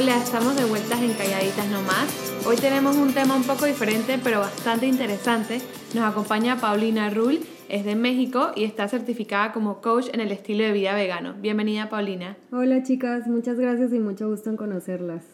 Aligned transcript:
Hola, 0.00 0.16
estamos 0.16 0.54
de 0.54 0.64
vueltas 0.64 1.02
en 1.02 1.12
Calladitas 1.14 1.66
Nomás. 1.70 2.46
Hoy 2.46 2.54
tenemos 2.54 2.96
un 2.96 3.12
tema 3.12 3.34
un 3.34 3.42
poco 3.42 3.64
diferente, 3.64 4.16
pero 4.22 4.38
bastante 4.38 4.86
interesante. 4.86 5.60
Nos 5.92 6.04
acompaña 6.04 6.60
Paulina 6.60 7.10
Rull, 7.10 7.40
es 7.68 7.84
de 7.84 7.96
México 7.96 8.52
y 8.54 8.62
está 8.62 8.86
certificada 8.86 9.52
como 9.52 9.80
coach 9.80 10.06
en 10.12 10.20
el 10.20 10.30
estilo 10.30 10.62
de 10.62 10.70
vida 10.70 10.94
vegano. 10.94 11.34
Bienvenida, 11.40 11.88
Paulina. 11.88 12.36
Hola, 12.52 12.84
chicas, 12.84 13.26
muchas 13.26 13.58
gracias 13.58 13.92
y 13.92 13.98
mucho 13.98 14.28
gusto 14.28 14.50
en 14.50 14.56
conocerlas. 14.56 15.24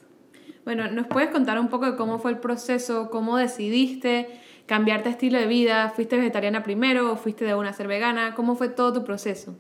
Bueno, 0.64 0.90
¿nos 0.90 1.08
puedes 1.08 1.29
contar 1.29 1.61
un 1.61 1.68
poco 1.68 1.85
de 1.85 1.96
cómo 1.96 2.18
fue 2.18 2.31
el 2.31 2.39
proceso, 2.39 3.11
cómo 3.11 3.36
decidiste 3.36 4.29
cambiarte 4.64 5.11
estilo 5.11 5.39
de 5.39 5.46
vida? 5.46 5.90
¿Fuiste 5.90 6.17
vegetariana 6.17 6.62
primero 6.62 7.12
o 7.12 7.17
fuiste 7.17 7.44
de 7.44 7.54
una 7.54 7.68
a 7.68 7.75
ser 7.75 7.86
vegana? 7.86 8.35
¿Cómo 8.35 8.57
fue 8.57 8.71
todo 8.71 8.94
tu 8.94 9.04
proceso? 9.04 9.58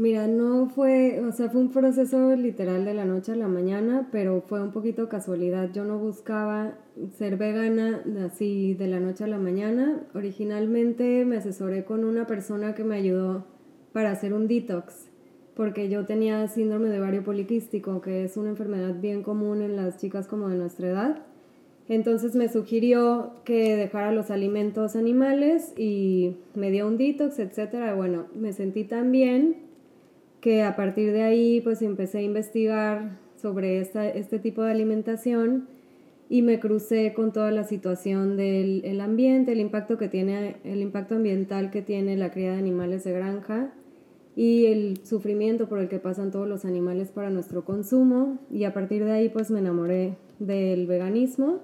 Mira, 0.00 0.26
no 0.28 0.66
fue, 0.70 1.20
o 1.20 1.30
sea, 1.30 1.50
fue 1.50 1.60
un 1.60 1.68
proceso 1.68 2.34
literal 2.34 2.86
de 2.86 2.94
la 2.94 3.04
noche 3.04 3.32
a 3.32 3.36
la 3.36 3.48
mañana, 3.48 4.08
pero 4.10 4.40
fue 4.40 4.62
un 4.62 4.70
poquito 4.70 5.10
casualidad. 5.10 5.68
Yo 5.74 5.84
no 5.84 5.98
buscaba 5.98 6.78
ser 7.18 7.36
vegana 7.36 8.02
así 8.24 8.72
de 8.72 8.86
la 8.86 8.98
noche 8.98 9.24
a 9.24 9.26
la 9.26 9.36
mañana. 9.36 10.00
Originalmente 10.14 11.26
me 11.26 11.36
asesoré 11.36 11.84
con 11.84 12.04
una 12.04 12.26
persona 12.26 12.74
que 12.74 12.82
me 12.82 12.96
ayudó 12.96 13.44
para 13.92 14.10
hacer 14.10 14.32
un 14.32 14.48
detox, 14.48 15.10
porque 15.54 15.90
yo 15.90 16.06
tenía 16.06 16.48
síndrome 16.48 16.88
de 16.88 16.98
ovario 16.98 17.22
poliquístico, 17.22 18.00
que 18.00 18.24
es 18.24 18.38
una 18.38 18.48
enfermedad 18.48 18.98
bien 18.98 19.22
común 19.22 19.60
en 19.60 19.76
las 19.76 19.98
chicas 19.98 20.26
como 20.26 20.48
de 20.48 20.56
nuestra 20.56 20.88
edad. 20.88 21.26
Entonces 21.90 22.34
me 22.34 22.48
sugirió 22.48 23.32
que 23.44 23.76
dejara 23.76 24.12
los 24.12 24.30
alimentos 24.30 24.96
animales 24.96 25.74
y 25.76 26.38
me 26.54 26.70
dio 26.70 26.86
un 26.86 26.96
detox, 26.96 27.38
etcétera. 27.38 27.94
Bueno, 27.94 28.28
me 28.34 28.54
sentí 28.54 28.84
tan 28.84 29.12
bien 29.12 29.68
que 30.40 30.62
a 30.62 30.76
partir 30.76 31.12
de 31.12 31.22
ahí 31.22 31.60
pues 31.60 31.82
empecé 31.82 32.18
a 32.18 32.22
investigar 32.22 33.18
sobre 33.36 33.80
esta, 33.80 34.08
este 34.08 34.38
tipo 34.38 34.62
de 34.62 34.70
alimentación 34.70 35.68
y 36.28 36.42
me 36.42 36.60
crucé 36.60 37.12
con 37.12 37.32
toda 37.32 37.50
la 37.50 37.64
situación 37.64 38.36
del 38.36 38.82
el 38.84 39.00
ambiente, 39.00 39.52
el 39.52 39.60
impacto 39.60 39.98
que 39.98 40.08
tiene, 40.08 40.56
el 40.64 40.80
impacto 40.80 41.16
ambiental 41.16 41.70
que 41.70 41.82
tiene 41.82 42.16
la 42.16 42.30
cría 42.30 42.52
de 42.52 42.58
animales 42.58 43.04
de 43.04 43.12
granja 43.12 43.72
y 44.36 44.66
el 44.66 45.04
sufrimiento 45.04 45.68
por 45.68 45.80
el 45.80 45.88
que 45.88 45.98
pasan 45.98 46.30
todos 46.30 46.48
los 46.48 46.64
animales 46.64 47.10
para 47.10 47.30
nuestro 47.30 47.64
consumo 47.64 48.38
y 48.50 48.64
a 48.64 48.72
partir 48.72 49.04
de 49.04 49.12
ahí 49.12 49.28
pues 49.28 49.50
me 49.50 49.58
enamoré 49.58 50.16
del 50.38 50.86
veganismo 50.86 51.58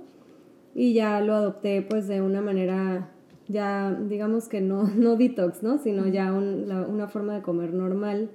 y 0.75 0.93
ya 0.93 1.21
lo 1.21 1.35
adopté 1.35 1.83
pues 1.83 2.09
de 2.09 2.21
una 2.21 2.43
manera 2.43 3.13
ya 3.49 3.97
digamos 4.09 4.49
que 4.49 4.61
no, 4.61 4.89
no 4.97 5.17
detox, 5.17 5.63
¿no? 5.63 5.79
sino 5.79 6.09
ya 6.09 6.33
una 6.33 7.07
forma 7.07 7.37
de 7.37 7.43
comer 7.43 7.73
normal 7.73 8.31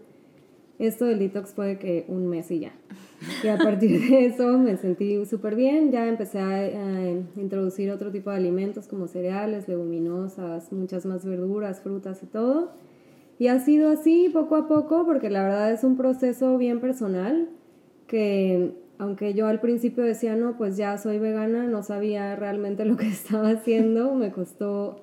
esto 0.88 1.06
del 1.06 1.20
detox 1.20 1.54
fue 1.54 1.78
que 1.78 2.06
un 2.08 2.28
mes 2.28 2.50
y 2.52 2.60
ya. 2.60 2.74
Y 3.44 3.48
a 3.48 3.58
partir 3.58 4.02
de 4.02 4.26
eso 4.26 4.58
me 4.58 4.78
sentí 4.78 5.24
súper 5.26 5.56
bien, 5.56 5.92
ya 5.92 6.08
empecé 6.08 6.40
a, 6.40 7.12
introducir 7.36 7.92
otro 7.92 8.12
tipo 8.12 8.32
de 8.32 8.38
alimentos 8.38 8.88
como 8.88 9.08
cereales, 9.08 9.68
leguminosas, 9.68 10.72
muchas 10.72 11.06
más 11.06 11.26
verduras, 11.26 11.82
frutas 11.82 12.24
y 12.24 12.26
todo. 12.26 12.72
Y 13.38 13.48
ha 13.48 13.60
sido 13.60 13.90
así 13.90 14.30
poco 14.32 14.56
a 14.56 14.68
poco 14.68 15.06
porque 15.06 15.30
la 15.30 15.44
verdad 15.44 15.72
es 15.72 15.84
un 15.84 15.98
proceso 15.98 16.58
bien 16.58 16.80
personal 16.80 17.50
que 18.08 18.76
aunque 18.98 19.34
yo 19.34 19.48
al 19.48 19.60
principio 19.60 20.04
decía, 20.04 20.36
no, 20.36 20.58
pues 20.58 20.78
ya 20.78 20.96
soy 21.00 21.18
vegana, 21.18 21.66
no 21.66 21.82
sabía 21.82 22.36
realmente 22.36 22.86
lo 22.86 22.98
que 22.98 23.08
estaba 23.08 23.50
haciendo, 23.50 24.14
me 24.14 24.32
costó 24.32 25.02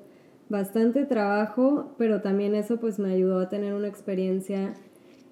bastante 0.48 1.04
trabajo, 1.04 1.94
pero 1.98 2.20
también 2.20 2.54
eso 2.54 2.78
pues 2.78 2.98
me 2.98 3.12
ayudó 3.12 3.40
a 3.40 3.48
tener 3.48 3.74
una 3.74 3.88
experiencia 3.88 4.74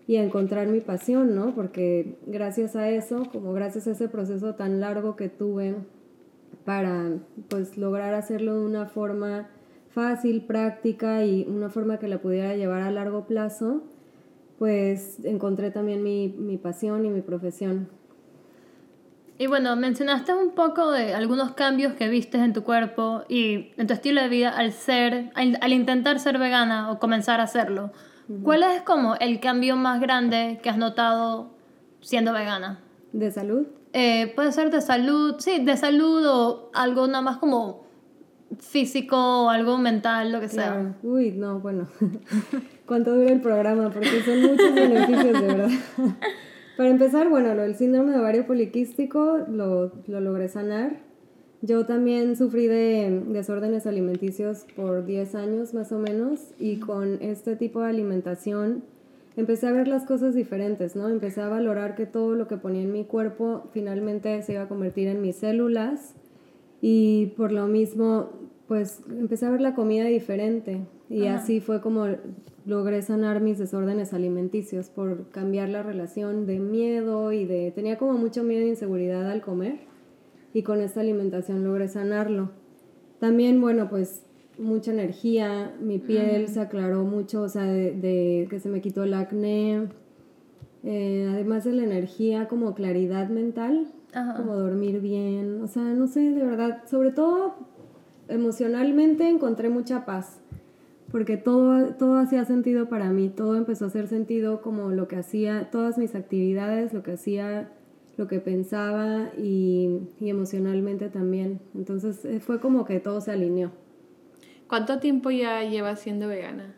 y 0.07 0.17
a 0.17 0.23
encontrar 0.23 0.69
mi 0.69 0.81
pasión, 0.81 1.35
¿no? 1.35 1.55
Porque 1.55 2.17
gracias 2.27 2.77
a 2.77 2.89
eso, 2.89 3.29
como 3.33 3.53
gracias 3.53 3.87
a 3.87 3.93
ese 3.93 4.09
proceso 4.09 4.55
tan 4.55 4.81
largo 4.81 5.17
que 5.17 5.29
tuve 5.29 5.75
para 6.65 7.11
pues 7.49 7.77
lograr 7.77 8.15
hacerlo 8.15 8.59
de 8.59 8.67
una 8.67 8.87
forma 8.87 9.49
fácil, 9.91 10.43
práctica 10.43 11.25
y 11.25 11.45
una 11.49 11.71
forma 11.71 11.99
que 11.99 12.09
la 12.09 12.19
pudiera 12.19 12.55
llevar 12.55 12.83
a 12.83 12.91
largo 12.91 13.27
plazo, 13.27 13.83
pues 14.59 15.25
encontré 15.25 15.71
también 15.71 16.03
mi, 16.03 16.29
mi 16.29 16.57
pasión 16.57 17.05
y 17.05 17.11
mi 17.11 17.23
profesión. 17.23 17.89
Y 19.39 19.49
bueno, 19.49 19.77
mencionaste 19.77 20.33
un 20.33 20.53
poco 20.53 20.91
de 20.93 21.15
algunos 21.15 21.53
cambios 21.53 21.93
que 21.95 22.09
viste 22.09 22.39
en 22.39 22.53
tu 22.55 22.63
cuerpo 22.63 23.25
y 23.29 23.73
en 23.77 23.87
tu 23.87 23.93
estilo 23.93 24.23
de 24.23 24.29
vida 24.29 24.51
al 24.51 24.73
ser, 24.73 25.31
al 25.35 25.73
intentar 25.73 26.21
ser 26.21 26.39
vegana 26.39 26.91
o 26.91 26.99
comenzar 26.99 27.41
a 27.41 27.43
hacerlo. 27.43 27.93
¿Cuál 28.43 28.63
es 28.65 28.83
como 28.83 29.15
el 29.17 29.41
cambio 29.41 29.77
más 29.77 30.01
grande 30.01 30.59
que 30.63 30.71
has 30.71 30.79
notado 30.79 31.51
siendo 32.01 32.33
vegana? 32.33 32.81
¿De 33.13 33.31
salud? 33.31 33.67
Eh, 33.93 34.33
puede 34.35 34.53
ser 34.53 34.71
de 34.71 34.81
salud, 34.81 35.37
sí, 35.39 35.65
de 35.65 35.77
salud 35.77 36.27
o 36.27 36.71
algo 36.75 37.07
nada 37.07 37.23
más 37.23 37.37
como 37.39 37.87
físico 38.59 39.17
o 39.17 39.49
algo 39.49 39.79
mental, 39.79 40.33
lo 40.33 40.41
que 40.41 40.49
sea. 40.49 40.95
Uy, 41.03 41.33
no, 41.33 41.61
bueno. 41.61 41.89
¿Cuánto 42.87 43.15
dura 43.15 43.33
el 43.33 43.41
programa? 43.41 43.91
Porque 43.91 44.23
son 44.23 44.43
muchos 44.43 44.75
beneficios, 44.75 45.41
de 45.41 45.47
verdad. 45.47 45.71
Para 46.77 46.91
empezar, 46.91 47.29
bueno, 47.29 47.55
lo 47.55 47.63
del 47.63 47.75
síndrome 47.75 48.13
de 48.13 48.19
ovario 48.19 48.47
poliquístico 48.47 49.39
lo, 49.49 49.93
lo 50.07 50.21
logré 50.21 50.49
sanar. 50.49 51.06
Yo 51.63 51.87
también 51.87 52.37
sufrí 52.37 52.67
de 52.67 53.23
desórdenes 53.29 53.87
alimenticios 53.87 54.67
por 54.77 55.07
10 55.07 55.35
años 55.35 55.75
más 55.75 55.91
o 55.91 55.99
menos 55.99 56.41
y 56.59 56.79
con 56.79 57.23
este 57.23 57.57
tipo 57.57 57.81
de 57.81 57.89
alimentación 57.89 58.83
empecé 59.37 59.67
a 59.67 59.73
ver 59.73 59.89
las 59.89 60.05
cosas 60.05 60.35
diferentes, 60.35 60.97
¿no? 60.97 61.09
Empecé 61.09 61.41
a 61.41 61.49
valorar 61.49 61.95
que 61.95 62.07
todo 62.07 62.35
lo 62.35 62.47
que 62.47 62.57
ponía 62.57 62.83
en 62.83 62.93
mi 62.93 63.05
cuerpo 63.05 63.69
finalmente 63.73 64.43
se 64.43 64.53
iba 64.53 64.63
a 64.63 64.69
convertir 64.69 65.09
en 65.09 65.23
mis 65.23 65.37
células 65.37 66.15
y 66.83 67.33
por 67.37 67.53
lo 67.53 67.67
mismo 67.67 68.31
pues 68.69 69.01
empecé 69.09 69.47
a 69.47 69.51
ver 69.51 69.61
la 69.61 69.75
comida 69.75 70.05
diferente. 70.05 70.81
Y 71.09 71.27
así 71.27 71.61
fue 71.61 71.81
como 71.81 72.07
logré 72.67 73.01
sanar 73.01 73.41
mis 73.41 73.59
desórdenes 73.59 74.13
alimenticios 74.13 74.91
por 74.91 75.31
cambiar 75.31 75.69
la 75.69 75.83
relación 75.83 76.47
de 76.47 76.59
miedo 76.59 77.33
y 77.33 77.45
de 77.47 77.71
tenía 77.71 77.97
como 77.97 78.15
mucho 78.15 78.43
miedo 78.43 78.63
e 78.65 78.69
inseguridad 78.69 79.31
al 79.31 79.41
comer 79.41 79.79
y 80.57 80.63
con 80.63 80.81
esta 80.81 81.01
alimentación 81.01 81.65
logré 81.65 81.87
sanarlo. 81.87 82.49
También, 83.21 83.61
bueno, 83.61 83.91
pues 83.91 84.23
mucha 84.57 84.91
energía, 84.91 85.77
mi 85.83 85.99
piel 85.99 86.49
se 86.49 86.61
aclaró 86.61 87.05
mucho, 87.05 87.43
o 87.43 87.49
sea, 87.51 87.65
de, 87.65 88.47
que 88.49 88.59
se 88.59 88.71
me 88.71 88.81
quitó 88.81 89.05
el 89.05 89.13
acné, 89.13 89.89
eh, 90.83 91.29
además 91.31 91.65
de 91.65 91.73
la 91.73 91.85
energía, 91.85 92.49
como 92.49 92.75
claridad 92.75 93.29
mental, 93.29 93.89
como 94.39 94.57
dormir 94.57 95.03
bien, 95.03 95.61
o 95.61 95.67
sea, 95.67 95.83
no 95.83 96.07
sé, 96.07 96.21
de 96.21 96.43
verdad, 96.43 96.85
sobre 96.87 97.11
todo 97.11 97.57
emocionalmente 98.29 99.29
encontré 99.29 99.69
mucha 99.69 100.07
paz, 100.07 100.41
porque 101.13 101.37
todo, 101.37 101.89
todo 101.97 102.17
hacía 102.17 102.47
sentido 102.47 102.89
para 102.89 103.11
mí, 103.11 103.29
todo 103.29 103.57
empezó 103.57 103.85
a 103.85 103.89
hacer 103.89 104.09
sentido 104.09 104.63
como 104.63 104.89
lo 104.89 105.07
que 105.07 105.17
hacía, 105.17 105.69
todas 105.71 105.99
mis 105.99 106.15
actividades, 106.15 106.95
lo 106.95 107.03
que 107.03 107.13
hacía 107.13 107.69
lo 108.17 108.27
que 108.29 108.41
pensaba 108.41 109.31
y, 109.37 110.01
emocionalmente 110.21 111.09
también. 111.09 111.61
Entonces 111.75 112.25
eh, 112.25 112.41
fue 112.41 112.61
como 112.61 112.85
que 112.85 113.01
todo 113.01 113.21
se 113.21 113.33
alineó. 113.33 113.73
¿Cuánto 114.69 114.99
tiempo 114.99 115.31
ya 115.31 115.63
llevas 115.63 116.01
siendo 116.01 116.29
vegana? 116.29 116.75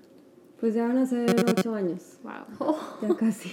Pues 0.60 0.74
ya 0.74 0.86
van 0.88 0.98
a 0.98 1.06
ser 1.06 1.34
ocho 1.48 1.74
años. 1.74 2.18
Wow. 2.22 2.74
Ya 3.02 3.14
casi. 3.18 3.50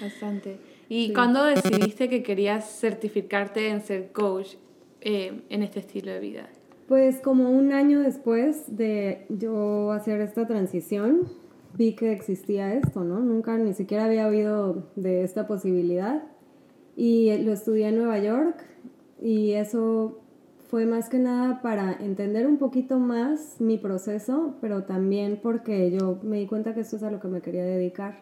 Bastante. 0.00 0.58
¿Y 0.88 1.12
cuándo 1.14 1.44
decidiste 1.44 2.08
que 2.10 2.22
querías 2.22 2.78
certificarte 2.78 3.68
en 3.68 3.80
ser 3.80 4.12
coach 4.12 4.56
eh, 5.00 5.42
en 5.48 5.62
este 5.62 5.80
estilo 5.80 6.12
de 6.12 6.20
vida? 6.20 6.48
Pues 6.86 7.20
como 7.20 7.50
un 7.50 7.72
año 7.72 8.00
después 8.00 8.76
de 8.76 9.24
yo 9.30 9.92
hacer 9.92 10.20
esta 10.20 10.46
transición, 10.46 11.28
vi 11.78 11.94
que 11.94 12.12
existía 12.12 12.74
esto, 12.74 13.02
¿no? 13.02 13.20
Nunca 13.20 13.56
ni 13.56 13.72
siquiera 13.72 14.04
había 14.04 14.26
oído 14.26 14.90
de 14.96 15.24
esta 15.24 15.46
posibilidad 15.46 16.22
y 16.96 17.36
lo 17.38 17.52
estudié 17.52 17.88
en 17.88 17.96
Nueva 17.96 18.18
York 18.18 18.56
y 19.20 19.52
eso 19.52 20.18
fue 20.68 20.86
más 20.86 21.08
que 21.08 21.18
nada 21.18 21.60
para 21.60 21.92
entender 21.92 22.46
un 22.46 22.56
poquito 22.56 22.98
más 22.98 23.60
mi 23.60 23.78
proceso, 23.78 24.56
pero 24.60 24.84
también 24.84 25.38
porque 25.42 25.90
yo 25.90 26.18
me 26.22 26.38
di 26.38 26.46
cuenta 26.46 26.74
que 26.74 26.80
esto 26.80 26.96
es 26.96 27.02
a 27.02 27.10
lo 27.10 27.20
que 27.20 27.28
me 27.28 27.42
quería 27.42 27.64
dedicar. 27.64 28.20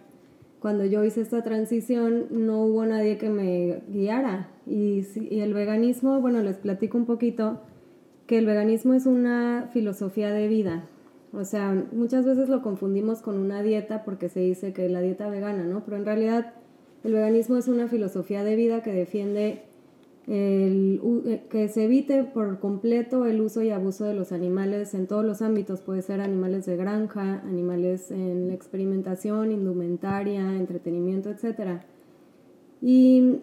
Cuando 0.59 0.85
yo 0.85 1.05
hice 1.05 1.21
esta 1.21 1.43
transición 1.43 2.27
no 2.31 2.63
hubo 2.65 2.85
nadie 2.85 3.19
que 3.19 3.31
me 3.31 3.83
guiara 3.89 4.49
y, 4.67 5.07
y 5.31 5.41
el 5.41 5.55
veganismo, 5.55 6.21
bueno, 6.21 6.43
les 6.43 6.59
platico 6.59 6.99
un 6.99 7.07
poquito 7.07 7.61
que 8.27 8.39
el 8.39 8.47
veganismo 8.47 8.95
es 8.95 9.07
una 9.07 9.71
filosofía 9.73 10.33
de 10.33 10.49
vida. 10.49 10.85
O 11.33 11.45
sea, 11.45 11.87
muchas 11.93 12.25
veces 12.25 12.49
lo 12.49 12.63
confundimos 12.63 13.23
con 13.23 13.39
una 13.39 13.63
dieta 13.63 14.03
porque 14.05 14.29
se 14.29 14.41
dice 14.41 14.73
que 14.73 14.89
la 14.89 15.01
dieta 15.01 15.29
vegana, 15.29 15.65
¿no? 15.65 15.85
Pero 15.85 15.97
en 15.97 16.05
realidad 16.05 16.53
el 17.05 17.13
veganismo 17.13 17.57
es 17.57 17.69
una 17.69 17.89
filosofía 17.89 18.45
de 18.45 18.57
vida 18.57 18.83
que 18.83 18.93
defiende 18.93 19.63
el, 20.27 21.01
eh, 21.27 21.43
que 21.51 21.69
se 21.69 21.85
evite 21.85 22.25
por 22.25 22.61
completo 22.61 23.27
el 23.27 23.41
uso 23.41 23.63
y 23.63 23.71
abuso 23.71 24.05
de 24.05 24.15
los 24.15 24.33
animales 24.33 24.95
en 24.95 25.07
todos 25.07 25.25
los 25.25 25.43
ámbitos. 25.43 25.81
Puede 25.81 26.03
ser 26.03 26.21
animales 26.21 26.67
de 26.67 26.77
granja, 26.77 27.41
animales 27.41 28.11
en 28.11 28.51
experimentación, 28.51 29.51
indumentaria, 29.51 30.57
entretenimiento, 30.57 31.31
etc. 31.31 31.81
Y 32.83 33.41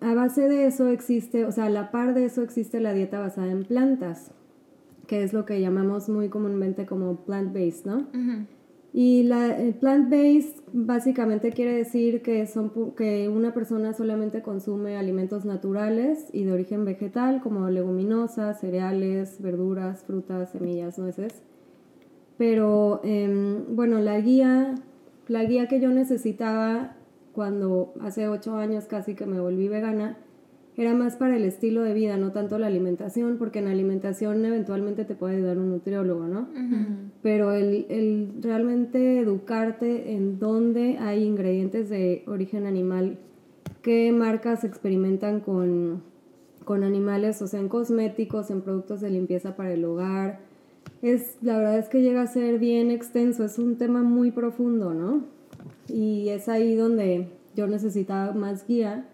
a 0.00 0.14
base 0.14 0.48
de 0.48 0.66
eso 0.66 0.88
existe, 0.88 1.44
o 1.44 1.52
sea, 1.52 1.66
a 1.66 1.70
la 1.70 1.90
par 1.90 2.14
de 2.14 2.24
eso 2.24 2.42
existe 2.42 2.80
la 2.80 2.92
dieta 2.92 3.20
basada 3.20 3.50
en 3.50 3.64
plantas, 3.64 4.30
que 5.06 5.22
es 5.22 5.32
lo 5.32 5.44
que 5.44 5.60
llamamos 5.60 6.08
muy 6.08 6.28
comúnmente 6.28 6.86
como 6.86 7.24
plant-based, 7.24 7.84
¿no? 7.84 8.06
Y 8.94 9.22
la 9.22 9.56
plant-based 9.80 10.64
básicamente 10.72 11.50
quiere 11.52 11.72
decir 11.72 12.20
que, 12.20 12.46
son, 12.46 12.92
que 12.94 13.28
una 13.30 13.54
persona 13.54 13.94
solamente 13.94 14.42
consume 14.42 14.98
alimentos 14.98 15.46
naturales 15.46 16.28
y 16.32 16.44
de 16.44 16.52
origen 16.52 16.84
vegetal, 16.84 17.40
como 17.40 17.70
leguminosas, 17.70 18.60
cereales, 18.60 19.40
verduras, 19.40 20.04
frutas, 20.04 20.50
semillas, 20.50 20.98
nueces. 20.98 21.42
Pero 22.36 23.00
em, 23.02 23.74
bueno, 23.74 23.98
la 23.98 24.20
guía, 24.20 24.74
la 25.26 25.44
guía 25.44 25.68
que 25.68 25.80
yo 25.80 25.88
necesitaba 25.90 26.96
cuando 27.32 27.94
hace 28.02 28.28
ocho 28.28 28.56
años 28.56 28.84
casi 28.84 29.14
que 29.14 29.24
me 29.24 29.40
volví 29.40 29.68
vegana, 29.68 30.18
era 30.76 30.94
más 30.94 31.16
para 31.16 31.36
el 31.36 31.44
estilo 31.44 31.82
de 31.82 31.92
vida, 31.92 32.16
no 32.16 32.32
tanto 32.32 32.58
la 32.58 32.66
alimentación, 32.66 33.36
porque 33.36 33.58
en 33.58 33.66
la 33.66 33.72
alimentación 33.72 34.44
eventualmente 34.44 35.04
te 35.04 35.14
puede 35.14 35.36
ayudar 35.36 35.58
un 35.58 35.70
nutriólogo, 35.70 36.26
¿no? 36.26 36.48
Pero 37.22 37.52
el, 37.52 37.86
el, 37.90 38.30
realmente 38.40 39.18
educarte 39.18 40.12
en 40.12 40.38
dónde 40.38 40.96
hay 40.98 41.24
ingredientes 41.24 41.90
de 41.90 42.24
origen 42.26 42.66
animal, 42.66 43.18
qué 43.82 44.12
marcas 44.12 44.64
experimentan 44.64 45.40
con, 45.40 46.02
con 46.64 46.84
animales, 46.84 47.42
o 47.42 47.46
sea, 47.46 47.60
en 47.60 47.68
cosméticos, 47.68 48.50
en 48.50 48.62
productos 48.62 49.02
de 49.02 49.10
limpieza 49.10 49.56
para 49.56 49.72
el 49.74 49.84
hogar, 49.84 50.40
es, 51.02 51.36
la 51.42 51.58
verdad 51.58 51.78
es 51.78 51.88
que 51.90 52.00
llega 52.00 52.22
a 52.22 52.26
ser 52.26 52.58
bien 52.58 52.90
extenso, 52.90 53.44
es 53.44 53.58
un 53.58 53.76
tema 53.76 54.02
muy 54.02 54.30
profundo, 54.30 54.94
¿no? 54.94 55.24
Y 55.88 56.30
es 56.30 56.48
ahí 56.48 56.76
donde 56.76 57.28
yo 57.54 57.66
necesitaba 57.66 58.32
más 58.32 58.66
guía 58.66 59.06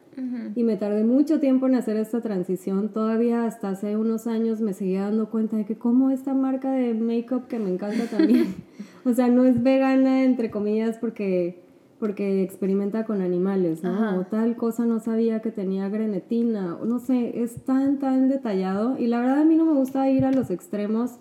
y 0.54 0.62
me 0.62 0.76
tardé 0.76 1.04
mucho 1.04 1.40
tiempo 1.40 1.66
en 1.66 1.74
hacer 1.74 1.96
esta 1.96 2.20
transición. 2.20 2.90
Todavía 2.90 3.44
hasta 3.44 3.70
hace 3.70 3.96
unos 3.96 4.26
años 4.26 4.60
me 4.60 4.72
seguía 4.72 5.02
dando 5.02 5.30
cuenta 5.30 5.56
de 5.56 5.64
que 5.64 5.76
como 5.76 6.10
esta 6.10 6.34
marca 6.34 6.72
de 6.72 6.94
make-up 6.94 7.46
que 7.48 7.58
me 7.58 7.70
encanta 7.70 8.06
también, 8.06 8.54
o 9.04 9.12
sea, 9.12 9.28
no 9.28 9.44
es 9.44 9.62
vegana 9.62 10.24
entre 10.24 10.50
comillas 10.50 10.98
porque 10.98 11.62
porque 11.98 12.44
experimenta 12.44 13.04
con 13.04 13.20
animales, 13.22 13.82
¿no? 13.82 14.20
O 14.20 14.24
tal 14.24 14.54
cosa 14.54 14.86
no 14.86 15.00
sabía 15.00 15.40
que 15.42 15.50
tenía 15.50 15.88
grenetina, 15.88 16.76
o 16.76 16.84
no 16.84 17.00
sé, 17.00 17.42
es 17.42 17.64
tan, 17.64 17.98
tan 17.98 18.28
detallado. 18.28 18.96
Y 18.96 19.08
la 19.08 19.18
verdad 19.18 19.40
a 19.40 19.44
mí 19.44 19.56
no 19.56 19.64
me 19.64 19.72
gusta 19.72 20.08
ir 20.08 20.24
a 20.24 20.30
los 20.30 20.50
extremos 20.50 21.18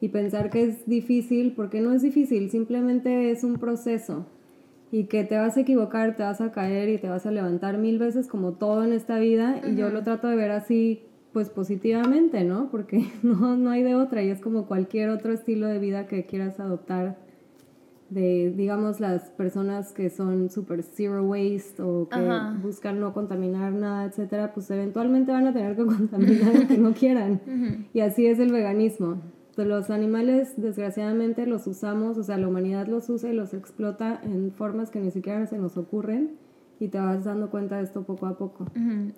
y 0.00 0.08
pensar 0.08 0.48
que 0.48 0.64
es 0.64 0.86
difícil, 0.86 1.52
porque 1.54 1.82
no 1.82 1.92
es 1.92 2.00
difícil, 2.00 2.50
simplemente 2.50 3.30
es 3.32 3.44
un 3.44 3.56
proceso 3.56 4.24
y 4.94 5.06
que 5.06 5.24
te 5.24 5.36
vas 5.36 5.56
a 5.56 5.62
equivocar, 5.62 6.14
te 6.14 6.22
vas 6.22 6.40
a 6.40 6.52
caer 6.52 6.88
y 6.88 6.98
te 6.98 7.08
vas 7.08 7.26
a 7.26 7.32
levantar 7.32 7.78
mil 7.78 7.98
veces 7.98 8.28
como 8.28 8.52
todo 8.52 8.84
en 8.84 8.92
esta 8.92 9.18
vida 9.18 9.60
y 9.66 9.74
yo 9.74 9.90
lo 9.90 10.04
trato 10.04 10.28
de 10.28 10.36
ver 10.36 10.52
así 10.52 11.02
pues 11.32 11.50
positivamente, 11.50 12.44
¿no? 12.44 12.70
Porque 12.70 13.04
no, 13.24 13.56
no 13.56 13.70
hay 13.70 13.82
de 13.82 13.96
otra 13.96 14.22
y 14.22 14.30
es 14.30 14.40
como 14.40 14.66
cualquier 14.66 15.10
otro 15.10 15.32
estilo 15.32 15.66
de 15.66 15.80
vida 15.80 16.06
que 16.06 16.26
quieras 16.26 16.60
adoptar 16.60 17.18
de, 18.08 18.54
digamos, 18.56 19.00
las 19.00 19.30
personas 19.30 19.92
que 19.92 20.10
son 20.10 20.48
super 20.48 20.84
zero 20.84 21.24
waste 21.24 21.82
o 21.82 22.08
que 22.08 22.20
buscan 22.62 23.00
no 23.00 23.12
contaminar 23.12 23.72
nada, 23.72 24.04
etcétera, 24.04 24.52
pues 24.54 24.70
eventualmente 24.70 25.32
van 25.32 25.48
a 25.48 25.52
tener 25.52 25.74
que 25.74 25.84
contaminar 25.86 26.54
lo 26.54 26.68
que 26.68 26.78
no 26.78 26.92
quieran. 26.92 27.40
Y 27.92 27.98
así 27.98 28.26
es 28.26 28.38
el 28.38 28.52
veganismo 28.52 29.20
los 29.56 29.90
animales 29.90 30.54
desgraciadamente 30.56 31.46
los 31.46 31.66
usamos, 31.66 32.18
o 32.18 32.24
sea, 32.24 32.38
la 32.38 32.48
humanidad 32.48 32.88
los 32.88 33.08
usa 33.08 33.30
y 33.30 33.34
los 33.34 33.54
explota 33.54 34.20
en 34.24 34.52
formas 34.52 34.90
que 34.90 35.00
ni 35.00 35.10
siquiera 35.10 35.46
se 35.46 35.58
nos 35.58 35.76
ocurren 35.76 36.36
y 36.80 36.88
te 36.88 36.98
vas 36.98 37.24
dando 37.24 37.50
cuenta 37.50 37.76
de 37.76 37.84
esto 37.84 38.02
poco 38.02 38.26
a 38.26 38.36
poco. 38.36 38.66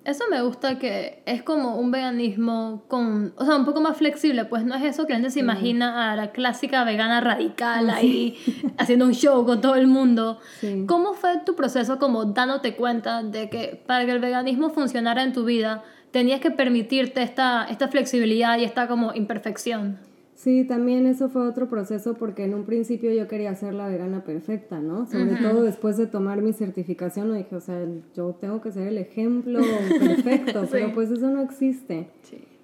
Eso 0.05 0.25
me 0.29 0.41
gusta 0.41 0.77
que 0.77 1.23
es 1.25 1.41
como 1.43 1.77
un 1.77 1.91
veganismo 1.91 2.83
con, 2.87 3.33
o 3.35 3.45
sea, 3.45 3.55
un 3.55 3.65
poco 3.65 3.81
más 3.81 3.97
flexible, 3.97 4.45
pues 4.45 4.63
no 4.63 4.75
es 4.75 4.83
eso 4.83 5.05
que 5.05 5.13
la 5.13 5.19
gente 5.19 5.31
se 5.31 5.39
imagina 5.39 6.11
a 6.11 6.15
la 6.15 6.31
clásica 6.31 6.83
vegana 6.83 7.19
radical 7.19 7.89
ahí 7.89 8.37
haciendo 8.77 9.05
un 9.05 9.13
show 9.13 9.45
con 9.45 9.59
todo 9.59 9.75
el 9.75 9.87
mundo. 9.87 10.39
¿Cómo 10.85 11.13
fue 11.13 11.41
tu 11.45 11.55
proceso 11.55 11.97
como 11.97 12.25
dándote 12.25 12.75
cuenta 12.75 13.23
de 13.23 13.49
que 13.49 13.81
para 13.85 14.05
que 14.05 14.11
el 14.11 14.19
veganismo 14.19 14.69
funcionara 14.69 15.23
en 15.23 15.33
tu 15.33 15.43
vida 15.43 15.83
tenías 16.11 16.39
que 16.39 16.51
permitirte 16.51 17.23
esta, 17.23 17.65
esta 17.65 17.87
flexibilidad 17.87 18.57
y 18.59 18.63
esta 18.63 18.87
como 18.87 19.13
imperfección? 19.13 20.06
Sí, 20.47 20.63
también 20.63 21.07
eso 21.07 21.27
fue 21.27 21.45
otro 21.45 21.67
proceso 21.67 22.13
porque 22.13 22.45
en 22.45 22.53
un 22.53 22.63
principio 22.63 23.11
yo 23.11 23.27
quería 23.27 23.53
ser 23.53 23.73
la 23.73 23.89
vegana 23.89 24.23
perfecta, 24.23 24.79
¿no? 24.79 25.05
Sobre 25.05 25.35
todo 25.35 25.61
después 25.61 25.97
de 25.97 26.07
tomar 26.07 26.41
mi 26.41 26.53
certificación, 26.53 27.35
dije, 27.35 27.53
o 27.53 27.59
sea, 27.59 27.85
yo 28.15 28.33
tengo 28.39 28.61
que 28.61 28.71
ser 28.71 28.87
el 28.87 28.97
ejemplo 28.97 29.59
perfecto, 29.99 30.65
pero 30.71 30.93
pues 30.93 31.11
eso 31.11 31.29
no 31.29 31.41
existe. 31.41 32.07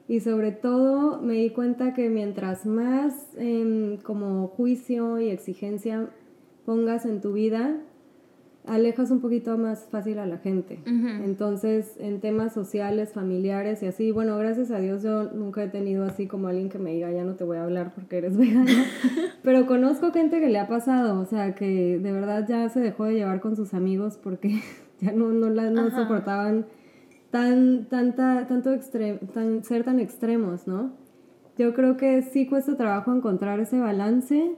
Y 0.07 0.21
sobre 0.21 0.53
todo 0.53 1.21
me 1.21 1.33
di 1.33 1.49
cuenta 1.49 1.93
que 1.93 2.09
mientras 2.09 2.65
más 2.65 3.27
em, 3.35 3.97
como 3.97 4.47
juicio 4.47 5.19
y 5.19 5.27
exigencia 5.27 6.07
pongas 6.65 7.05
en 7.05 7.19
tu 7.19 7.33
vida, 7.33 7.81
alejas 8.65 9.11
un 9.11 9.19
poquito 9.19 9.57
más 9.57 9.87
fácil 9.89 10.19
a 10.19 10.25
la 10.25 10.37
gente. 10.37 10.79
Entonces, 10.85 11.95
en 11.99 12.21
temas 12.21 12.53
sociales, 12.53 13.11
familiares 13.13 13.83
y 13.83 13.87
así, 13.87 14.11
bueno, 14.11 14.37
gracias 14.37 14.71
a 14.71 14.79
Dios 14.79 15.03
yo 15.03 15.31
nunca 15.31 15.63
he 15.63 15.67
tenido 15.67 16.05
así 16.05 16.27
como 16.27 16.47
alguien 16.47 16.69
que 16.69 16.79
me 16.79 16.93
diga, 16.93 17.11
ya 17.11 17.23
no 17.23 17.35
te 17.35 17.43
voy 17.43 17.57
a 17.57 17.63
hablar 17.63 17.93
porque 17.93 18.17
eres 18.17 18.37
vegana, 18.37 18.85
pero 19.43 19.65
conozco 19.65 20.11
gente 20.11 20.39
que 20.39 20.49
le 20.49 20.59
ha 20.59 20.67
pasado, 20.67 21.19
o 21.19 21.25
sea, 21.25 21.55
que 21.55 21.99
de 21.99 22.11
verdad 22.11 22.45
ya 22.47 22.69
se 22.69 22.79
dejó 22.79 23.05
de 23.05 23.15
llevar 23.15 23.41
con 23.41 23.55
sus 23.55 23.73
amigos 23.73 24.17
porque 24.21 24.61
ya 25.01 25.11
no, 25.11 25.29
no, 25.29 25.49
la, 25.49 25.69
no 25.69 25.89
soportaban 25.89 26.65
tan, 27.31 27.85
tanta, 27.89 28.47
tanto 28.47 28.69
tan, 29.33 29.63
ser 29.63 29.83
tan 29.83 29.99
extremos, 29.99 30.67
¿no? 30.67 30.91
Yo 31.57 31.73
creo 31.73 31.97
que 31.97 32.21
sí 32.23 32.47
cuesta 32.47 32.77
trabajo 32.77 33.13
encontrar 33.13 33.59
ese 33.59 33.79
balance 33.79 34.55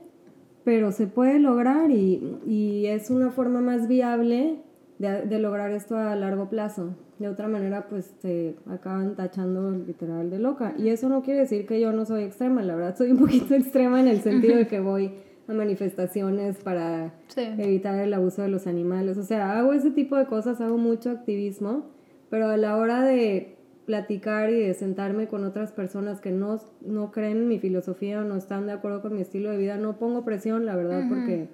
pero 0.66 0.90
se 0.90 1.06
puede 1.06 1.38
lograr 1.38 1.92
y, 1.92 2.40
y 2.44 2.86
es 2.86 3.10
una 3.10 3.30
forma 3.30 3.60
más 3.60 3.86
viable 3.86 4.56
de, 4.98 5.22
de, 5.22 5.38
lograr 5.38 5.70
esto 5.70 5.96
a 5.96 6.16
largo 6.16 6.48
plazo. 6.48 6.96
De 7.20 7.28
otra 7.28 7.46
manera, 7.46 7.86
pues 7.88 8.10
te 8.20 8.56
acaban 8.68 9.14
tachando 9.14 9.70
literal 9.70 10.28
de 10.28 10.40
loca. 10.40 10.74
Y 10.76 10.88
eso 10.88 11.08
no 11.08 11.22
quiere 11.22 11.38
decir 11.38 11.66
que 11.66 11.80
yo 11.80 11.92
no 11.92 12.04
soy 12.04 12.24
extrema, 12.24 12.64
la 12.64 12.74
verdad 12.74 12.96
soy 12.96 13.12
un 13.12 13.18
poquito 13.18 13.54
extrema 13.54 14.00
en 14.00 14.08
el 14.08 14.22
sentido 14.22 14.56
de 14.56 14.66
que 14.66 14.80
voy 14.80 15.12
a 15.46 15.52
manifestaciones 15.52 16.56
para 16.56 17.14
evitar 17.36 18.00
el 18.00 18.12
abuso 18.12 18.42
de 18.42 18.48
los 18.48 18.66
animales. 18.66 19.18
O 19.18 19.22
sea, 19.22 19.56
hago 19.56 19.72
ese 19.72 19.92
tipo 19.92 20.16
de 20.16 20.26
cosas, 20.26 20.60
hago 20.60 20.78
mucho 20.78 21.10
activismo, 21.10 21.92
pero 22.28 22.48
a 22.48 22.56
la 22.56 22.76
hora 22.76 23.02
de 23.02 23.55
platicar 23.86 24.50
y 24.50 24.60
de 24.60 24.74
sentarme 24.74 25.28
con 25.28 25.44
otras 25.44 25.72
personas 25.72 26.20
que 26.20 26.32
no, 26.32 26.60
no 26.80 27.12
creen 27.12 27.38
en 27.38 27.48
mi 27.48 27.58
filosofía 27.58 28.20
o 28.20 28.24
no 28.24 28.36
están 28.36 28.66
de 28.66 28.72
acuerdo 28.72 29.00
con 29.00 29.14
mi 29.14 29.22
estilo 29.22 29.50
de 29.50 29.56
vida, 29.56 29.76
no 29.76 29.96
pongo 29.96 30.24
presión, 30.24 30.66
la 30.66 30.74
verdad, 30.74 31.04
porque 31.08 31.48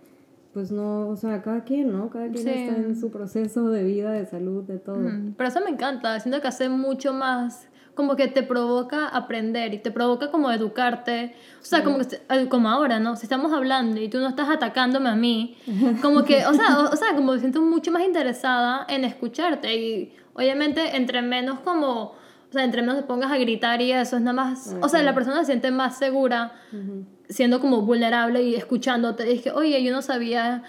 pues 0.52 0.70
no, 0.70 1.08
o 1.08 1.16
sea, 1.16 1.42
cada 1.42 1.64
quien, 1.64 1.92
¿no? 1.92 2.10
Cada 2.10 2.28
quien 2.28 2.48
está 2.48 2.76
en 2.76 2.98
su 2.98 3.10
proceso 3.10 3.70
de 3.70 3.84
vida, 3.84 4.12
de 4.12 4.26
salud, 4.26 4.64
de 4.64 4.78
todo. 4.78 5.00
Pero 5.36 5.48
eso 5.48 5.60
me 5.62 5.70
encanta, 5.70 6.18
siento 6.20 6.40
que 6.40 6.48
hace 6.48 6.68
mucho 6.68 7.12
más, 7.12 7.68
como 7.94 8.16
que 8.16 8.28
te 8.28 8.42
provoca 8.42 9.08
aprender 9.08 9.74
y 9.74 9.78
te 9.78 9.90
provoca 9.90 10.30
como 10.30 10.50
educarte, 10.50 11.34
o 11.60 11.64
sea, 11.64 11.84
como, 11.84 11.98
que, 11.98 12.48
como 12.48 12.68
ahora, 12.70 12.98
¿no? 12.98 13.16
Si 13.16 13.26
estamos 13.26 13.52
hablando 13.52 14.00
y 14.00 14.08
tú 14.08 14.18
no 14.18 14.28
estás 14.28 14.48
atacándome 14.48 15.10
a 15.10 15.16
mí, 15.16 15.56
como 16.00 16.24
que, 16.24 16.46
o 16.46 16.54
sea, 16.54 16.78
o, 16.80 16.92
o 16.92 16.96
sea, 16.96 17.14
como 17.14 17.32
me 17.32 17.38
siento 17.38 17.60
mucho 17.60 17.90
más 17.90 18.02
interesada 18.02 18.86
en 18.88 19.04
escucharte 19.04 19.74
y 19.76 20.12
obviamente 20.34 20.96
entre 20.96 21.22
menos 21.22 21.60
como 21.60 22.14
o 22.52 22.52
sea, 22.52 22.64
entre 22.64 22.82
menos 22.82 22.96
te 22.98 23.02
pongas 23.04 23.32
a 23.32 23.38
gritar 23.38 23.80
y 23.80 23.92
eso 23.92 24.16
es 24.16 24.22
nada 24.22 24.34
más, 24.34 24.76
o 24.82 24.88
sea, 24.88 25.02
la 25.02 25.14
persona 25.14 25.38
se 25.40 25.46
siente 25.46 25.70
más 25.70 25.96
segura 25.96 26.52
siendo 27.32 27.60
como 27.60 27.80
vulnerable 27.80 28.42
y 28.42 28.54
escuchándote. 28.54 29.24
Dije, 29.24 29.50
oye, 29.52 29.82
yo 29.82 29.90
no 29.90 30.02
sabía 30.02 30.62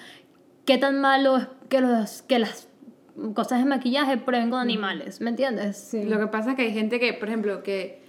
qué 0.66 0.78
tan 0.78 1.02
malo 1.02 1.38
es 1.38 1.48
que, 1.70 1.82
los, 1.82 2.22
que 2.22 2.40
las 2.40 2.70
cosas 3.34 3.60
de 3.60 3.66
maquillaje 3.66 4.18
prueben 4.18 4.50
con 4.50 4.60
animales, 4.60 5.22
¿me 5.22 5.30
entiendes? 5.30 5.78
Sí. 5.78 6.06
Lo 6.06 6.20
que 6.20 6.28
pasa 6.28 6.52
es 6.52 6.56
que 6.56 6.64
hay 6.64 6.74
gente 6.74 7.00
que, 7.02 7.14
por 7.14 7.28
ejemplo, 7.28 7.64
que 7.64 8.02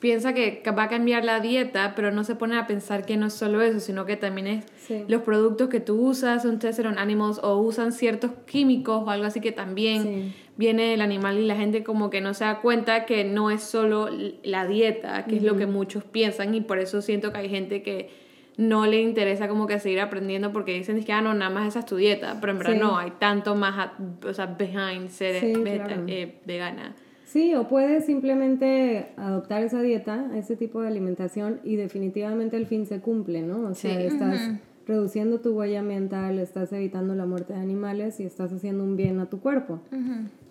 piensa 0.00 0.34
que 0.34 0.62
va 0.76 0.82
a 0.82 0.88
cambiar 0.88 1.24
la 1.24 1.40
dieta, 1.40 1.94
pero 1.96 2.10
no 2.10 2.24
se 2.24 2.34
pone 2.34 2.58
a 2.58 2.66
pensar 2.66 3.06
que 3.06 3.16
no 3.16 3.26
es 3.26 3.32
solo 3.32 3.62
eso, 3.62 3.80
sino 3.80 4.04
que 4.04 4.16
también 4.16 4.46
es 4.46 4.64
los 5.08 5.22
productos 5.22 5.68
que 5.68 5.80
tú 5.80 5.98
usas, 5.98 6.42
son 6.42 6.58
tested 6.58 6.86
on 6.86 6.98
animals 6.98 7.40
o 7.42 7.56
usan 7.58 7.92
ciertos 7.92 8.32
químicos 8.44 9.02
o 9.06 9.10
algo 9.10 9.24
así 9.24 9.40
que 9.40 9.52
también 9.52 10.34
viene 10.56 10.90
del 10.90 11.00
animal 11.00 11.38
y 11.38 11.46
la 11.46 11.56
gente 11.56 11.82
como 11.82 12.10
que 12.10 12.20
no 12.20 12.34
se 12.34 12.44
da 12.44 12.60
cuenta 12.60 13.06
que 13.06 13.24
no 13.24 13.50
es 13.50 13.62
solo 13.62 14.08
la 14.42 14.66
dieta, 14.66 15.24
que 15.24 15.36
es 15.36 15.42
lo 15.42 15.56
que 15.56 15.66
muchos 15.66 16.04
piensan 16.04 16.54
y 16.54 16.60
por 16.60 16.78
eso 16.78 17.02
siento 17.02 17.32
que 17.32 17.38
hay 17.38 17.48
gente 17.48 17.82
que 17.82 18.10
no 18.56 18.86
le 18.86 19.00
interesa 19.00 19.48
como 19.48 19.66
que 19.66 19.80
seguir 19.80 20.00
aprendiendo 20.00 20.52
porque 20.52 20.72
dicen 20.72 21.02
que 21.02 21.12
ah, 21.12 21.20
no, 21.20 21.34
nada 21.34 21.50
más 21.50 21.68
esa 21.68 21.80
es 21.80 21.86
tu 21.86 21.96
dieta, 21.96 22.38
pero 22.40 22.52
en 22.52 22.58
verdad 22.58 22.76
no, 22.76 22.96
hay 22.96 23.10
tanto 23.18 23.56
más, 23.56 23.90
o 24.24 24.32
sea, 24.32 24.46
behind 24.46 25.08
ser 25.08 25.42
eh, 25.42 26.38
vegana. 26.44 26.94
Sí, 27.24 27.52
o 27.56 27.66
puedes 27.66 28.06
simplemente 28.06 29.08
adoptar 29.16 29.64
esa 29.64 29.82
dieta, 29.82 30.30
ese 30.36 30.54
tipo 30.54 30.82
de 30.82 30.86
alimentación 30.86 31.58
y 31.64 31.74
definitivamente 31.74 32.56
el 32.56 32.66
fin 32.66 32.86
se 32.86 33.00
cumple, 33.00 33.42
¿no? 33.42 33.70
O 33.70 33.74
sea, 33.74 34.00
estás 34.00 34.52
reduciendo 34.86 35.40
tu 35.40 35.50
huella 35.50 35.80
ambiental, 35.80 36.38
estás 36.38 36.72
evitando 36.72 37.14
la 37.16 37.26
muerte 37.26 37.54
de 37.54 37.58
animales 37.58 38.20
y 38.20 38.24
estás 38.24 38.52
haciendo 38.52 38.84
un 38.84 38.96
bien 38.96 39.18
a 39.18 39.26
tu 39.26 39.40
cuerpo. 39.40 39.80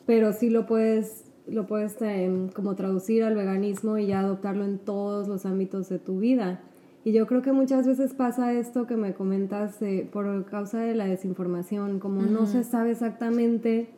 Pero 0.05 0.33
sí 0.33 0.49
lo 0.49 0.65
puedes, 0.65 1.25
lo 1.47 1.65
puedes 1.65 2.01
em, 2.01 2.49
como 2.49 2.75
traducir 2.75 3.23
al 3.23 3.35
veganismo 3.35 3.97
y 3.97 4.07
ya 4.07 4.19
adoptarlo 4.19 4.65
en 4.65 4.79
todos 4.79 5.27
los 5.27 5.45
ámbitos 5.45 5.89
de 5.89 5.99
tu 5.99 6.19
vida. 6.19 6.61
Y 7.05 7.11
yo 7.11 7.27
creo 7.27 7.41
que 7.41 7.51
muchas 7.51 7.85
veces 7.85 8.13
pasa 8.13 8.53
esto 8.53 8.87
que 8.87 8.95
me 8.95 9.13
comentas 9.13 9.81
eh, 9.81 10.07
por 10.11 10.45
causa 10.45 10.79
de 10.79 10.95
la 10.95 11.05
desinformación, 11.05 11.99
como 11.99 12.21
no 12.21 12.45
se 12.45 12.63
sabe 12.63 12.91
exactamente 12.91 13.89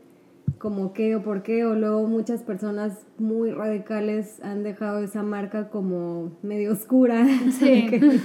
como 0.57 0.93
qué 0.93 1.15
o 1.15 1.21
por 1.21 1.43
qué, 1.43 1.65
o 1.65 1.75
luego 1.75 2.07
muchas 2.07 2.41
personas 2.41 3.05
muy 3.17 3.51
radicales 3.51 4.39
han 4.43 4.63
dejado 4.63 5.03
esa 5.03 5.21
marca 5.21 5.69
como 5.69 6.31
medio 6.41 6.71
oscura, 6.71 7.25
de, 7.62 7.85
que, 7.88 8.19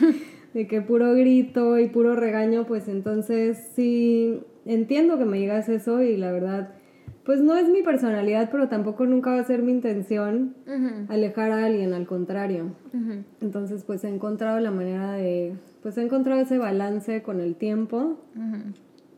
de, 0.55 0.67
que, 0.67 0.81
puro 0.81 1.13
grito 1.15 1.79
y 1.79 1.89
puro 1.89 2.15
regaño, 2.17 2.67
pues 2.67 2.89
entonces 2.89 3.59
sí 3.75 4.41
entiendo 4.65 5.19
que 5.19 5.25
me 5.25 5.39
digas 5.39 5.69
eso 5.69 6.03
y 6.03 6.17
la 6.17 6.33
verdad 6.33 6.75
pues 7.25 7.41
no 7.41 7.57
es 7.57 7.69
mi 7.69 7.83
personalidad, 7.83 8.51
pero 8.51 8.69
tampoco 8.69 9.07
nunca 9.07 9.31
va 9.31 9.41
a 9.41 9.45
ser 9.45 9.63
mi 9.63 9.73
intención 9.73 10.55
alejar 11.09 11.51
a 11.53 11.65
alguien, 11.67 11.93
al 11.93 12.07
contrario. 12.07 12.73
Entonces, 13.41 13.85
pues 13.85 14.05
he 14.05 14.09
encontrado 14.09 14.59
la 14.61 14.71
manera 14.71 15.13
de, 15.13 15.55
pues 15.83 15.99
he 15.99 16.03
encontrado 16.03 16.41
ese 16.41 16.59
balance 16.59 17.23
con 17.23 17.41
el 17.41 17.57
tiempo 17.57 18.19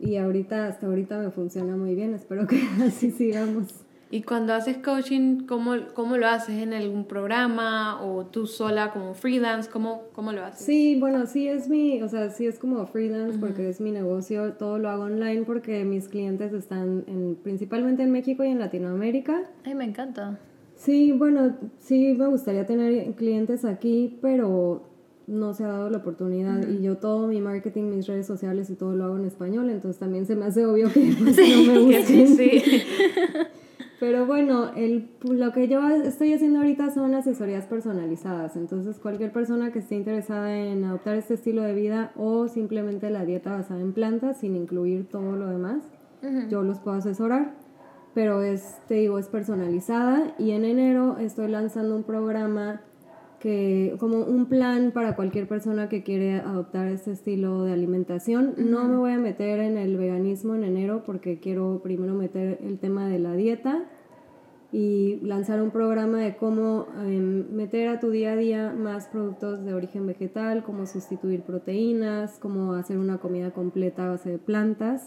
y 0.00 0.16
ahorita, 0.16 0.66
hasta 0.66 0.86
ahorita 0.86 1.18
me 1.18 1.30
funciona 1.30 1.76
muy 1.76 1.94
bien, 1.94 2.14
espero 2.14 2.46
que 2.46 2.60
así 2.84 3.10
sigamos. 3.12 3.81
Y 4.12 4.24
cuando 4.24 4.52
haces 4.52 4.76
coaching, 4.76 5.46
¿cómo, 5.46 5.74
¿cómo, 5.94 6.18
lo 6.18 6.28
haces? 6.28 6.56
¿En 6.56 6.74
algún 6.74 7.06
programa 7.06 8.04
o 8.04 8.26
tú 8.26 8.46
sola 8.46 8.90
como 8.92 9.14
freelance? 9.14 9.70
¿Cómo, 9.70 10.02
cómo 10.12 10.32
lo 10.32 10.44
haces? 10.44 10.66
Sí, 10.66 10.98
bueno, 11.00 11.24
sí 11.24 11.48
es 11.48 11.70
mi, 11.70 12.02
o 12.02 12.08
sea, 12.10 12.28
sí 12.28 12.46
es 12.46 12.58
como 12.58 12.86
freelance 12.86 13.38
porque 13.38 13.70
es 13.70 13.80
mi 13.80 13.90
negocio, 13.90 14.52
todo 14.52 14.78
lo 14.78 14.90
hago 14.90 15.04
online 15.04 15.44
porque 15.44 15.86
mis 15.86 16.08
clientes 16.08 16.52
están 16.52 17.04
en, 17.06 17.38
principalmente 17.42 18.02
en 18.02 18.10
México 18.10 18.44
y 18.44 18.48
en 18.48 18.58
Latinoamérica. 18.58 19.44
Ay, 19.64 19.74
me 19.74 19.86
encanta. 19.86 20.38
Sí, 20.74 21.12
bueno, 21.12 21.56
sí 21.78 22.14
me 22.18 22.26
gustaría 22.26 22.66
tener 22.66 23.14
clientes 23.14 23.64
aquí, 23.64 24.18
pero 24.20 24.90
no 25.26 25.54
se 25.54 25.64
ha 25.64 25.68
dado 25.68 25.88
la 25.88 25.96
oportunidad 25.96 26.68
y 26.68 26.82
yo 26.82 26.98
todo 26.98 27.28
mi 27.28 27.40
marketing, 27.40 27.84
mis 27.84 28.06
redes 28.06 28.26
sociales 28.26 28.68
y 28.68 28.74
todo 28.74 28.94
lo 28.94 29.04
hago 29.04 29.16
en 29.16 29.24
español, 29.24 29.70
entonces 29.70 29.98
también 29.98 30.26
se 30.26 30.36
me 30.36 30.44
hace 30.44 30.66
obvio 30.66 30.92
que 30.92 31.14
pues, 31.18 31.38
no 31.66 31.72
me 31.72 31.78
busquen. 31.78 32.36
Sí. 32.36 32.62
Pero 34.02 34.26
bueno, 34.26 34.72
el, 34.74 35.08
lo 35.22 35.52
que 35.52 35.68
yo 35.68 35.88
estoy 35.88 36.32
haciendo 36.32 36.58
ahorita 36.58 36.90
son 36.90 37.14
asesorías 37.14 37.66
personalizadas. 37.66 38.56
Entonces, 38.56 38.98
cualquier 38.98 39.30
persona 39.30 39.70
que 39.70 39.78
esté 39.78 39.94
interesada 39.94 40.56
en 40.56 40.82
adoptar 40.82 41.14
este 41.14 41.34
estilo 41.34 41.62
de 41.62 41.72
vida 41.72 42.10
o 42.16 42.48
simplemente 42.48 43.10
la 43.10 43.24
dieta 43.24 43.52
basada 43.52 43.80
en 43.80 43.92
plantas 43.92 44.40
sin 44.40 44.56
incluir 44.56 45.08
todo 45.08 45.36
lo 45.36 45.46
demás, 45.46 45.84
yo 46.50 46.62
los 46.62 46.80
puedo 46.80 46.96
asesorar. 46.96 47.54
Pero 48.12 48.42
es, 48.42 48.80
te 48.88 48.94
digo, 48.94 49.20
es 49.20 49.28
personalizada. 49.28 50.34
Y 50.36 50.50
en 50.50 50.64
enero 50.64 51.18
estoy 51.18 51.46
lanzando 51.46 51.94
un 51.94 52.02
programa 52.02 52.80
que 53.42 53.96
como 53.98 54.18
un 54.18 54.46
plan 54.46 54.92
para 54.92 55.16
cualquier 55.16 55.48
persona 55.48 55.88
que 55.88 56.04
quiere 56.04 56.36
adoptar 56.36 56.86
este 56.86 57.10
estilo 57.10 57.64
de 57.64 57.72
alimentación. 57.72 58.54
No 58.56 58.86
me 58.86 58.96
voy 58.96 59.10
a 59.10 59.18
meter 59.18 59.58
en 59.58 59.76
el 59.76 59.96
veganismo 59.96 60.54
en 60.54 60.62
enero 60.62 61.02
porque 61.04 61.40
quiero 61.40 61.80
primero 61.82 62.14
meter 62.14 62.60
el 62.62 62.78
tema 62.78 63.08
de 63.08 63.18
la 63.18 63.34
dieta 63.34 63.82
y 64.70 65.18
lanzar 65.22 65.60
un 65.60 65.72
programa 65.72 66.18
de 66.18 66.36
cómo 66.36 66.86
em, 67.04 67.52
meter 67.52 67.88
a 67.88 67.98
tu 67.98 68.10
día 68.10 68.34
a 68.34 68.36
día 68.36 68.72
más 68.72 69.08
productos 69.08 69.64
de 69.64 69.74
origen 69.74 70.06
vegetal, 70.06 70.62
cómo 70.62 70.86
sustituir 70.86 71.42
proteínas, 71.42 72.38
cómo 72.38 72.74
hacer 72.74 72.96
una 72.96 73.18
comida 73.18 73.50
completa 73.50 74.06
a 74.06 74.10
base 74.10 74.30
de 74.30 74.38
plantas 74.38 75.04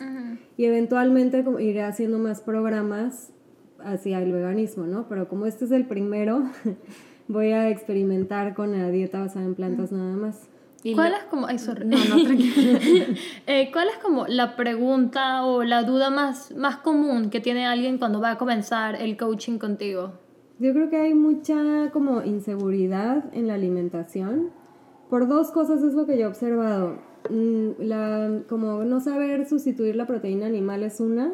y 0.58 0.65
eventualmente 0.65 1.46
iré 1.60 1.84
haciendo 1.84 2.20
más 2.20 2.42
programas 2.42 3.32
hacia 3.80 4.22
el 4.22 4.34
veganismo, 4.34 4.86
¿no? 4.88 5.08
Pero 5.08 5.30
como 5.30 5.46
este 5.46 5.63
es 5.63 5.72
el 5.72 5.88
primero, 5.88 6.44
voy 7.27 7.51
a 7.51 7.70
experimentar 7.70 8.53
con 8.53 8.72
la 8.77 8.89
dieta 8.89 9.20
basada 9.20 9.46
en 9.46 9.55
plantas 9.55 9.91
nada 9.91 10.15
más. 10.15 10.50
¿Cuál 10.94 11.13
es 11.13 11.24
como, 11.24 11.48
no, 11.48 11.98
no, 11.98 12.29
eh, 13.48 13.72
¿Cuál 13.74 13.88
es 13.88 13.98
como 14.03 14.27
la 14.27 14.55
pregunta 14.55 15.44
o 15.44 15.63
la 15.63 15.84
duda 15.84 16.12
más, 16.12 16.55
más 16.55 16.77
común 16.77 17.32
que 17.32 17.39
tiene 17.39 17.65
alguien 17.65 17.98
cuando 17.98 18.22
va 18.22 18.32
a 18.32 18.38
comenzar 18.38 18.96
el 19.01 19.17
coaching 19.17 19.58
contigo? 19.58 20.13
Yo 20.60 20.74
creo 20.74 20.89
que 20.89 20.98
hay 20.98 21.15
mucha 21.15 21.89
como 21.91 22.22
inseguridad 22.22 23.25
en 23.34 23.48
la 23.48 23.55
alimentación. 23.55 24.51
Por 25.10 25.27
dos 25.27 25.51
cosas 25.51 25.82
es 25.82 25.94
lo 25.94 26.05
que 26.05 26.17
yo 26.17 26.25
he 26.25 26.27
observado. 26.27 27.00
Mm, 27.29 27.82
la, 27.82 28.41
como 28.48 28.84
no 28.84 29.00
saber 29.00 29.48
sustituir 29.48 29.96
la 29.96 30.05
proteína 30.05 30.46
animal 30.46 30.84
es 30.84 31.00
una 31.00 31.32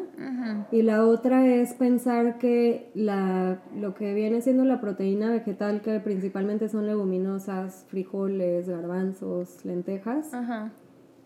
y 0.70 0.82
la 0.82 1.04
otra 1.06 1.46
es 1.46 1.74
pensar 1.74 2.38
que 2.38 2.90
la, 2.94 3.62
lo 3.76 3.94
que 3.94 4.14
viene 4.14 4.40
siendo 4.40 4.64
la 4.64 4.80
proteína 4.80 5.30
vegetal 5.30 5.82
que 5.82 6.00
principalmente 6.00 6.68
son 6.68 6.86
leguminosas, 6.86 7.84
frijoles, 7.88 8.68
garbanzos, 8.68 9.64
lentejas 9.64 10.30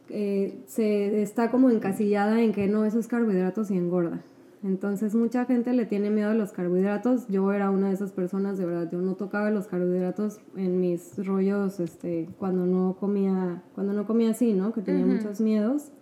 eh, 0.08 0.62
se 0.66 1.22
está 1.22 1.50
como 1.50 1.70
encasillada 1.70 2.40
en 2.40 2.52
que 2.52 2.66
no 2.66 2.84
esos 2.84 3.06
carbohidratos 3.06 3.70
y 3.70 3.76
engorda 3.76 4.20
entonces 4.66 5.14
mucha 5.14 5.44
gente 5.44 5.72
le 5.72 5.86
tiene 5.86 6.10
miedo 6.10 6.30
a 6.30 6.34
los 6.34 6.50
carbohidratos. 6.50 7.28
Yo 7.28 7.52
era 7.52 7.70
una 7.70 7.88
de 7.88 7.94
esas 7.94 8.10
personas, 8.10 8.58
de 8.58 8.66
verdad, 8.66 8.90
yo 8.90 9.00
no 9.00 9.14
tocaba 9.14 9.50
los 9.50 9.68
carbohidratos 9.68 10.40
en 10.56 10.80
mis 10.80 11.24
rollos 11.24 11.78
este, 11.78 12.28
cuando 12.40 12.66
no 12.66 12.96
comía, 12.98 13.62
cuando 13.76 13.92
no 13.92 14.08
comía 14.08 14.30
así, 14.30 14.54
¿no? 14.54 14.72
Que 14.72 14.82
tenía 14.82 15.06
muchos 15.06 15.40
miedos. 15.40 15.92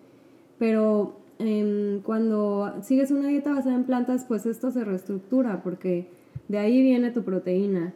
Pero 0.59 1.21
em, 1.39 2.01
cuando 2.01 2.73
sigues 2.81 3.11
una 3.11 3.29
dieta 3.29 3.53
basada 3.53 3.75
en 3.75 3.85
plantas, 3.85 4.25
pues 4.25 4.47
esto 4.47 4.71
se 4.71 4.83
reestructura 4.83 5.63
porque 5.63 6.09
de 6.49 6.57
ahí 6.57 6.81
viene 6.81 7.11
tu 7.11 7.23
proteína. 7.23 7.93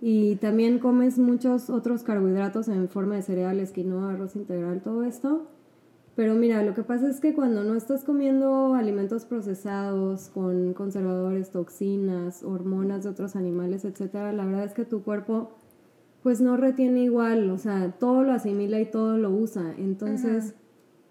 Y 0.00 0.36
también 0.36 0.78
comes 0.78 1.18
muchos 1.18 1.68
otros 1.68 2.04
carbohidratos 2.04 2.68
en 2.68 2.88
forma 2.88 3.16
de 3.16 3.22
cereales, 3.22 3.70
quinoa, 3.70 4.14
arroz 4.14 4.34
integral, 4.34 4.80
todo 4.80 5.04
esto 5.04 5.46
pero 6.20 6.34
mira, 6.34 6.62
lo 6.62 6.74
que 6.74 6.82
pasa 6.82 7.08
es 7.08 7.18
que 7.18 7.32
cuando 7.32 7.64
no 7.64 7.74
estás 7.74 8.04
comiendo 8.04 8.74
alimentos 8.74 9.24
procesados 9.24 10.28
con 10.28 10.74
conservadores, 10.74 11.48
toxinas, 11.48 12.42
hormonas 12.42 13.04
de 13.04 13.08
otros 13.08 13.36
animales, 13.36 13.86
etcétera, 13.86 14.30
la 14.34 14.44
verdad 14.44 14.64
es 14.64 14.74
que 14.74 14.84
tu 14.84 15.02
cuerpo 15.02 15.52
pues 16.22 16.42
no 16.42 16.58
retiene 16.58 17.04
igual, 17.04 17.48
o 17.48 17.56
sea, 17.56 17.92
todo 17.98 18.22
lo 18.22 18.32
asimila 18.32 18.78
y 18.80 18.90
todo 18.90 19.16
lo 19.16 19.30
usa. 19.30 19.74
Entonces, 19.78 20.56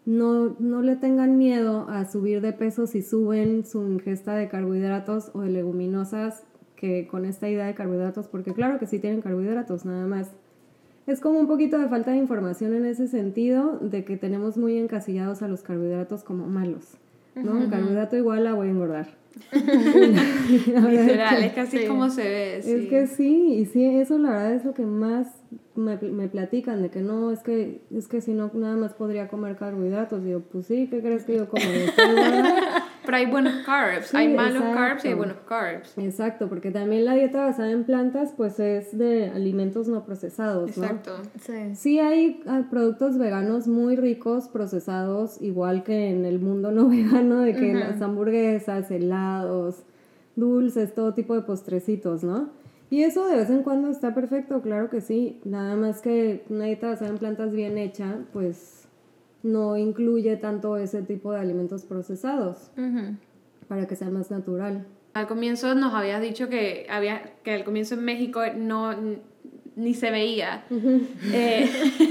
no, 0.06 0.56
no 0.60 0.84
le 0.84 0.96
tengan 0.96 1.39
miedo 1.39 1.89
a 1.89 2.06
subir 2.06 2.39
de 2.42 2.54
peso 2.54 2.86
si 2.86 3.01
suben 3.01 3.66
su 3.66 3.82
ingesta 3.88 4.36
de 4.36 4.48
carbohidratos 4.48 5.32
o 5.34 5.42
de 5.42 5.50
leguminosas 5.50 6.44
que 6.75 7.08
con 7.08 7.25
esta 7.25 7.50
idea 7.50 7.66
de 7.66 7.74
carbohidratos, 7.74 8.28
porque 8.28 8.54
claro 8.54 8.78
que 8.78 8.86
sí 8.86 9.00
tienen 9.00 9.24
carbohidratos, 9.24 9.86
nada 9.86 10.06
más 10.06 10.30
es 11.10 11.22
como 11.22 11.39
un 11.39 11.48
poquito 11.48 11.80
de 11.80 11.88
falta 11.88 12.12
de 12.12 12.18
información 12.18 12.75
en 12.75 12.86
ese 12.86 13.08
sentido, 13.08 13.80
de 13.80 14.06
que 14.06 14.16
tenemos 14.16 14.58
muy 14.58 14.78
encasillados 14.78 15.42
a 15.42 15.48
los 15.48 15.63
carbohidratos 15.63 16.24
como 16.24 16.48
malos. 16.48 16.98
¿no? 17.36 17.54
Un 17.54 17.70
carbohidrato 17.70 18.16
igual 18.16 18.46
a 18.48 18.54
voy 18.54 18.68
a 18.68 18.72
engordar. 18.72 19.08
Literal, 19.51 21.44
es 21.44 21.54
casi 21.54 21.86
como 21.86 22.10
se 22.10 22.24
ve. 22.24 22.58
Es 22.58 22.89
que 22.89 23.08
sí, 23.08 23.54
y 23.54 23.66
sí, 23.66 23.86
eso 23.86 24.18
la 24.18 24.32
verdad 24.32 24.54
es 24.54 24.66
lo 24.66 24.74
que 24.74 24.86
más 24.86 25.28
me, 25.75 25.98
me, 25.98 26.28
platican, 26.28 26.82
de 26.82 26.89
que 26.89 27.01
no, 27.01 27.32
es 27.32 27.39
que, 27.39 27.82
es 27.96 28.08
que 28.08 28.22
si 28.22 28.34
no, 28.34 28.51
nada 28.54 28.75
más 28.75 28.94
podría 28.94 29.28
comer 29.28 29.56
carbohidratos. 29.56 30.24
Y 30.25 30.30
yo, 30.32 30.42
pues 30.42 30.68
sí, 30.68 30.88
¿qué 30.89 31.01
crees 31.01 31.24
que 31.25 31.38
yo 31.38 31.50
como? 31.50 31.63
Pero 33.10 33.18
hay 33.18 33.25
buenos 33.25 33.54
carbs, 33.66 34.13
hay 34.13 34.32
malos 34.32 34.62
carbs 34.62 35.04
y 35.04 35.08
hay 35.08 35.13
buenos 35.16 35.38
carbs. 35.48 35.98
Exacto, 35.98 36.48
porque 36.48 36.70
también 36.70 37.06
la 37.06 37.16
dieta 37.16 37.44
basada 37.44 37.72
en 37.72 37.84
plantas 37.84 38.34
pues 38.38 38.60
es 38.60 38.96
de 38.96 39.32
alimentos 39.32 39.88
no 39.88 40.06
procesados, 40.06 40.78
¿no? 40.78 40.84
Exacto. 40.84 41.18
Sí. 41.42 41.75
sí 41.75 42.00
hay 42.00 42.44
productos 42.70 43.18
veganos 43.18 43.68
muy 43.68 43.96
ricos 43.96 44.48
procesados, 44.48 45.42
igual 45.42 45.84
que 45.84 46.12
en 46.12 46.24
el 46.24 46.39
mundo 46.39 46.70
no 46.70 46.88
vegano, 46.89 47.42
de 47.42 47.56
que 47.56 47.74
las 47.74 48.00
hamburguesas, 48.00 48.92
helados, 48.92 49.78
dulces, 50.36 50.94
todo 50.94 51.16
tipo 51.16 51.34
de 51.34 51.42
postrecitos, 51.42 52.24
¿no? 52.24 52.50
Y 52.92 53.01
eso 53.01 53.28
de 53.28 53.38
vez 53.38 53.50
en 53.50 53.63
cuando 53.63 53.89
está 53.89 54.13
perfecto, 54.13 54.62
claro 54.62 54.92
que 54.92 55.01
sí. 55.01 55.42
Nada 55.46 55.75
más 55.75 56.04
que 56.04 56.44
una 56.50 56.66
dieta 56.66 56.89
basada 56.89 57.10
en 57.10 57.18
plantas 57.18 57.54
bien 57.54 57.80
hecha, 57.80 58.18
pues 58.34 58.78
no 59.43 59.77
incluye 59.77 60.36
tanto 60.38 60.77
ese 60.77 61.01
tipo 61.01 61.31
de 61.31 61.39
alimentos 61.39 61.84
procesados 61.86 62.72
para 63.67 63.88
que 63.88 63.96
sea 63.96 64.10
más 64.10 64.31
natural. 64.31 64.86
Al 65.13 65.27
comienzo 65.27 65.74
nos 65.75 65.93
habías 65.93 66.22
dicho 66.22 66.50
que 66.50 66.86
había 66.89 67.34
que 67.43 67.53
al 67.53 67.63
comienzo 67.63 67.96
en 67.96 68.05
México 68.05 68.41
no 68.55 68.93
ni 69.79 69.93
se 69.93 70.12
veía 70.12 70.65
eh, 71.34 71.69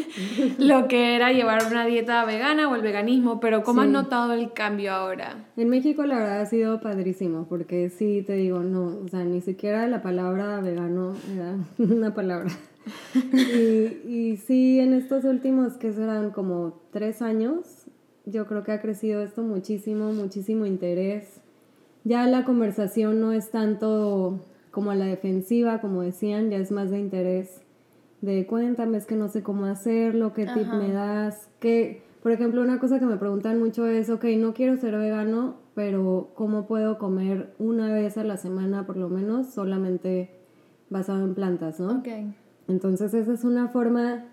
lo 0.58 0.88
que 0.88 1.14
era 1.14 1.32
llevar 1.32 1.66
una 1.66 1.84
dieta 1.84 2.24
vegana 2.24 2.68
o 2.68 2.74
el 2.74 2.82
veganismo, 2.82 3.40
pero 3.40 3.62
¿cómo 3.62 3.82
has 3.82 3.88
notado 3.88 4.32
el 4.32 4.52
cambio 4.52 4.92
ahora? 4.92 5.44
En 5.56 5.68
México 5.68 6.04
la 6.06 6.18
verdad 6.18 6.40
ha 6.40 6.46
sido 6.46 6.80
padrísimo, 6.80 7.46
porque 7.46 7.90
sí 7.90 8.24
te 8.26 8.34
digo, 8.34 8.60
no, 8.60 8.98
o 9.04 9.08
sea, 9.08 9.22
ni 9.24 9.42
siquiera 9.42 9.86
la 9.86 10.00
palabra 10.00 10.60
vegano 10.60 11.14
era 11.32 11.56
una 11.78 12.14
palabra. 12.14 12.50
Y, 13.32 14.08
y 14.08 14.36
sí, 14.36 14.80
en 14.80 14.94
estos 14.94 15.24
últimos, 15.24 15.74
que 15.74 15.92
serán 15.92 16.30
como 16.30 16.80
tres 16.92 17.22
años, 17.22 17.86
yo 18.26 18.46
creo 18.46 18.64
que 18.64 18.72
ha 18.72 18.80
crecido 18.80 19.22
esto 19.22 19.42
muchísimo, 19.42 20.12
muchísimo 20.12 20.66
interés. 20.66 21.40
Ya 22.04 22.26
la 22.26 22.44
conversación 22.44 23.20
no 23.20 23.32
es 23.32 23.50
tanto 23.50 24.40
como 24.70 24.90
a 24.90 24.94
la 24.94 25.06
defensiva, 25.06 25.80
como 25.80 26.02
decían, 26.02 26.50
ya 26.50 26.58
es 26.58 26.70
más 26.70 26.90
de 26.90 26.98
interés 26.98 27.62
de 28.20 28.46
cuéntame, 28.46 28.98
es 28.98 29.06
que 29.06 29.16
no 29.16 29.28
sé 29.28 29.42
cómo 29.42 29.66
hacerlo, 29.66 30.32
qué 30.32 30.46
tip 30.46 30.66
me 30.66 30.92
das, 30.92 31.48
que, 31.60 32.02
por 32.22 32.32
ejemplo, 32.32 32.62
una 32.62 32.80
cosa 32.80 32.98
que 32.98 33.06
me 33.06 33.16
preguntan 33.16 33.58
mucho 33.58 33.86
es, 33.86 34.10
ok, 34.10 34.24
no 34.38 34.54
quiero 34.54 34.76
ser 34.76 34.96
vegano, 34.96 35.56
pero 35.74 36.30
¿cómo 36.34 36.66
puedo 36.66 36.98
comer 36.98 37.54
una 37.58 37.92
vez 37.92 38.18
a 38.18 38.24
la 38.24 38.36
semana 38.36 38.86
por 38.86 38.96
lo 38.96 39.08
menos 39.08 39.48
solamente 39.48 40.30
basado 40.90 41.24
en 41.24 41.34
plantas, 41.34 41.78
¿no? 41.78 41.98
Ok. 41.98 42.08
Entonces 42.68 43.14
esa 43.14 43.32
es 43.32 43.44
una 43.44 43.68
forma 43.68 44.26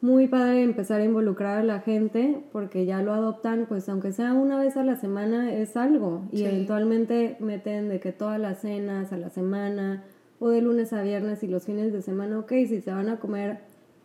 muy 0.00 0.28
padre 0.28 0.58
de 0.58 0.62
empezar 0.62 1.00
a 1.00 1.04
involucrar 1.04 1.58
a 1.58 1.64
la 1.64 1.80
gente 1.80 2.44
porque 2.52 2.86
ya 2.86 3.02
lo 3.02 3.12
adoptan, 3.12 3.66
pues 3.68 3.88
aunque 3.88 4.12
sea 4.12 4.32
una 4.32 4.58
vez 4.60 4.76
a 4.76 4.84
la 4.84 4.94
semana 4.94 5.52
es 5.52 5.76
algo 5.76 6.28
y 6.30 6.38
Sí. 6.38 6.44
eventualmente 6.44 7.36
meten 7.40 7.88
de 7.88 7.98
que 7.98 8.12
todas 8.12 8.38
las 8.38 8.60
cenas 8.60 9.12
a 9.12 9.16
la 9.16 9.30
semana 9.30 10.04
o 10.38 10.50
de 10.50 10.62
lunes 10.62 10.92
a 10.92 11.02
viernes 11.02 11.42
y 11.42 11.48
los 11.48 11.64
fines 11.64 11.92
de 11.92 12.00
semana, 12.02 12.38
ok, 12.38 12.52
si 12.68 12.80
se 12.80 12.92
van 12.92 13.08
a 13.08 13.16
comer 13.18 13.58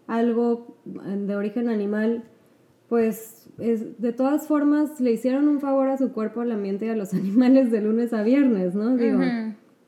algo 0.08 0.78
de 0.86 1.36
origen 1.36 1.70
animal, 1.70 2.24
pues 2.90 3.48
es, 3.60 4.02
de 4.02 4.14
todas 4.14 4.48
formas 4.48 5.00
le 5.00 5.12
hicieron 5.12 5.48
un 5.48 5.60
favor 5.60 5.90
a 5.90 5.98
su 5.98 6.12
cuerpo, 6.12 6.42
al 6.42 6.52
ambiente 6.52 6.88
y 6.88 6.90
a 6.90 6.96
los 6.96 7.14
animales 7.14 7.72
de 7.72 7.82
lunes 7.82 8.14
a 8.14 8.24
viernes, 8.24 8.74
¿no? 8.74 8.96
Digo. 8.98 9.20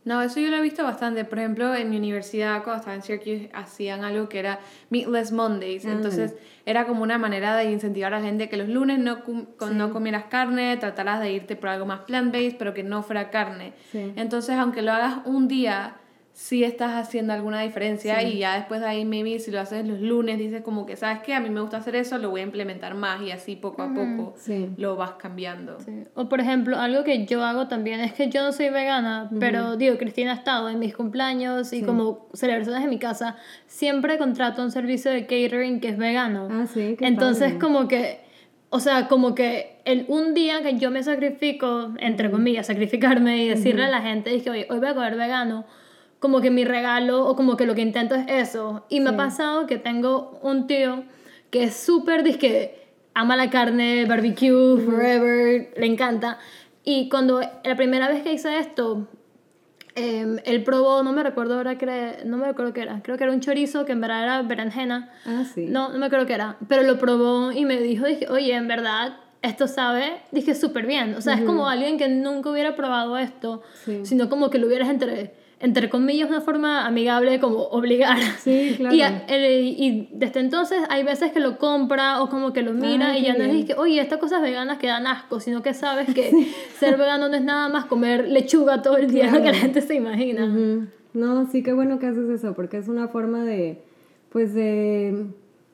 No, 0.06 0.22
eso 0.22 0.40
yo 0.40 0.50
lo 0.50 0.58
he 0.58 0.62
visto 0.62 0.84
bastante. 0.84 1.26
Por 1.26 1.40
ejemplo, 1.40 1.74
en 1.76 1.90
mi 1.90 1.98
universidad, 1.98 2.64
cuando 2.64 2.80
estaba 2.80 2.96
en 2.96 3.02
Syracuse, 3.02 3.50
hacían 3.54 4.04
algo 4.06 4.30
que 4.30 4.40
era 4.40 4.60
Meatless 4.92 5.32
Mondays. 5.32 5.86
Ah. 5.86 5.92
Entonces, 5.92 6.36
era 6.66 6.86
como 6.86 7.02
una 7.04 7.18
manera 7.18 7.56
de 7.58 7.72
incentivar 7.72 8.14
a 8.14 8.20
la 8.20 8.26
gente 8.26 8.48
que 8.48 8.56
los 8.58 8.70
lunes 8.70 9.00
no, 9.00 9.24
con- 9.24 9.48
no 9.78 9.92
comieras 9.92 10.26
carne, 10.26 10.78
trataras 10.78 11.20
de 11.20 11.32
irte 11.32 11.56
por 11.56 11.70
algo 11.70 11.86
más 11.88 12.02
plant-based, 12.02 12.58
pero 12.58 12.74
que 12.74 12.84
no 12.84 13.02
fuera 13.04 13.32
carne. 13.32 13.74
Sí. 13.92 14.14
Entonces, 14.16 14.56
aunque 14.58 14.82
lo 14.84 14.92
hagas 14.94 15.18
un 15.26 15.48
día, 15.48 15.96
sí 16.38 16.66
estás 16.66 16.92
haciendo 16.96 17.32
alguna 17.32 17.62
diferencia 17.62 18.22
y 18.22 18.40
ya 18.40 18.56
después 18.56 18.82
de 18.82 18.88
ahí, 18.88 19.06
maybe 19.06 19.40
si 19.40 19.52
lo 19.52 19.62
haces 19.62 19.88
los 19.88 20.02
lunes, 20.02 20.38
dices 20.38 20.62
como 20.64 20.86
que, 20.86 20.98
¿sabes 20.98 21.20
qué? 21.24 21.34
A 21.34 21.40
mí 21.40 21.50
me 21.50 21.62
gusta 21.62 21.78
hacer 21.78 21.96
eso, 21.96 22.18
lo 22.18 22.30
voy 22.30 22.42
a 22.42 22.44
implementar 22.44 22.94
más 22.94 23.22
y 23.22 23.32
así 23.32 23.56
poco 23.56 23.82
a 23.84 23.94
poco 23.94 24.34
Sí. 24.38 24.70
lo 24.76 24.98
vas 24.98 25.12
cambiando. 25.12 25.78
O 26.14 26.28
por 26.28 26.42
ejemplo, 26.42 26.78
algo 26.78 27.06
que 27.06 27.26
yo 27.26 27.42
hago 27.42 27.70
también 27.70 28.02
es 28.02 28.12
que 28.12 28.28
yo 28.30 28.44
no 28.44 28.52
soy 28.52 28.70
vegana, 28.70 29.30
pero 29.40 29.78
digo, 29.78 29.98
Cristina 29.98 30.34
ha 30.34 30.36
estado 30.36 30.68
en 30.68 30.78
mis 30.78 30.94
cumpleaños 30.94 31.72
y 31.72 31.84
como 31.84 32.28
celebraciones 32.34 32.84
en 32.84 32.90
mi 32.90 33.00
casa, 33.00 33.38
siempre 33.66 34.18
contrato 34.18 34.62
un 34.62 34.72
servicio 34.72 35.12
de 35.12 35.22
catering 35.22 35.80
que 35.80 35.88
es 35.88 35.98
vegano. 35.98 36.50
Ah, 36.52 36.66
sí, 36.68 36.98
qué 37.00 37.06
Entonces 37.08 37.54
padre. 37.54 37.60
como 37.60 37.88
que, 37.88 38.20
o 38.72 38.82
sea, 38.82 39.08
como 39.08 39.36
que 39.36 39.78
el, 39.86 40.04
un 40.10 40.34
día 40.34 40.62
que 40.62 40.78
yo 40.78 40.92
me 40.92 41.02
sacrifico, 41.02 41.94
entre 42.00 42.30
comillas, 42.30 42.68
sacrificarme 42.68 43.42
y 43.46 43.48
decirle 43.48 43.86
a 43.86 43.90
la 43.90 44.02
gente, 44.02 44.32
dije, 44.32 44.50
oye, 44.50 44.68
hoy 44.70 44.80
voy 44.80 44.90
a 44.90 44.94
comer 44.96 45.16
vegano, 45.16 45.64
como 46.20 46.42
que 46.42 46.50
mi 46.50 46.66
regalo 46.66 47.26
o 47.28 47.36
como 47.36 47.56
que 47.58 47.66
lo 47.66 47.76
que 47.76 47.82
intento 47.82 48.16
es 48.16 48.26
eso. 48.28 48.86
Y 48.90 49.00
me 49.00 49.10
ha 49.12 49.18
pasado 49.18 49.68
que 49.68 49.78
tengo 49.78 50.40
un 50.42 50.68
tío 50.68 51.04
que 51.52 51.64
es 51.64 51.76
súper, 51.76 52.24
que 52.38 52.86
ama 53.14 53.36
la 53.36 53.50
carne, 53.50 54.06
barbecue, 54.06 54.78
forever, 54.84 55.74
le 55.78 55.86
encanta. 55.86 56.38
Y 56.84 57.10
cuando 57.10 57.42
la 57.64 57.76
primera 57.76 58.08
vez 58.10 58.24
que 58.24 58.34
hice 58.34 58.58
esto, 58.60 59.08
em, 59.96 60.38
él 60.46 60.64
probó, 60.64 61.04
no 61.04 61.14
me 61.14 61.24
recuerdo 61.24 61.56
ahora 61.56 61.78
que 61.78 62.18
no 62.26 62.38
me 62.38 62.46
recuerdo 62.46 62.74
qué 62.74 62.82
era, 62.82 63.02
creo 63.02 63.18
que 63.18 63.24
era 63.24 63.32
un 63.34 63.40
chorizo 63.40 63.86
que 63.86 63.94
en 63.94 64.02
verdad 64.02 64.24
era 64.24 64.42
berenjena. 64.42 65.12
Ah, 65.26 65.44
sí. 65.54 65.68
No, 65.68 65.90
no 65.90 65.98
me 66.00 66.08
acuerdo 66.08 66.26
qué 66.26 66.34
era, 66.34 66.58
pero 66.68 66.84
lo 66.84 66.98
probó 67.00 67.52
y 67.52 67.66
me 67.66 67.80
dijo, 67.80 68.06
dije, 68.06 68.28
oye, 68.30 68.54
en 68.54 68.68
verdad, 68.68 69.18
esto 69.42 69.68
sabe, 69.68 70.18
dije, 70.32 70.54
súper 70.56 70.86
bien. 70.86 71.16
O 71.16 71.22
sea, 71.22 71.36
es 71.36 71.42
como 71.42 71.70
alguien 71.70 71.98
que 71.98 72.10
nunca 72.10 72.50
hubiera 72.50 72.76
probado 72.76 73.18
esto, 73.18 73.62
Sí. 73.86 74.06
sino 74.06 74.28
como 74.30 74.50
que 74.50 74.58
lo 74.58 74.68
hubieras 74.68 74.90
entre, 74.90 75.34
entre 75.66 75.90
comillas, 75.90 76.30
una 76.30 76.42
forma 76.42 76.86
amigable, 76.86 77.40
como 77.40 77.64
obligar. 77.64 78.18
Sí, 78.40 78.76
claro. 78.78 78.96
Y, 78.96 79.02
él- 79.02 79.76
y 79.78 80.10
desde 80.14 80.40
entonces 80.40 80.80
hay 80.90 81.04
veces 81.04 81.32
que 81.32 81.40
lo 81.40 81.58
compra 81.58 82.22
o 82.22 82.30
como 82.30 82.54
que 82.54 82.62
lo 82.62 82.74
mira 82.74 83.12
Ah, 83.12 83.18
y 83.18 83.24
ya 83.24 83.36
no 83.36 83.44
es 83.44 83.66
que, 83.66 83.74
oye, 83.74 84.00
estas 84.00 84.20
cosas 84.20 84.42
veganas 84.42 84.78
que 84.78 84.88
dan 84.88 85.08
asco, 85.08 85.40
sino 85.40 85.62
que 85.62 85.74
sabes 85.74 86.14
que 86.14 86.32
ser 86.80 86.98
vegano 86.98 87.28
no 87.30 87.36
es 87.36 87.44
nada 87.44 87.68
más 87.70 87.86
comer 87.86 88.28
lechuga 88.28 88.82
todo 88.82 88.98
el 88.98 89.12
día, 89.12 89.32
lo 89.32 89.42
que 89.42 89.52
la 89.52 89.58
gente 89.58 89.82
se 89.82 89.96
imagina. 89.96 90.48
No, 91.14 91.48
sí, 91.50 91.64
qué 91.64 91.74
bueno 91.74 91.98
que 92.00 92.08
haces 92.08 92.30
eso, 92.30 92.54
porque 92.54 92.78
es 92.78 92.88
una 92.88 93.08
forma 93.08 93.44
de, 93.46 93.82
pues, 94.32 94.54
de 94.54 95.26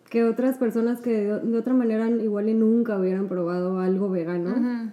que 0.09 0.23
otras 0.23 0.57
personas 0.57 1.01
que 1.01 1.09
de, 1.11 1.39
de 1.39 1.57
otra 1.57 1.73
manera 1.73 2.09
igual 2.09 2.47
y 2.49 2.53
nunca 2.53 2.97
hubieran 2.99 3.27
probado 3.27 3.79
algo 3.79 4.09
vegano, 4.09 4.91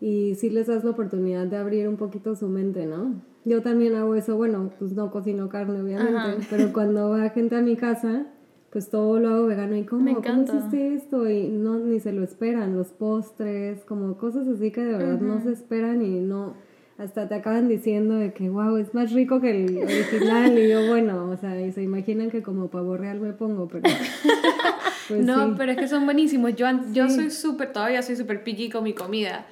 y 0.00 0.34
sí 0.34 0.50
les 0.50 0.66
das 0.66 0.84
la 0.84 0.90
oportunidad 0.90 1.46
de 1.46 1.56
abrir 1.56 1.88
un 1.88 1.96
poquito 1.96 2.36
su 2.36 2.48
mente, 2.48 2.84
¿no? 2.84 3.14
Yo 3.46 3.62
también 3.62 3.94
hago 3.94 4.14
eso, 4.16 4.36
bueno, 4.36 4.70
pues 4.78 4.92
no 4.92 5.10
cocino 5.10 5.48
carne, 5.48 5.80
obviamente, 5.80 6.44
pero 6.50 6.72
cuando 6.72 7.10
va 7.10 7.30
gente 7.30 7.54
a 7.56 7.62
mi 7.62 7.76
casa, 7.76 8.26
pues 8.70 8.90
todo 8.90 9.20
lo 9.20 9.28
hago 9.30 9.46
vegano 9.46 9.76
y 9.76 9.84
¿cómo? 9.84 10.02
Me 10.02 10.14
¿Cómo 10.16 10.42
hiciste 10.42 10.94
esto? 10.94 11.30
Y 11.30 11.48
no, 11.48 11.78
ni 11.78 12.00
se 12.00 12.12
lo 12.12 12.24
esperan, 12.24 12.76
los 12.76 12.88
postres, 12.88 13.84
como 13.84 14.18
cosas 14.18 14.48
así 14.48 14.72
que 14.72 14.82
de 14.84 14.96
verdad 14.98 15.20
no 15.20 15.40
se 15.40 15.52
esperan 15.52 16.02
y 16.02 16.18
no, 16.20 16.54
hasta 16.98 17.28
te 17.28 17.36
acaban 17.36 17.68
diciendo 17.68 18.16
de 18.16 18.32
que, 18.32 18.48
wow, 18.50 18.76
es 18.78 18.92
más 18.94 19.12
rico 19.12 19.40
que 19.40 19.64
el 19.64 19.78
original 19.78 20.58
y 20.58 20.68
yo, 20.68 20.84
bueno, 20.88 21.30
o 21.30 21.36
sea, 21.36 21.60
y 21.64 21.70
se 21.70 21.84
imaginan 21.84 22.30
que 22.30 22.42
como 22.42 22.68
pavo 22.68 22.96
real 22.96 23.20
me 23.20 23.32
pongo, 23.32 23.68
pero... 23.68 23.84
Pues 25.08 25.24
no, 25.24 25.50
sí. 25.50 25.54
pero 25.56 25.70
es 25.70 25.78
que 25.78 25.86
son 25.86 26.04
buenísimos. 26.04 26.56
Yo, 26.56 26.66
an- 26.66 26.92
yo 26.92 27.08
soy 27.08 27.30
súper, 27.30 27.72
todavía 27.72 28.02
soy 28.02 28.16
súper 28.16 28.42
picky 28.42 28.70
con 28.70 28.82
mi 28.82 28.92
comida. 28.92 29.46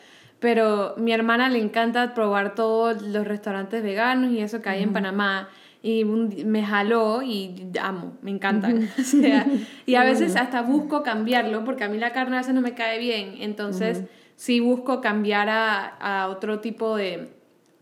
Pero 0.44 0.92
mi 0.98 1.10
hermana 1.10 1.48
le 1.48 1.58
encanta 1.58 2.12
probar 2.12 2.54
todos 2.54 3.00
los 3.00 3.26
restaurantes 3.26 3.82
veganos 3.82 4.30
y 4.30 4.40
eso 4.40 4.60
que 4.60 4.68
hay 4.68 4.82
en 4.82 4.92
Panamá. 4.92 5.48
Y 5.82 6.04
un 6.04 6.34
me 6.44 6.62
jaló 6.62 7.22
y 7.22 7.70
amo, 7.80 8.18
me 8.20 8.30
encantan. 8.30 8.86
o 8.98 9.02
sea, 9.02 9.46
y 9.86 9.94
a 9.94 10.04
veces 10.04 10.36
hasta 10.36 10.60
busco 10.60 11.02
cambiarlo 11.02 11.64
porque 11.64 11.84
a 11.84 11.88
mí 11.88 11.96
la 11.96 12.12
carne 12.12 12.36
a 12.36 12.40
veces 12.40 12.54
no 12.54 12.60
me 12.60 12.74
cae 12.74 12.98
bien. 12.98 13.36
Entonces, 13.40 14.02
sí 14.36 14.60
busco 14.60 15.00
cambiar 15.00 15.48
a, 15.48 15.86
a 15.86 16.28
otro 16.28 16.60
tipo 16.60 16.94
de, 16.94 17.30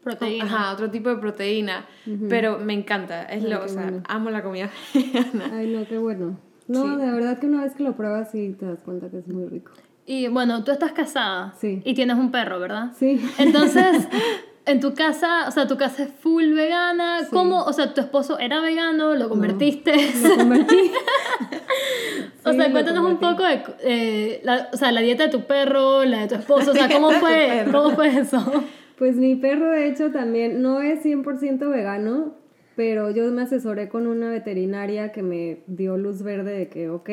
Proteína. 0.05 0.45
Ajá, 0.45 0.73
otro 0.73 0.89
tipo 0.89 1.09
de 1.09 1.17
proteína. 1.17 1.87
Pero 2.29 2.61
me 2.61 2.75
encanta. 2.75 3.25
Es 3.25 3.43
lo, 3.43 3.65
o 3.65 3.69
sea, 3.69 4.03
amo 4.09 4.31
la 4.31 4.45
comida 4.45 4.71
vegana. 4.95 5.51
Ay, 5.53 5.67
no, 5.69 5.85
qué 5.85 5.99
bueno. 5.99 6.39
No, 6.69 6.97
de 6.97 7.11
verdad 7.11 7.41
que 7.41 7.47
una 7.47 7.65
vez 7.65 7.75
que 7.75 7.83
lo 7.83 7.97
pruebas 7.97 8.31
sí 8.31 8.55
te 8.57 8.67
das 8.67 8.81
cuenta 8.85 9.11
que 9.11 9.19
es 9.19 9.27
muy 9.27 9.47
rico. 9.47 9.73
Y 10.07 10.29
bueno, 10.29 10.65
tú 10.65 10.73
estás 10.73 10.93
casada 10.93 11.55
Sí. 11.61 11.81
y 11.85 11.95
tienes 11.95 12.17
un 12.17 12.31
perro, 12.33 12.59
¿verdad? 12.59 12.93
Sí. 12.99 13.21
Entonces, 13.39 14.09
en 14.67 14.81
tu 14.81 14.95
casa, 14.95 15.47
o 15.49 15.51
sea, 15.51 15.67
tu 15.67 15.77
casa 15.77 16.03
es 16.05 16.11
full 16.21 16.53
vegana. 16.55 17.19
¿Cómo? 17.31 17.63
O 17.65 17.73
sea, 17.73 17.95
tu 17.95 18.01
esposo 18.01 18.39
era 18.39 18.61
vegano, 18.61 19.15
lo 19.15 19.29
convertiste. 19.29 19.93
Lo 20.29 20.37
convertí. 20.37 20.91
o 22.45 22.51
Sí, 22.51 22.57
sea, 22.57 22.71
cuéntanos 22.73 23.05
un 23.05 23.19
poco 23.19 23.45
de 23.45 23.63
eh, 23.85 24.41
la, 24.45 24.69
o 24.73 24.77
sea, 24.77 24.91
la 24.93 25.01
dieta 25.01 25.25
de 25.25 25.29
tu 25.31 25.43
perro, 25.47 26.05
la 26.05 26.23
de 26.23 26.29
tu 26.29 26.35
esposo, 26.35 26.73
o 26.73 26.75
sea, 26.75 26.89
¿cómo 26.89 27.11
fue. 27.21 27.65
¿cómo 27.71 27.91
fue 27.93 28.09
eso? 28.19 28.65
Pues 28.99 29.17
mi 29.17 29.37
perro, 29.37 29.71
de 29.71 29.89
hecho, 29.89 30.11
también 30.11 30.63
no 30.63 30.81
es 30.81 31.05
100% 31.05 31.69
vegano, 31.71 32.35
pero 32.77 33.11
yo 33.11 33.25
me 33.31 33.43
asesoré 33.43 33.89
con 33.89 34.07
una 34.07 34.31
veterinaria 34.31 35.13
que 35.13 35.23
me 35.23 35.63
dio 35.67 35.97
luz 35.97 36.23
verde 36.23 36.53
de 36.57 36.69
que, 36.69 36.89
ok, 36.89 37.11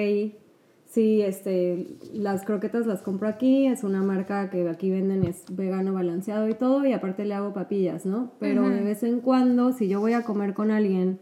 sí, 0.89 1.21
este, 1.21 1.88
las 2.13 2.43
croquetas 2.43 2.86
las 2.86 3.02
compro 3.02 3.28
aquí, 3.28 3.67
es 3.67 3.84
una 3.84 4.02
marca 4.02 4.49
que 4.49 4.67
aquí 4.67 4.89
venden, 4.91 5.23
es 5.23 5.45
vegano 5.49 5.93
balanceado 5.93 6.49
y 6.49 6.56
todo, 6.56 6.86
y 6.86 6.93
aparte 6.93 7.25
le 7.25 7.36
hago 7.36 7.54
papillas, 7.54 8.06
¿no? 8.06 8.32
Pero 8.39 8.67
de 8.69 8.82
vez 8.82 9.04
en 9.04 9.21
cuando, 9.21 9.71
si 9.71 9.88
yo 9.88 9.99
voy 9.99 10.13
a 10.13 10.23
comer 10.23 10.54
con 10.54 10.71
alguien 10.71 11.19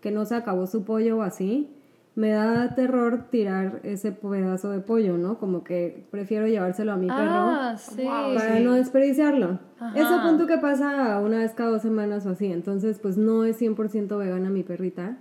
que 0.00 0.12
no 0.12 0.24
se 0.24 0.36
acabó 0.36 0.66
su 0.66 0.84
pollo 0.84 1.18
o 1.18 1.22
así, 1.22 1.74
me 2.14 2.30
da 2.30 2.74
terror 2.74 3.26
tirar 3.30 3.80
ese 3.84 4.12
pedazo 4.12 4.70
de 4.70 4.80
pollo, 4.80 5.18
¿no? 5.18 5.38
Como 5.38 5.62
que 5.62 6.06
prefiero 6.10 6.46
llevárselo 6.46 6.92
a 6.92 6.96
mi 6.96 7.06
perro 7.06 7.18
Ah, 7.20 7.76
sí. 7.76 8.02
Wow, 8.02 8.34
para 8.34 8.60
no 8.60 8.74
desperdiciarlo. 8.74 9.60
Ajá. 9.78 9.98
Eso 9.98 10.22
punto 10.22 10.46
que 10.46 10.58
pasa 10.58 11.20
una 11.20 11.38
vez 11.38 11.52
cada 11.54 11.70
dos 11.70 11.82
semanas 11.82 12.24
o 12.26 12.30
así, 12.30 12.46
entonces 12.46 12.98
pues 13.00 13.16
no 13.16 13.44
es 13.44 13.60
100% 13.60 14.16
vegana 14.16 14.50
mi 14.50 14.62
perrita, 14.62 15.18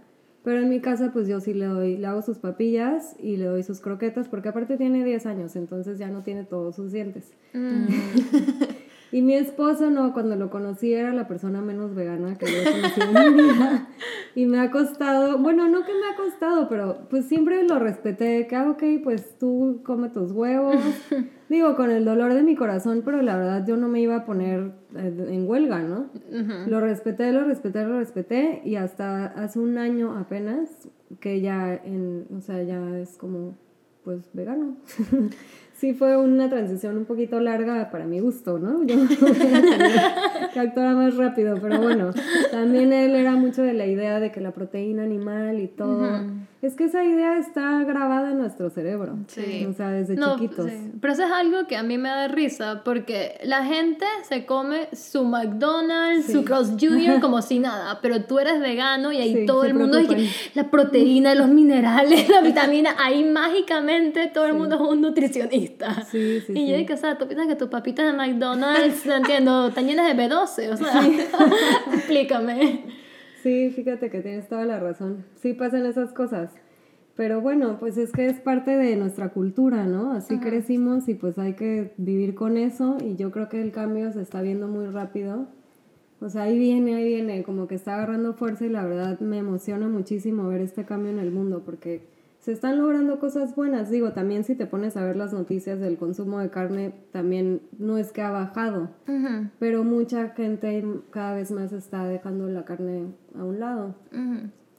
pero 0.47 0.62
en 0.62 0.69
mi 0.69 0.79
casa 0.79 1.12
pues 1.12 1.27
yo 1.27 1.41
sí 1.41 1.53
le 1.53 1.65
doy, 1.65 1.97
le 1.97 2.07
hago 2.07 2.21
sus 2.21 2.38
papillas 2.38 3.17
y 3.19 3.36
le 3.36 3.47
doy 3.47 3.63
sus 3.63 3.81
croquetas, 3.81 4.29
porque 4.29 4.47
aparte 4.47 4.77
tiene 4.77 5.03
10 5.03 5.25
años, 5.25 5.57
entonces 5.57 5.99
ya 5.99 6.07
no 6.07 6.23
tiene 6.23 6.45
todos 6.45 6.77
sus 6.77 6.93
dientes. 6.93 7.33
Mm. 7.51 7.88
Y 9.12 9.21
mi 9.21 9.36
esposo, 9.36 9.89
no, 9.89 10.12
cuando 10.12 10.36
lo 10.36 10.49
conocí 10.49 10.91
era 10.93 11.13
la 11.13 11.29
persona 11.29 11.62
menos 11.62 11.95
vegana 11.95 12.38
que 12.38 12.45
yo 12.45 12.57
he 12.57 12.71
conocido 12.71 13.07
en 13.07 13.36
mi 13.36 13.43
vida. 13.43 13.88
Y 14.36 14.45
me 14.45 14.60
ha 14.60 14.69
costado, 14.69 15.38
bueno, 15.38 15.69
no 15.69 15.86
que 15.86 15.93
me 15.93 16.13
ha 16.13 16.15
costado, 16.17 16.67
pero 16.67 17.07
pues 17.10 17.25
siempre 17.25 17.63
lo 17.63 17.79
respeté, 17.79 18.47
que, 18.47 18.55
ah, 18.57 18.69
ok, 18.69 18.83
pues 19.03 19.38
tú 19.39 19.81
come 19.86 20.10
tus 20.10 20.33
huevos. 20.33 20.75
Digo, 21.49 21.75
con 21.75 21.91
el 21.91 22.03
dolor 22.03 22.33
de 22.33 22.43
mi 22.43 22.55
corazón, 22.55 23.03
pero 23.05 23.21
la 23.21 23.38
verdad 23.38 23.65
yo 23.65 23.77
no 23.77 23.88
me 23.88 24.01
iba 24.01 24.17
a 24.17 24.25
poner 24.25 24.71
eh, 24.95 25.27
en 25.29 25.47
huelga, 25.47 25.79
¿no? 25.79 26.10
Lo 26.67 26.81
respeté, 26.81 27.31
lo 27.31 27.45
respeté, 27.45 27.83
lo 27.86 27.99
respeté 27.99 28.62
y 28.65 28.75
hasta 28.75 29.27
hace 29.27 29.60
un 29.60 29.77
año 29.77 30.17
apenas 30.17 30.89
que 31.21 31.39
ya, 31.39 31.73
en, 31.73 32.25
o 32.36 32.41
sea, 32.41 32.62
ya 32.63 32.99
es 32.99 33.17
como, 33.17 33.55
pues, 34.03 34.29
vegano. 34.33 34.75
sí 35.77 35.93
fue 35.93 36.17
una 36.17 36.49
transición 36.49 36.97
un 36.97 37.05
poquito 37.05 37.39
larga 37.39 37.89
para 37.91 38.05
mi 38.05 38.19
gusto, 38.19 38.60
¿no? 38.60 38.83
Yo 38.83 38.95
que 40.53 40.60
actuara 40.60 40.95
más 40.95 41.15
rápido, 41.15 41.57
pero 41.62 41.81
bueno, 41.81 42.12
también 42.51 42.91
él 42.91 43.15
era 43.15 43.36
mucho 43.36 43.62
de 43.63 43.73
la 43.73 43.86
idea 43.86 44.19
de 44.19 44.31
que 44.31 44.41
la 44.41 44.51
proteína 44.51 45.03
animal 45.03 45.60
y 45.60 45.67
todo. 45.67 46.21
Es 46.59 46.73
que 46.73 46.85
esa 46.85 47.03
idea 47.03 47.37
está 47.37 47.83
grabada 47.83 48.31
en 48.31 48.39
nuestro 48.39 48.71
cerebro. 48.71 49.15
Sí. 49.27 49.67
O 49.69 49.73
sea, 49.73 49.91
desde 49.91 50.17
chiquitos. 50.17 50.71
Pero 50.99 51.13
eso 51.13 51.23
es 51.23 51.31
algo 51.31 51.67
que 51.67 51.77
a 51.77 51.83
mí 51.83 51.99
me 51.99 52.09
da 52.09 52.27
risa, 52.27 52.81
porque 52.83 53.39
la 53.43 53.63
gente 53.63 54.05
se 54.23 54.47
come 54.47 54.87
su 54.91 55.23
McDonald's, 55.23 56.31
su 56.31 56.43
Cross 56.43 56.71
Junior 56.79 57.19
como 57.21 57.43
si 57.43 57.59
nada, 57.59 57.99
pero 58.01 58.23
tú 58.23 58.39
eres 58.39 58.59
vegano 58.59 59.11
y 59.11 59.17
ahí 59.17 59.45
todo 59.45 59.65
el 59.65 59.75
mundo 59.75 59.99
dice 59.99 60.29
la 60.55 60.71
proteína, 60.71 61.35
los 61.35 61.47
minerales, 61.47 62.27
la 62.27 62.41
vitamina, 62.41 62.95
ahí 62.99 63.23
mágicamente 63.23 64.27
todo 64.33 64.45
el 64.47 64.55
mundo 64.55 64.75
es 64.75 64.81
un 64.81 65.01
nutricionista. 65.01 66.05
Sí, 66.05 66.41
sí, 66.41 66.53
y 66.55 66.67
yo 66.67 66.75
digo, 66.75 66.95
o 66.95 66.97
sea, 66.97 67.19
tú 67.19 67.27
piensas 67.27 67.47
que 67.47 67.55
tus 67.55 67.69
papitas 67.69 68.07
de 68.07 68.13
McDonald's, 68.13 69.05
no 69.05 69.15
entiendo, 69.15 69.67
están 69.67 69.85
llenas 69.85 70.07
de 70.07 70.23
B12, 70.23 70.73
o 70.73 70.77
sea, 70.77 71.07
explícame. 71.93 72.96
Sí, 73.47 73.69
fíjate 73.69 74.10
que 74.10 74.19
tienes 74.19 74.49
toda 74.49 74.65
la 74.65 74.77
razón. 74.77 75.23
Sí 75.36 75.53
pasan 75.53 75.86
esas 75.86 76.12
cosas. 76.12 76.51
Pero 77.15 77.39
bueno, 77.39 77.77
pues 77.79 77.97
es 77.97 78.12
que 78.12 78.25
es 78.25 78.41
parte 78.41 78.71
de 78.71 78.97
nuestra 78.97 79.29
cultura, 79.29 79.86
¿no? 79.86 80.12
Así 80.12 80.38
crecimos 80.38 81.07
y 81.07 81.13
pues 81.13 81.39
hay 81.39 81.53
que 81.53 81.93
vivir 81.95 82.36
con 82.36 82.57
eso 82.57 82.97
y 83.01 83.15
yo 83.15 83.31
creo 83.31 83.47
que 83.47 83.62
el 83.62 83.71
cambio 83.71 84.12
se 84.12 84.21
está 84.21 84.41
viendo 84.41 84.67
muy 84.67 84.88
rápido. 84.88 85.47
O 86.19 86.27
sea, 86.27 86.41
ahí 86.43 86.60
viene, 86.60 86.95
ahí 86.95 87.05
viene, 87.05 87.43
como 87.43 87.69
que 87.69 87.75
está 87.75 87.95
agarrando 87.95 88.33
fuerza 88.33 88.65
y 88.65 88.69
la 88.69 88.83
verdad 88.83 89.17
me 89.21 89.38
emociona 89.38 89.88
muchísimo 89.88 90.49
ver 90.49 90.60
este 90.60 90.83
cambio 90.83 91.13
en 91.13 91.19
el 91.19 91.31
mundo 91.31 91.63
porque 91.65 92.05
se 92.47 92.53
están 92.53 92.77
logrando 92.77 93.19
cosas 93.19 93.57
buenas. 93.57 93.89
Digo, 93.89 94.13
también 94.13 94.45
si 94.45 94.55
te 94.55 94.65
pones 94.65 94.95
a 94.95 95.03
ver 95.03 95.17
las 95.17 95.33
noticias 95.33 95.81
del 95.81 95.97
consumo 95.97 96.39
de 96.39 96.49
carne, 96.49 96.93
también 97.12 97.60
no 97.77 97.97
es 97.97 98.13
que 98.13 98.21
ha 98.21 98.31
bajado, 98.31 98.89
pero 99.60 99.83
mucha 99.83 100.29
gente 100.29 100.81
cada 101.12 101.36
vez 101.36 101.51
más 101.51 101.73
está 101.73 102.07
dejando 102.07 102.47
la 102.47 102.63
carne 102.63 103.07
a 103.38 103.43
un 103.43 103.60
lado. 103.60 103.95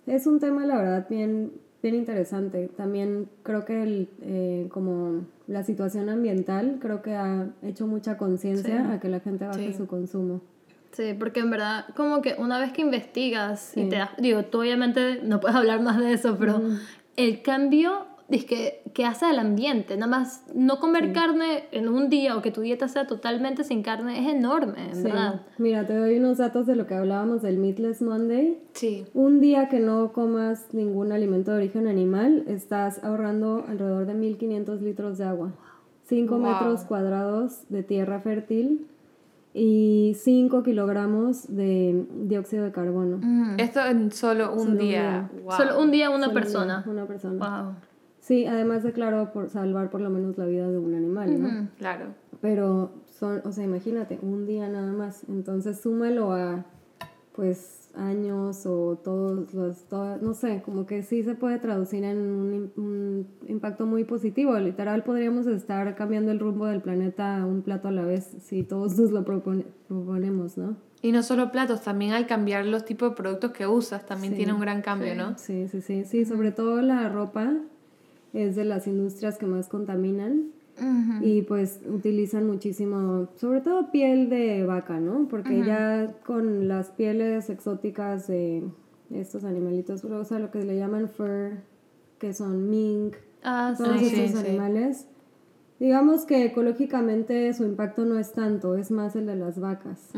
Es 0.07 0.27
un 0.27 0.41
tema, 0.41 0.65
la 0.65 0.79
verdad, 0.79 1.07
bien, 1.11 1.53
bien 1.83 1.95
interesante. 1.95 2.71
También 2.75 3.29
creo 3.43 3.67
que 3.67 3.83
el, 3.83 4.09
eh, 4.23 4.69
como 4.71 5.27
la 5.47 5.63
situación 5.63 6.09
ambiental, 6.09 6.79
creo 6.81 7.03
que 7.03 7.17
ha 7.17 7.51
hecho 7.61 7.87
mucha 7.87 8.17
conciencia 8.17 8.91
a 8.91 8.99
que 8.99 9.11
la 9.11 9.21
gente 9.21 9.47
baje 9.47 9.75
su 9.75 9.87
consumo. 9.87 10.41
Sí, 10.93 11.15
porque 11.19 11.41
en 11.41 11.51
verdad, 11.51 11.85
como 11.95 12.23
que 12.23 12.35
una 12.39 12.59
vez 12.59 12.73
que 12.73 12.81
investigas 12.81 13.77
y 13.77 13.89
te 13.89 13.97
das, 13.97 14.11
digo, 14.19 14.45
tú 14.45 14.61
obviamente 14.61 15.21
no 15.23 15.39
puedes 15.39 15.57
hablar 15.57 15.83
más 15.83 15.99
de 15.99 16.13
eso, 16.13 16.37
pero 16.39 16.63
el 17.19 17.43
cambio 17.43 18.07
que, 18.31 18.83
que 18.95 19.05
hace 19.05 19.27
al 19.27 19.39
ambiente, 19.41 19.97
nada 19.97 20.07
más 20.07 20.45
no 20.55 20.79
comer 20.79 21.13
carne 21.13 21.65
en 21.73 21.89
un 21.89 22.09
día 22.09 22.37
o 22.37 22.43
que 22.43 22.53
tu 22.53 22.61
dieta 22.61 22.87
sea 22.87 23.07
totalmente 23.07 23.65
sin 23.65 23.83
carne 23.83 24.21
es 24.21 24.29
enorme, 24.29 24.93
en 24.93 25.03
verdad. 25.03 25.43
Mira, 25.59 25.87
te 25.87 25.97
doy 25.97 26.19
unos 26.19 26.39
datos 26.39 26.67
de 26.67 26.77
lo 26.77 26.87
que 26.87 26.95
hablábamos 26.95 27.43
del 27.43 27.59
Meatless 27.59 28.03
Monday. 28.03 28.59
Sí. 28.75 29.05
Un 29.15 29.41
día 29.41 29.69
que 29.69 29.81
no 29.81 30.13
comas 30.13 30.73
ningún 30.73 31.11
alimento 31.11 31.51
de 31.51 31.57
origen 31.57 31.89
animal, 31.89 32.45
estás 32.47 33.03
ahorrando 33.03 33.65
alrededor 33.67 34.07
de 34.07 34.15
1500 34.15 34.81
litros 34.81 35.19
de 35.19 35.25
agua, 35.25 35.53
5 36.05 36.39
metros 36.39 36.85
cuadrados 36.85 37.69
de 37.69 37.83
tierra 37.83 38.21
fértil 38.21 38.87
y 39.59 40.15
5 40.15 40.63
kilogramos 40.63 41.55
de 41.55 42.07
dióxido 42.23 42.65
de 42.65 42.73
carbono. 42.73 43.21
Esto 43.59 43.85
en 43.85 44.13
solo 44.13 44.55
un 44.55 44.79
día. 44.79 45.31
Solo 45.57 45.81
un 45.81 45.91
día 45.91 46.11
una 46.11 46.33
persona. 46.33 46.85
una 46.87 47.07
persona. 47.07 47.63
Wow. 47.63 47.75
Sí, 48.21 48.47
además 48.47 48.83
de, 48.83 48.93
claro, 48.93 49.33
por 49.33 49.49
salvar 49.49 49.91
por 49.91 50.01
lo 50.01 50.11
menos 50.11 50.39
la 50.39 50.45
vida 50.45 50.69
de 50.71 50.79
un 50.79 50.95
animal, 50.95 51.43
¿no? 51.43 51.69
Claro. 51.79 52.15
Pero 52.41 52.93
son, 53.07 53.41
o 53.45 53.53
sea, 53.53 53.65
imagínate, 53.65 54.19
un 54.23 54.47
día 54.47 54.69
nada 54.69 54.93
más. 54.93 55.25
Entonces 55.29 55.81
súmalo 55.81 56.33
a, 56.33 56.65
pues, 57.33 57.78
años 57.99 58.65
o 58.67 58.97
todos 59.03 59.53
los, 59.53 59.85
no 60.23 60.35
sé, 60.35 60.63
como 60.65 60.87
que 60.87 61.03
sí 61.03 61.23
se 61.23 61.35
puede 61.35 61.59
traducir 61.59 62.05
en 62.05 62.19
un, 62.19 63.27
impacto 63.47 63.87
muy 63.87 64.05
positivo. 64.05 64.59
Literal 64.59 65.03
podríamos 65.05 65.47
estar 65.47 65.95
cambiando 65.95 66.33
el 66.33 66.39
rumbo 66.39 66.67
del 66.67 66.81
planeta 66.81 67.45
un 67.45 67.63
plato 67.63 67.89
a 67.89 67.91
la 67.91 68.05
vez 68.05 68.37
si 68.41 68.63
todos 68.63 68.99
nos 68.99 69.11
lo 69.11 69.25
proponemos, 69.25 70.57
¿no? 70.57 70.77
Y 71.01 71.13
no 71.13 71.23
solo 71.23 71.53
platos, 71.53 71.83
también 71.83 72.13
al 72.13 72.27
cambiar 72.27 72.67
los 72.67 72.85
tipos 72.85 73.11
de 73.11 73.17
productos 73.17 73.53
que 73.53 73.67
usas, 73.67 74.05
también 74.05 74.35
tiene 74.35 74.53
un 74.53 74.61
gran 74.61 74.83
cambio, 74.83 75.15
¿no? 75.15 75.39
Sí, 75.39 75.69
sí, 75.69 75.81
sí, 75.81 76.05
sí, 76.05 76.25
sobre 76.25 76.51
todo 76.51 76.83
la 76.83 77.09
ropa 77.09 77.55
es 78.33 78.57
de 78.57 78.65
las 78.65 78.87
industrias 78.87 79.39
que 79.39 79.47
más 79.47 79.69
contaminan 79.69 80.58
y 81.23 81.43
pues 81.43 81.81
utilizan 81.89 82.47
muchísimo, 82.47 83.29
sobre 83.37 83.61
todo 83.61 83.91
piel 83.91 84.29
de 84.29 84.65
vaca, 84.65 85.01
¿no? 85.01 85.27
Porque 85.29 85.65
ya 85.65 86.15
con 86.25 86.69
las 86.69 86.91
pieles 86.91 87.51
exóticas 87.51 88.27
de 88.27 88.63
estos 89.11 89.45
animalitos, 89.45 90.05
o 90.05 90.25
sea, 90.25 90.39
lo 90.39 90.51
que 90.51 90.65
le 90.65 90.77
llaman 90.77 91.09
fur, 91.09 91.59
que 92.19 92.35
son 92.35 92.69
mink, 92.71 93.17
ah, 93.43 93.75
todos 93.77 94.03
estos 94.03 94.45
animales, 94.45 95.07
digamos 95.81 96.25
que 96.25 96.45
ecológicamente 96.45 97.53
su 97.55 97.65
impacto 97.65 98.05
no 98.05 98.19
es 98.19 98.33
tanto, 98.33 98.77
es 98.77 98.91
más 98.91 99.15
el 99.17 99.27
de 99.27 99.37
las 99.37 99.61
vacas. 99.61 100.11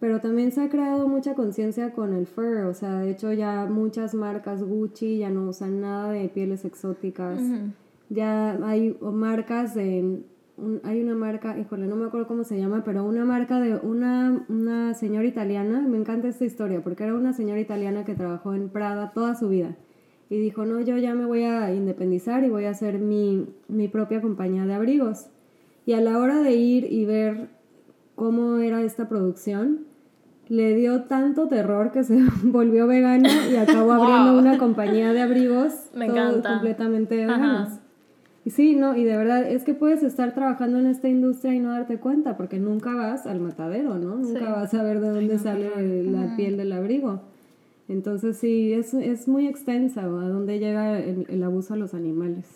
Pero 0.00 0.20
también 0.20 0.52
se 0.52 0.62
ha 0.62 0.68
creado 0.68 1.08
mucha 1.08 1.34
conciencia 1.34 1.92
con 1.92 2.14
el 2.14 2.26
fur, 2.26 2.64
o 2.64 2.74
sea, 2.74 3.00
de 3.00 3.10
hecho 3.10 3.32
ya 3.32 3.66
muchas 3.66 4.14
marcas 4.14 4.62
Gucci 4.62 5.18
ya 5.18 5.30
no 5.30 5.48
usan 5.48 5.80
nada 5.80 6.12
de 6.12 6.28
pieles 6.28 6.64
exóticas 6.64 7.40
ya 8.08 8.58
hay 8.66 8.96
marcas 9.00 9.74
de 9.74 10.22
hay 10.84 11.02
una 11.02 11.14
marca, 11.14 11.58
híjole, 11.58 11.86
no 11.86 11.96
me 11.96 12.06
acuerdo 12.06 12.26
cómo 12.26 12.44
se 12.44 12.58
llama, 12.58 12.82
pero 12.84 13.04
una 13.04 13.24
marca 13.24 13.58
de 13.58 13.76
una, 13.76 14.44
una 14.48 14.94
señora 14.94 15.26
italiana, 15.26 15.80
me 15.80 15.96
encanta 15.96 16.28
esta 16.28 16.44
historia, 16.44 16.82
porque 16.82 17.04
era 17.04 17.14
una 17.14 17.32
señora 17.32 17.60
italiana 17.60 18.04
que 18.04 18.14
trabajó 18.14 18.54
en 18.54 18.68
Prada 18.68 19.12
toda 19.12 19.34
su 19.34 19.48
vida. 19.48 19.76
Y 20.30 20.38
dijo, 20.38 20.64
no, 20.64 20.80
yo 20.80 20.96
ya 20.98 21.14
me 21.14 21.26
voy 21.26 21.42
a 21.42 21.74
independizar 21.74 22.44
y 22.44 22.48
voy 22.48 22.66
a 22.66 22.70
hacer 22.70 22.98
mi, 22.98 23.48
mi 23.68 23.88
propia 23.88 24.20
compañía 24.20 24.64
de 24.64 24.74
abrigos. 24.74 25.26
Y 25.84 25.94
a 25.94 26.00
la 26.00 26.18
hora 26.18 26.42
de 26.42 26.52
ir 26.52 26.90
y 26.90 27.04
ver 27.06 27.48
cómo 28.14 28.58
era 28.58 28.82
esta 28.82 29.08
producción, 29.08 29.86
le 30.48 30.74
dio 30.74 31.02
tanto 31.02 31.48
terror 31.48 31.92
que 31.92 32.04
se 32.04 32.18
volvió 32.44 32.86
vegana 32.86 33.48
y 33.50 33.56
acabó 33.56 33.92
abriendo 33.92 34.38
una 34.38 34.58
compañía 34.58 35.12
de 35.12 35.22
abrigos 35.22 35.72
me 35.94 36.06
encanta. 36.06 36.50
completamente 36.50 37.16
veganos. 37.16 37.81
Sí, 38.50 38.74
no, 38.74 38.96
y 38.96 39.04
de 39.04 39.16
verdad 39.16 39.48
es 39.48 39.62
que 39.62 39.74
puedes 39.74 40.02
estar 40.02 40.34
trabajando 40.34 40.78
en 40.78 40.86
esta 40.86 41.08
industria 41.08 41.54
y 41.54 41.60
no 41.60 41.70
darte 41.70 41.98
cuenta, 41.98 42.36
porque 42.36 42.58
nunca 42.58 42.94
vas 42.94 43.26
al 43.26 43.40
matadero, 43.40 43.98
¿no? 43.98 44.16
Nunca 44.16 44.50
vas 44.50 44.74
a 44.74 44.82
ver 44.82 45.00
de 45.00 45.10
dónde 45.10 45.38
sale 45.38 46.02
la 46.04 46.34
piel 46.36 46.56
del 46.56 46.72
abrigo. 46.72 47.20
Entonces 47.88 48.38
sí, 48.38 48.72
es, 48.72 48.94
es 48.94 49.28
muy 49.28 49.46
extensa 49.46 50.02
a 50.02 50.06
dónde 50.06 50.58
llega 50.58 50.98
el, 50.98 51.42
abuso 51.42 51.74
a 51.74 51.76
los 51.76 51.94
animales. 51.94 52.46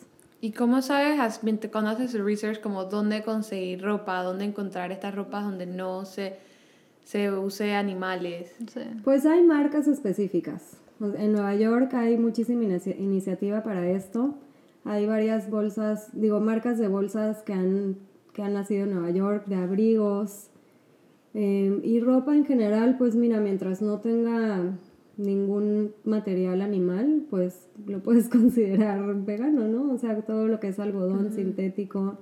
¿Y 0.40 0.52
cómo 0.52 0.82
sabes, 0.82 1.40
cuando 1.70 1.90
haces 1.90 2.14
el 2.14 2.24
research, 2.24 2.60
como 2.60 2.84
dónde 2.84 3.22
conseguir 3.22 3.82
ropa, 3.82 4.22
dónde 4.22 4.44
encontrar 4.44 4.92
estas 4.92 5.14
ropas 5.14 5.44
donde 5.44 5.66
no 5.66 6.04
se, 6.04 6.36
se 7.04 7.30
use 7.30 7.74
animales? 7.74 8.54
Pues 9.04 9.26
hay 9.26 9.42
marcas 9.42 9.88
específicas. 9.88 10.78
En 11.18 11.32
Nueva 11.32 11.54
York 11.54 11.92
hay 11.94 12.16
muchísima 12.16 12.64
iniciativa 12.64 13.62
para 13.62 13.88
esto. 13.90 14.34
Hay 14.86 15.04
varias 15.04 15.50
bolsas, 15.50 16.10
digo, 16.12 16.40
marcas 16.40 16.78
de 16.78 16.86
bolsas 16.86 17.42
que 17.42 17.52
han, 17.52 17.96
que 18.32 18.42
han 18.42 18.54
nacido 18.54 18.84
en 18.84 18.92
Nueva 18.92 19.10
York, 19.10 19.46
de 19.46 19.56
abrigos. 19.56 20.50
Em, 21.34 21.80
y 21.82 22.00
ropa 22.00 22.36
en 22.36 22.44
general, 22.44 22.96
pues 22.96 23.16
mira, 23.16 23.40
mientras 23.40 23.82
no 23.82 23.98
tenga 24.00 24.78
ningún 25.16 25.92
material 26.04 26.62
animal, 26.62 27.26
pues 27.28 27.68
lo 27.86 28.00
puedes 28.00 28.28
considerar 28.30 29.14
vegano, 29.24 29.66
¿no? 29.66 29.92
O 29.92 29.98
sea, 29.98 30.20
todo 30.22 30.46
lo 30.46 30.60
que 30.60 30.68
es 30.68 30.78
algodón 30.78 31.32
sintético. 31.32 32.18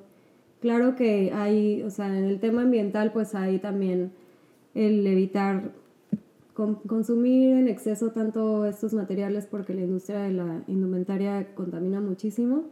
Claro 0.60 0.96
que 0.96 1.32
hay, 1.34 1.82
o 1.82 1.90
sea, 1.90 2.16
en 2.16 2.24
el 2.24 2.40
tema 2.40 2.62
ambiental, 2.62 3.12
pues 3.12 3.34
hay 3.34 3.58
también 3.58 4.12
el 4.74 5.06
evitar 5.06 5.72
consumir 6.54 7.56
en 7.56 7.68
exceso 7.68 8.10
tanto 8.10 8.64
estos 8.66 8.94
materiales 8.94 9.46
porque 9.46 9.74
la 9.74 9.82
industria 9.82 10.20
de 10.20 10.32
la 10.32 10.62
indumentaria 10.66 11.54
contamina 11.54 12.00
muchísimo. 12.00 12.64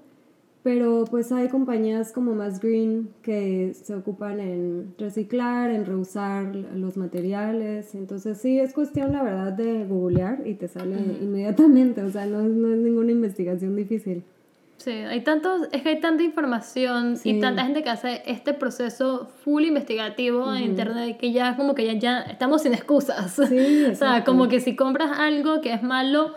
Pero 0.62 1.04
pues 1.10 1.32
hay 1.32 1.48
compañías 1.48 2.12
como 2.12 2.36
Más 2.36 2.60
Green 2.60 3.10
que 3.22 3.74
se 3.74 3.96
ocupan 3.96 4.38
en 4.38 4.94
reciclar, 4.96 5.72
en 5.72 5.84
reusar 5.84 6.54
los 6.54 6.96
materiales. 6.96 7.96
Entonces 7.96 8.38
sí, 8.38 8.60
es 8.60 8.72
cuestión 8.72 9.10
la 9.10 9.24
verdad 9.24 9.52
de 9.52 9.84
googlear 9.84 10.46
y 10.46 10.54
te 10.54 10.68
sale 10.68 10.96
inmediatamente. 11.20 12.02
O 12.02 12.10
sea, 12.10 12.26
no, 12.26 12.42
no 12.42 12.72
es 12.72 12.78
ninguna 12.78 13.10
investigación 13.10 13.74
difícil. 13.74 14.22
Sí, 14.82 14.90
hay 14.90 15.20
tantos, 15.20 15.68
es 15.70 15.82
que 15.82 15.90
hay 15.90 16.00
tanta 16.00 16.24
información 16.24 17.16
y 17.22 17.38
tanta 17.38 17.62
gente 17.62 17.84
que 17.84 17.90
hace 17.90 18.22
este 18.26 18.52
proceso 18.52 19.30
full 19.44 19.62
investigativo 19.62 20.52
en 20.52 20.64
internet 20.64 21.18
que 21.18 21.30
ya 21.30 21.54
como 21.54 21.76
que 21.76 21.86
ya, 21.86 21.92
ya 21.92 22.20
estamos 22.22 22.62
sin 22.62 22.74
excusas. 22.74 23.32
Sí, 23.48 23.84
o 23.92 23.94
sea, 23.94 24.24
como 24.24 24.48
que 24.48 24.58
si 24.58 24.74
compras 24.74 25.16
algo 25.20 25.60
que 25.60 25.72
es 25.72 25.84
malo, 25.84 26.34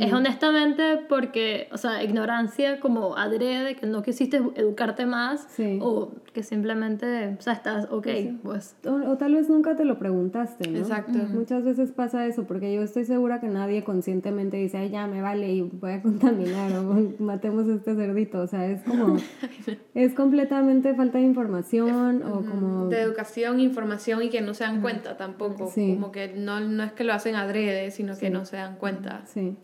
es 0.00 0.12
honestamente 0.12 0.98
porque, 1.08 1.68
o 1.72 1.78
sea, 1.78 2.02
ignorancia 2.02 2.80
como 2.80 3.16
adrede, 3.16 3.76
que 3.76 3.86
no 3.86 4.02
quisiste 4.02 4.38
educarte 4.56 5.06
más, 5.06 5.46
Sí. 5.50 5.78
o 5.80 6.12
que 6.32 6.42
simplemente, 6.42 7.36
o 7.38 7.42
sea, 7.42 7.52
estás, 7.54 7.88
ok, 7.90 8.06
pues... 8.42 8.76
O, 8.86 9.10
o 9.10 9.16
tal 9.16 9.34
vez 9.34 9.48
nunca 9.48 9.76
te 9.76 9.84
lo 9.84 9.98
preguntaste, 9.98 10.68
¿no? 10.70 10.78
Exacto. 10.78 11.18
Muchas 11.32 11.64
veces 11.64 11.92
pasa 11.92 12.26
eso, 12.26 12.44
porque 12.44 12.72
yo 12.74 12.82
estoy 12.82 13.04
segura 13.04 13.40
que 13.40 13.48
nadie 13.48 13.82
conscientemente 13.84 14.56
dice, 14.56 14.78
ay, 14.78 14.90
ya 14.90 15.06
me 15.06 15.22
vale 15.22 15.52
y 15.52 15.62
voy 15.62 15.92
a 15.92 16.02
contaminar 16.02 16.72
o 16.78 17.14
matemos 17.18 17.68
a 17.68 17.74
este 17.74 17.94
cerdito. 17.94 18.40
O 18.40 18.46
sea, 18.46 18.66
es 18.66 18.82
como, 18.82 19.16
es 19.94 20.14
completamente 20.14 20.94
falta 20.94 21.18
de 21.18 21.24
información 21.24 22.22
o 22.22 22.44
como... 22.44 22.86
De 22.88 23.00
educación, 23.00 23.60
información 23.60 24.22
y 24.22 24.28
que 24.28 24.40
no 24.40 24.54
se 24.54 24.64
dan 24.64 24.80
cuenta 24.80 25.16
tampoco. 25.16 25.70
Sí. 25.72 25.94
Como 25.94 26.12
que 26.12 26.34
no, 26.36 26.60
no 26.60 26.82
es 26.84 26.92
que 26.92 27.04
lo 27.04 27.12
hacen 27.12 27.34
adrede, 27.34 27.90
sino 27.90 28.16
que 28.16 28.30
no 28.30 28.44
se 28.44 28.56
dan 28.56 28.76
cuenta. 28.76 29.22
Sí. 29.26 29.56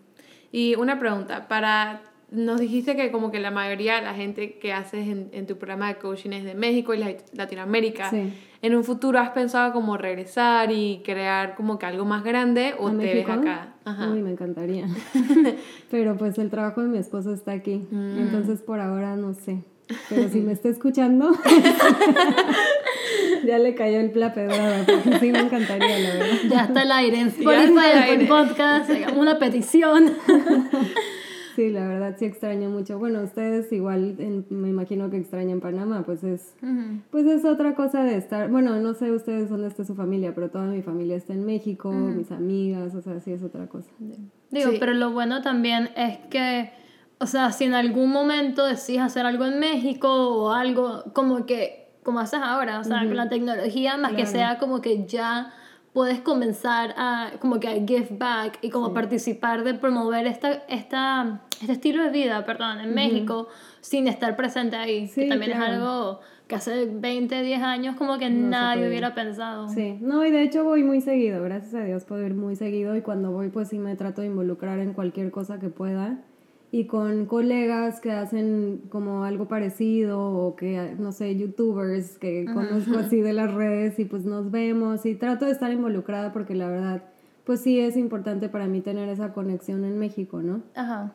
Y 0.56 0.76
una 0.76 1.00
pregunta, 1.00 1.48
para 1.48 2.00
nos 2.30 2.60
dijiste 2.60 2.94
que 2.94 3.10
como 3.10 3.32
que 3.32 3.40
la 3.40 3.50
mayoría 3.50 3.96
de 3.96 4.02
la 4.02 4.14
gente 4.14 4.56
que 4.60 4.72
haces 4.72 5.08
en, 5.08 5.28
en 5.32 5.46
tu 5.48 5.56
programa 5.56 5.88
de 5.88 5.96
coaching 5.96 6.30
es 6.30 6.44
de 6.44 6.54
México 6.54 6.94
y 6.94 6.98
la- 6.98 7.16
Latinoamérica. 7.32 8.08
Sí. 8.10 8.32
¿En 8.62 8.76
un 8.76 8.84
futuro 8.84 9.18
has 9.18 9.30
pensado 9.30 9.72
como 9.72 9.96
regresar 9.96 10.70
y 10.70 11.02
crear 11.04 11.56
como 11.56 11.76
que 11.78 11.86
algo 11.86 12.04
más 12.04 12.22
grande 12.22 12.74
o 12.78 12.86
¿A 12.86 12.90
te 12.92 12.96
México? 12.98 13.30
ves 13.32 13.38
acá? 13.40 13.74
Ajá. 13.84 14.10
Uy, 14.12 14.22
me 14.22 14.30
encantaría. 14.30 14.86
Pero 15.90 16.16
pues 16.16 16.38
el 16.38 16.50
trabajo 16.50 16.82
de 16.82 16.88
mi 16.88 16.98
esposo 16.98 17.34
está 17.34 17.50
aquí. 17.52 17.86
Mm. 17.90 18.18
Entonces 18.20 18.62
por 18.62 18.78
ahora 18.80 19.16
no 19.16 19.34
sé. 19.34 19.58
Pero 20.08 20.28
si 20.30 20.40
me 20.40 20.52
está 20.52 20.68
escuchando, 20.68 21.32
ya 23.46 23.58
le 23.58 23.74
cayó 23.74 24.00
el 24.00 24.10
plapedrada, 24.10 24.84
porque 24.86 25.18
sí 25.18 25.32
me 25.32 25.40
encantaría, 25.40 25.98
la 25.98 26.14
verdad. 26.14 26.26
Ya 26.50 26.64
está 26.64 26.82
el 26.82 26.92
aire 26.92 27.20
en 27.20 27.28
Spotify, 27.28 28.26
podcast, 28.26 28.90
una 29.16 29.38
petición. 29.38 30.12
Sí, 31.54 31.70
la 31.70 31.86
verdad 31.86 32.16
sí 32.18 32.24
extraño 32.24 32.68
mucho. 32.68 32.98
Bueno, 32.98 33.22
ustedes 33.22 33.70
igual 33.72 34.16
en- 34.18 34.44
me 34.50 34.68
imagino 34.68 35.08
que 35.10 35.18
extrañan 35.18 35.60
Panamá, 35.60 36.02
pues 36.04 36.24
es 36.24 36.54
pues 37.12 37.26
es 37.26 37.44
otra 37.44 37.76
cosa 37.76 38.02
de 38.02 38.16
estar, 38.16 38.50
bueno, 38.50 38.74
no 38.80 38.94
sé 38.94 39.12
ustedes 39.12 39.50
dónde 39.50 39.68
está 39.68 39.84
su 39.84 39.94
familia, 39.94 40.34
pero 40.34 40.50
toda 40.50 40.64
mi 40.66 40.82
familia 40.82 41.14
está 41.16 41.32
en 41.32 41.44
México, 41.46 41.92
mis 41.92 42.32
amigas, 42.32 42.92
o 42.96 43.02
sea, 43.02 43.20
sí 43.20 43.30
es 43.32 43.42
otra 43.44 43.68
cosa. 43.68 43.88
Digo, 44.50 44.70
Sí. 44.72 44.76
pero 44.80 44.94
lo 44.94 45.12
bueno 45.12 45.42
también 45.42 45.90
es 45.96 46.18
que, 46.30 46.70
o 47.18 47.26
sea, 47.26 47.52
si 47.52 47.64
en 47.64 47.74
algún 47.74 48.10
momento 48.10 48.64
decís 48.66 48.98
hacer 49.00 49.24
algo 49.26 49.44
en 49.46 49.58
México 49.58 50.08
o 50.08 50.50
algo 50.52 51.04
como 51.12 51.46
que, 51.46 51.88
como 52.02 52.18
haces 52.20 52.40
ahora, 52.42 52.80
o 52.80 52.84
sea, 52.84 52.98
con 53.06 53.16
la 53.16 53.28
tecnología, 53.28 53.96
más 53.96 54.10
que 54.10 54.16
Claro. 54.24 54.30
sea 54.30 54.58
como 54.58 54.80
que 54.80 55.06
ya 55.06 55.52
puedes 55.94 56.20
comenzar 56.20 56.92
a, 56.98 57.30
como 57.40 57.60
que 57.60 57.68
a 57.68 57.74
give 57.74 58.08
back 58.10 58.58
y 58.62 58.70
como 58.70 58.92
participar 58.92 59.62
de 59.62 59.74
promover 59.74 60.26
esta, 60.26 60.64
esta, 60.68 61.42
este 61.60 61.72
estilo 61.72 62.02
de 62.02 62.10
vida, 62.10 62.44
perdón, 62.44 62.80
en 62.80 62.94
México, 62.94 63.46
sin 63.80 64.08
estar 64.08 64.34
presente 64.36 64.74
ahí, 64.76 65.02
que 65.06 65.22
Sí, 65.22 65.28
también 65.28 65.52
es 65.52 65.58
claro. 65.58 65.72
algo 65.74 66.20
que 66.48 66.56
hace 66.56 66.86
20, 66.86 67.42
10 67.42 67.62
años 67.62 67.94
como 67.96 68.18
que 68.18 68.28
No 68.28 68.48
nadie 68.48 68.88
hubiera 68.88 69.14
pensado. 69.14 69.68
Sí, 69.68 69.96
no, 70.00 70.26
y 70.26 70.30
de 70.32 70.42
hecho 70.42 70.64
voy 70.64 70.82
muy 70.82 71.00
seguido, 71.00 71.42
gracias 71.44 71.74
a 71.74 71.84
Dios 71.84 72.04
puedo 72.04 72.26
ir 72.26 72.34
muy 72.34 72.56
seguido 72.56 72.96
y 72.96 73.00
cuando 73.00 73.30
voy 73.30 73.48
pues 73.50 73.68
sí 73.68 73.78
me 73.78 73.94
trato 73.94 74.20
de 74.20 74.26
involucrar 74.26 74.80
en 74.80 74.94
cualquier 74.94 75.30
cosa 75.30 75.58
que 75.60 75.68
pueda 75.68 76.18
y 76.74 76.86
con 76.86 77.26
colegas 77.26 78.00
que 78.00 78.10
hacen 78.10 78.82
como 78.88 79.22
algo 79.22 79.46
parecido 79.46 80.20
o 80.20 80.56
que, 80.56 80.96
no 80.98 81.12
sé, 81.12 81.36
youtubers 81.36 82.18
que 82.18 82.46
conozco 82.52 82.98
así 82.98 83.20
de 83.20 83.32
las 83.32 83.54
redes 83.54 84.00
y 84.00 84.04
pues 84.04 84.24
nos 84.24 84.50
vemos 84.50 85.06
y 85.06 85.14
trato 85.14 85.44
de 85.44 85.52
estar 85.52 85.70
involucrada 85.70 86.32
porque 86.32 86.56
la 86.56 86.68
verdad 86.68 87.04
pues 87.44 87.60
sí 87.60 87.78
es 87.78 87.96
importante 87.96 88.48
para 88.48 88.66
mí 88.66 88.80
tener 88.80 89.08
esa 89.08 89.32
conexión 89.32 89.84
en 89.84 90.00
México, 90.00 90.42
¿no? 90.42 90.62
Ajá. 90.74 91.12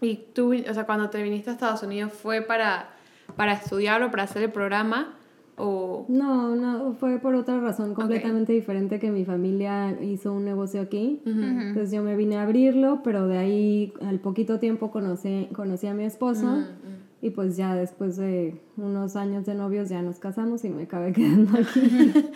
Y 0.00 0.24
tú, 0.32 0.54
o 0.54 0.72
sea, 0.72 0.86
cuando 0.86 1.10
te 1.10 1.22
viniste 1.22 1.50
a 1.50 1.52
Estados 1.52 1.82
Unidos, 1.82 2.14
¿fue 2.14 2.40
para, 2.40 2.92
para 3.36 3.52
estudiar 3.52 4.02
o 4.02 4.10
para 4.10 4.22
hacer 4.22 4.42
el 4.42 4.52
programa? 4.52 5.18
O... 5.56 6.06
No, 6.08 6.56
no, 6.56 6.94
fue 6.94 7.18
por 7.18 7.34
otra 7.34 7.60
razón 7.60 7.94
completamente 7.94 8.52
diferente 8.52 8.98
que 8.98 9.10
mi 9.10 9.24
familia 9.24 9.96
hizo 10.00 10.32
un 10.32 10.44
negocio 10.44 10.80
aquí. 10.80 11.20
Entonces 11.26 11.92
yo 11.92 12.02
me 12.02 12.16
vine 12.16 12.36
a 12.36 12.42
abrirlo, 12.42 13.00
pero 13.04 13.26
de 13.28 13.38
ahí 13.38 13.92
al 14.06 14.18
poquito 14.18 14.58
tiempo 14.58 14.90
conocí, 14.90 15.48
conocí 15.54 15.86
a 15.86 15.94
mi 15.94 16.04
esposo 16.04 16.64
y 17.20 17.30
pues 17.30 17.56
ya 17.56 17.76
después 17.76 18.16
de 18.16 18.60
unos 18.76 19.14
años 19.14 19.46
de 19.46 19.54
novios 19.54 19.88
ya 19.88 20.02
nos 20.02 20.18
casamos 20.18 20.64
y 20.64 20.70
me 20.70 20.84
acabé 20.84 21.12
quedando 21.12 21.52
aquí. 21.58 22.12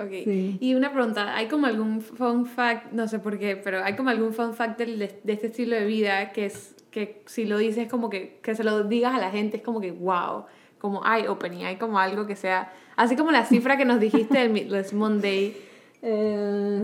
Ok. 0.00 0.10
Sí. 0.24 0.56
Y 0.60 0.74
una 0.76 0.92
pregunta, 0.92 1.36
¿hay 1.36 1.48
como 1.48 1.66
algún 1.66 2.00
fun 2.00 2.46
fact, 2.46 2.92
no 2.92 3.06
sé 3.08 3.18
por 3.18 3.38
qué, 3.38 3.56
pero 3.56 3.82
hay 3.84 3.96
como 3.96 4.08
algún 4.08 4.32
fun 4.32 4.54
fact 4.54 4.78
del- 4.78 4.98
de, 4.98 5.20
de 5.24 5.32
este 5.32 5.48
estilo 5.48 5.74
de 5.76 5.84
vida 5.84 6.30
que 6.32 6.46
es 6.46 6.74
que 6.90 7.22
si 7.26 7.44
lo 7.44 7.58
dices 7.58 7.88
como 7.88 8.08
que, 8.08 8.38
que 8.42 8.54
se 8.54 8.64
lo 8.64 8.84
digas 8.84 9.12
a 9.14 9.18
la 9.18 9.30
gente 9.30 9.58
es 9.58 9.62
como 9.62 9.80
que 9.80 9.92
wow, 9.92 10.44
como 10.80 11.02
eye 11.04 11.28
opening, 11.28 11.64
hay 11.64 11.76
como 11.76 11.98
algo 11.98 12.26
que 12.26 12.34
sea, 12.34 12.72
así 12.96 13.14
como 13.14 13.30
la 13.30 13.44
cifra 13.44 13.76
que 13.76 13.84
nos 13.84 14.00
dijiste 14.00 14.38
del 14.38 14.50
Meatless 14.50 14.92
Monday, 14.92 15.56
Eh, 16.02 16.82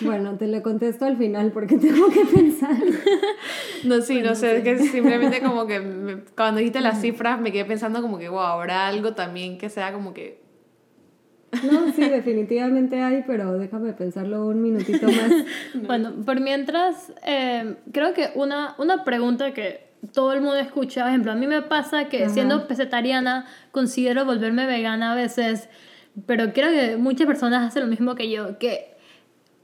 bueno, 0.00 0.36
te 0.36 0.46
lo 0.46 0.62
contesto 0.62 1.04
al 1.04 1.16
final 1.16 1.50
porque 1.52 1.76
tengo 1.78 2.08
que 2.10 2.24
pensar. 2.26 2.76
no 3.84 4.00
sí, 4.02 4.20
no 4.22 4.34
sé, 4.34 4.58
es 4.58 4.62
que 4.64 4.78
simplemente 4.78 5.40
como 5.42 5.66
que 5.66 5.80
me- 5.80 6.16
cuando 6.36 6.58
dijiste 6.58 6.80
las 6.80 7.00
cifras 7.00 7.40
me 7.40 7.52
quedé 7.52 7.64
pensando 7.64 8.00
como 8.02 8.18
que 8.18 8.28
wow, 8.28 8.38
habrá 8.40 8.86
algo 8.86 9.14
también 9.14 9.58
que 9.58 9.68
sea 9.70 9.92
como 9.92 10.12
que 10.14 10.40
No, 11.64 11.92
sí, 11.92 12.02
definitivamente 12.08 13.00
hay, 13.02 13.24
pero 13.26 13.58
déjame 13.58 13.92
pensarlo 13.92 14.46
un 14.46 14.62
minutito 14.62 15.06
más. 15.08 15.32
Bueno, 15.74 16.12
por 16.24 16.38
mientras, 16.40 17.12
eh, 17.26 17.74
creo 17.92 18.14
que 18.14 18.30
una, 18.36 18.74
una 18.78 19.02
pregunta 19.04 19.52
que 19.52 19.89
todo 20.12 20.32
el 20.32 20.40
mundo 20.40 20.56
escucha, 20.56 21.02
por 21.02 21.10
ejemplo, 21.10 21.32
a 21.32 21.34
mí 21.34 21.46
me 21.46 21.62
pasa 21.62 22.08
que 22.08 22.28
siendo 22.28 22.66
vegetariana 22.66 23.46
considero 23.70 24.24
volverme 24.24 24.66
vegana 24.66 25.12
a 25.12 25.14
veces, 25.14 25.68
pero 26.26 26.52
creo 26.52 26.70
que 26.70 26.96
muchas 26.96 27.26
personas 27.26 27.66
hacen 27.68 27.82
lo 27.82 27.88
mismo 27.88 28.14
que 28.14 28.30
yo, 28.30 28.58
que 28.58 28.94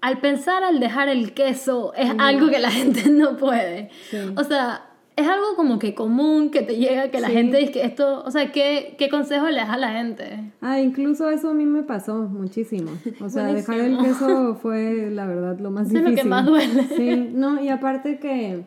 al 0.01 0.19
pensar 0.19 0.63
al 0.63 0.79
dejar 0.79 1.09
el 1.09 1.33
queso 1.33 1.93
es 1.97 2.11
algo 2.19 2.49
que 2.49 2.59
la 2.59 2.71
gente 2.81 3.09
no 3.11 3.37
puede. 3.37 3.91
Sí. 4.11 4.19
O 4.37 4.45
sea, 4.45 4.83
es 5.17 5.27
algo 5.27 5.57
como 5.57 5.79
que 5.79 5.95
común 5.95 6.51
que 6.51 6.61
te 6.61 6.77
llega, 6.77 7.11
que 7.11 7.19
la 7.21 7.29
Sí. 7.29 7.33
gente 7.33 7.57
dice 7.57 7.73
que 7.73 7.83
esto, 7.85 8.23
o 8.25 8.31
sea, 8.31 8.53
¿qué, 8.53 8.95
qué 8.99 9.09
consejo 9.09 9.49
le 9.49 9.57
das 9.57 9.71
a 9.71 9.79
la 9.79 9.93
gente? 9.93 10.53
Ah, 10.61 10.79
incluso 10.79 11.31
eso 11.31 11.49
a 11.51 11.55
mí 11.55 11.65
me 11.65 11.83
pasó 11.83 12.15
muchísimo. 12.17 12.91
O 13.23 13.31
sea, 13.31 13.47
dejar 13.47 13.79
el 13.79 13.97
queso 13.99 14.57
fue 14.61 15.09
la 15.11 15.27
verdad 15.27 15.59
lo 15.59 15.71
más 15.71 15.89
Eso 15.89 15.97
es 15.97 16.03
lo 16.05 16.11
difícil. 16.11 16.23
que 16.25 16.29
más 16.29 16.45
duele. 16.45 16.83
Sí, 16.95 17.31
no, 17.33 17.63
y 17.65 17.71
aparte 17.71 18.19
que 18.19 18.65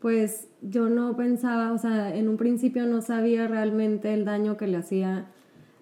pues 0.00 0.48
yo 0.62 0.88
no 0.88 1.16
pensaba, 1.16 1.72
o 1.72 1.78
sea, 1.78 2.14
en 2.14 2.28
un 2.28 2.36
principio 2.36 2.86
no 2.86 3.00
sabía 3.00 3.48
realmente 3.48 4.12
el 4.14 4.24
daño 4.24 4.56
que 4.56 4.66
le 4.66 4.76
hacía 4.76 5.26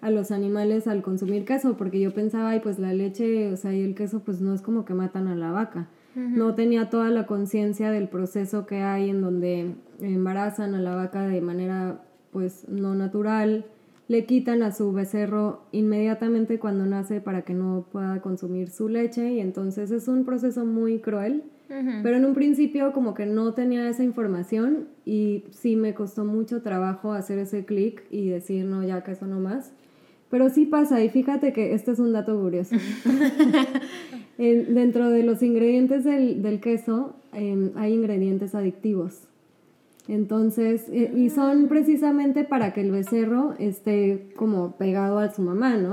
a 0.00 0.10
los 0.10 0.30
animales 0.30 0.86
al 0.86 1.02
consumir 1.02 1.44
queso, 1.44 1.76
porque 1.76 1.98
yo 1.98 2.12
pensaba, 2.12 2.50
ay, 2.50 2.60
pues 2.60 2.78
la 2.78 2.92
leche, 2.92 3.52
o 3.52 3.56
sea, 3.56 3.72
y 3.72 3.82
el 3.82 3.94
queso 3.94 4.20
pues 4.20 4.40
no 4.40 4.52
es 4.54 4.60
como 4.60 4.84
que 4.84 4.94
matan 4.94 5.28
a 5.28 5.34
la 5.34 5.50
vaca. 5.50 5.88
No 6.14 6.54
tenía 6.54 6.90
toda 6.90 7.10
la 7.10 7.26
conciencia 7.26 7.90
del 7.90 8.08
proceso 8.08 8.66
que 8.66 8.82
hay 8.82 9.10
en 9.10 9.20
donde 9.20 9.74
embarazan 10.00 10.76
a 10.76 10.80
la 10.80 10.94
vaca 10.94 11.26
de 11.26 11.40
manera 11.40 12.04
pues 12.30 12.68
no 12.68 12.94
natural, 12.94 13.64
le 14.06 14.26
quitan 14.26 14.62
a 14.62 14.72
su 14.72 14.92
becerro 14.92 15.62
inmediatamente 15.72 16.58
cuando 16.58 16.84
nace 16.84 17.20
para 17.20 17.42
que 17.42 17.54
no 17.54 17.86
pueda 17.90 18.20
consumir 18.20 18.70
su 18.70 18.88
leche 18.88 19.32
y 19.32 19.40
entonces 19.40 19.90
es 19.90 20.06
un 20.08 20.24
proceso 20.24 20.64
muy 20.64 20.98
cruel. 20.98 21.44
Pero 22.02 22.16
en 22.16 22.24
un 22.24 22.34
principio 22.34 22.92
como 22.92 23.14
que 23.14 23.26
no 23.26 23.54
tenía 23.54 23.88
esa 23.88 24.04
información 24.04 24.88
y 25.04 25.44
sí 25.50 25.76
me 25.76 25.94
costó 25.94 26.24
mucho 26.24 26.60
trabajo 26.62 27.12
hacer 27.12 27.38
ese 27.38 27.64
clic 27.64 28.04
y 28.10 28.28
decir 28.28 28.64
no, 28.66 28.84
ya 28.84 29.02
que 29.02 29.12
eso 29.12 29.26
no 29.26 29.40
más. 29.40 29.72
Pero 30.30 30.50
sí 30.50 30.66
pasa 30.66 31.02
y 31.02 31.08
fíjate 31.10 31.52
que 31.52 31.74
este 31.74 31.92
es 31.92 31.98
un 31.98 32.12
dato 32.12 32.38
curioso. 32.40 32.76
En- 34.38 34.74
dentro 34.74 35.10
de 35.10 35.22
los 35.22 35.42
ingredientes 35.42 36.02
del, 36.04 36.42
del 36.42 36.60
queso 36.60 37.14
em, 37.32 37.70
hay 37.76 37.92
ingredientes 37.94 38.54
adictivos. 38.54 39.20
Entonces, 40.08 40.86
eh, 40.90 41.12
y 41.16 41.30
son 41.30 41.68
precisamente 41.68 42.44
para 42.44 42.72
que 42.72 42.80
el 42.82 42.90
becerro 42.90 43.54
esté 43.58 44.28
como 44.36 44.72
pegado 44.76 45.18
a 45.18 45.32
su 45.32 45.40
mamá, 45.42 45.76
¿no? 45.76 45.92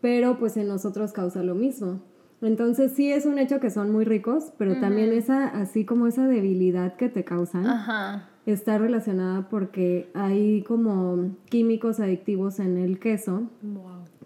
Pero 0.00 0.38
pues 0.38 0.56
en 0.56 0.66
nosotros 0.66 1.12
causa 1.12 1.42
lo 1.44 1.54
mismo. 1.54 2.00
Entonces 2.42 2.92
sí 2.92 3.12
es 3.12 3.24
un 3.24 3.38
hecho 3.38 3.60
que 3.60 3.70
son 3.70 3.90
muy 3.90 4.04
ricos, 4.04 4.52
pero 4.58 4.78
también 4.80 5.12
esa, 5.12 5.46
así 5.46 5.84
como 5.84 6.06
esa 6.06 6.26
debilidad 6.26 6.96
que 6.96 7.08
te 7.08 7.24
causan, 7.24 7.66
Ajá. 7.66 8.28
está 8.46 8.78
relacionada 8.78 9.48
porque 9.48 10.10
hay 10.14 10.62
como 10.62 11.36
químicos 11.48 12.00
adictivos 12.00 12.58
en 12.58 12.76
el 12.78 12.98
queso 12.98 13.48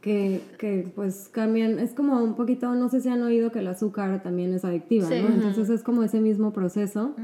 que, 0.06 0.40
que 0.56 0.86
pues 0.94 1.28
cambian, 1.32 1.80
es 1.80 1.92
como 1.92 2.22
un 2.22 2.36
poquito, 2.36 2.72
no 2.76 2.88
sé 2.88 3.00
si 3.00 3.08
han 3.08 3.22
oído 3.24 3.50
que 3.50 3.58
el 3.58 3.66
azúcar 3.66 4.22
también 4.22 4.54
es 4.54 4.64
adictiva, 4.64 5.08
Sí. 5.08 5.20
¿no? 5.20 5.34
Entonces 5.34 5.68
es 5.68 5.82
como 5.82 6.04
ese 6.04 6.20
mismo 6.20 6.52
proceso 6.52 7.16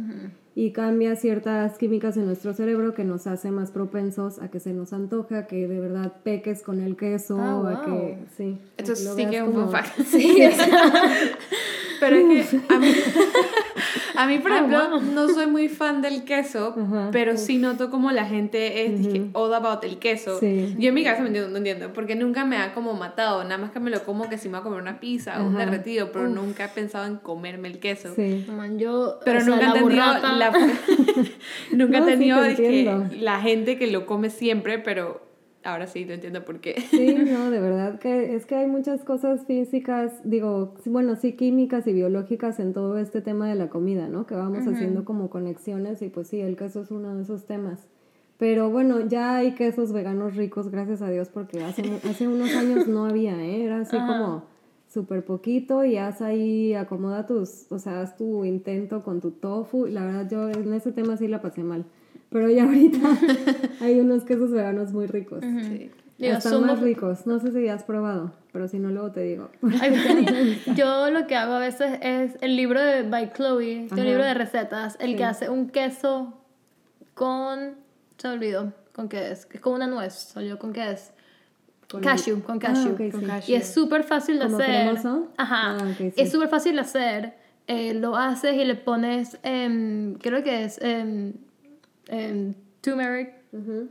y 0.57 0.73
cambia 0.73 1.15
ciertas 1.15 1.79
químicas 1.79 2.17
en 2.17 2.27
nuestro 2.27 2.55
cerebro 2.55 2.93
que 2.93 3.05
nos 3.05 3.29
hace 3.29 3.53
más 3.53 3.71
propensos 3.71 4.41
a 4.41 4.51
que 4.51 4.59
se 4.59 4.73
nos 4.73 4.93
antoja, 4.93 5.47
que 5.47 5.69
de 5.69 5.79
verdad 5.79 6.13
peques 6.25 6.63
con 6.63 6.81
el 6.81 6.97
queso, 6.97 7.39
Ah, 7.41 7.53
a 7.53 7.61
wow. 7.61 7.85
que 7.87 8.19
sí. 8.37 8.59
a 8.79 8.83
que 8.83 8.97
sí 8.97 9.07
que 9.17 9.27
veas 9.27 9.35
es 9.37 9.43
un 9.49 9.53
como- 9.55 9.69
fact. 9.71 9.99
Pero 12.01 12.17
es 12.17 12.49
que 12.51 12.61
a 12.69 12.79
mí, 12.81 12.93
A 14.17 14.27
mí, 14.27 14.39
por 14.39 14.53
Ah, 14.53 14.57
ejemplo, 14.57 14.91
wow. 14.91 15.01
no 15.01 15.29
soy 15.29 15.47
muy 15.47 15.69
fan 15.69 16.03
del 16.03 16.25
queso, 16.25 16.75
Ajá. 16.79 17.09
pero 17.13 17.37
sí 17.37 17.59
noto 17.59 17.91
como 17.91 18.11
la 18.13 18.25
gente 18.27 18.85
es 18.87 18.99
dije, 18.99 19.27
all 19.33 19.53
about 19.55 19.83
el 19.85 19.99
queso. 19.99 20.39
Sí. 20.39 20.75
Yo 20.79 20.89
en 20.91 20.95
mi 20.95 21.05
caso 21.05 21.23
me 21.23 21.29
entiendo, 21.29 21.51
no 21.51 21.57
entiendo, 21.59 21.93
porque 21.93 22.15
nunca 22.15 22.45
me 22.45 22.57
ha 22.57 22.75
como 22.75 22.95
matado, 22.95 23.43
nada 23.45 23.59
más 23.59 23.71
que 23.71 23.81
me 23.81 23.91
lo 23.91 24.03
como 24.05 24.29
que 24.29 24.39
si 24.39 24.49
me 24.49 24.53
voy 24.53 24.61
a 24.61 24.65
comer 24.65 24.81
una 24.83 25.01
pizza 25.01 25.43
o 25.43 25.47
un 25.47 25.57
derretido, 25.57 26.13
pero 26.13 26.29
nunca 26.29 26.67
he 26.67 26.69
pensado 26.69 27.07
en 27.07 27.17
comerme 27.17 27.69
el 27.69 27.79
queso. 27.79 28.15
Sí. 28.15 28.45
Man, 28.49 28.79
yo, 28.79 29.19
Pero 29.25 29.39
o 29.39 29.43
sea, 29.43 29.51
nunca 29.55 29.67
he 29.71 29.75
la 29.75 29.81
burrata- 29.83 30.33
la, 30.33 30.51
nunca 31.73 31.97
he 31.99 32.01
No, 32.01 32.07
sí 32.07 32.13
entendido 32.13 32.41
te 32.43 32.49
dizque, 32.51 32.67
entiendo. 32.81 33.07
la 33.21 33.41
gente 33.41 33.79
que 33.79 33.87
lo 33.87 34.07
come 34.07 34.31
siempre, 34.31 34.79
pero 34.79 35.32
ahora 35.65 35.87
sí 35.87 36.05
te 36.05 36.15
entiendo 36.15 36.45
por 36.45 36.61
qué. 36.61 36.81
Sí, 36.91 37.15
no, 37.33 37.51
de 37.51 37.61
verdad 37.61 37.99
que 37.99 38.35
es 38.35 38.47
que 38.47 38.55
hay 38.55 38.67
muchas 38.67 39.05
cosas 39.05 39.47
físicas, 39.47 40.13
digo, 40.25 40.75
bueno, 40.87 41.17
sí 41.17 41.33
químicas 41.33 41.87
y 41.87 41.93
biológicas 41.93 42.61
en 42.61 42.73
todo 42.73 42.99
este 42.99 43.21
tema 43.21 43.49
de 43.49 43.55
la 43.55 43.69
comida, 43.69 44.09
¿no? 44.09 44.27
Que 44.27 44.35
vamos 44.35 44.67
haciendo 44.67 45.05
como 45.05 45.31
conexiones 45.31 46.03
y 46.03 46.09
pues 46.09 46.29
sí, 46.29 46.41
el 46.41 46.57
queso 46.57 46.83
es 46.83 46.91
uno 46.91 47.15
de 47.15 47.23
esos 47.23 47.47
temas. 47.47 47.89
Pero 48.39 48.71
bueno, 48.71 49.07
ya 49.07 49.37
hay 49.37 49.55
quesos 49.55 49.93
veganos 49.93 50.35
ricos, 50.35 50.69
gracias 50.71 51.01
a 51.01 51.11
Dios, 51.11 51.29
porque 51.29 51.63
hace, 51.63 51.83
hace 52.09 52.27
unos 52.27 52.53
años 52.57 52.89
no 52.89 53.07
había, 53.07 53.41
¿eh? 53.41 53.65
Era 53.65 53.81
así 53.81 53.97
como 53.97 54.45
súper 54.89 55.25
poquito 55.25 55.85
y 55.85 55.97
haz 55.97 56.21
ahí, 56.21 56.75
acomoda 56.75 57.27
tus, 57.27 57.71
o 57.71 57.79
sea, 57.79 58.01
haz 58.03 58.17
tu 58.17 58.45
intento 58.45 59.03
con 59.03 59.21
tu 59.21 59.31
tofu. 59.31 59.87
La 59.87 60.05
verdad, 60.05 60.29
yo 60.29 60.51
en 60.51 60.73
ese 60.75 60.93
tema 60.93 61.17
sí 61.17 61.29
la 61.29 61.41
pasé 61.41 61.63
mal. 61.63 61.87
Pero 62.33 62.49
ya 62.51 62.65
ahorita 62.65 62.99
hay 63.81 64.01
unos 64.01 64.25
quesos 64.25 64.51
veganos 64.51 64.93
muy 64.93 65.07
ricos. 65.07 65.41
Sí. 65.43 65.91
Digo, 66.19 66.35
Están 66.37 66.53
somos- 66.53 66.67
más 66.69 66.81
ricos. 66.81 67.27
No 67.27 67.39
sé 67.41 67.53
si 67.53 67.65
ya 67.65 67.75
has 67.75 67.83
probado, 67.85 68.33
pero 68.53 68.69
si 68.69 68.79
no, 68.79 68.91
luego 68.91 69.11
te 69.13 69.23
digo. 69.23 69.51
Yo 70.77 71.11
lo 71.11 71.27
que 71.27 71.35
hago 71.37 71.55
a 71.55 71.59
veces 71.59 71.99
es 72.01 72.37
el 72.41 72.57
libro 72.57 72.81
de 72.81 73.03
By 73.03 73.33
Chloe, 73.33 73.85
este 73.87 74.05
libro 74.05 74.23
de 74.25 74.35
recetas, 74.35 74.97
el 75.01 75.13
que 75.13 75.19
Sí. 75.19 75.23
hace 75.25 75.49
un 75.51 75.69
queso 75.69 76.35
con, 77.15 77.75
se 78.19 78.29
me 78.29 78.35
olvidó, 78.35 78.73
con 78.95 79.09
qué 79.09 79.31
es, 79.33 79.49
es 79.51 79.61
con 79.61 79.75
una 79.75 79.87
nuez, 79.87 80.35
o 80.37 80.41
yo 80.41 80.59
con 80.59 80.73
qué 80.73 80.93
es, 80.93 81.13
Con 81.91 82.01
cashew, 82.03 82.37
el- 82.37 82.43
con 82.43 82.57
Ah, 82.57 82.61
cashew. 82.61 82.97
sí. 83.43 83.53
Y 83.53 83.55
es 83.55 83.73
súper 83.73 84.05
fácil 84.05 84.39
de 84.39 84.47
¿Como 84.47 84.59
hacer. 84.59 84.89
cremoso? 84.91 85.29
Ajá. 85.37 85.73
Ah, 85.73 85.77
ok, 85.91 85.97
sí. 85.99 86.13
Es 86.17 86.31
súper 86.33 86.49
fácil 86.49 86.75
de 86.77 86.81
hacer. 86.81 87.35
Eh, 87.67 87.95
lo 87.95 88.17
haces 88.17 88.55
y 88.57 88.65
le 88.65 88.75
pones, 88.77 89.39
em, 89.43 90.15
creo 90.15 90.43
que 90.43 90.65
es 90.65 90.79
em, 90.83 91.35
em, 92.13 92.55
turmeric. 92.81 93.31
Ujú. 93.53 93.89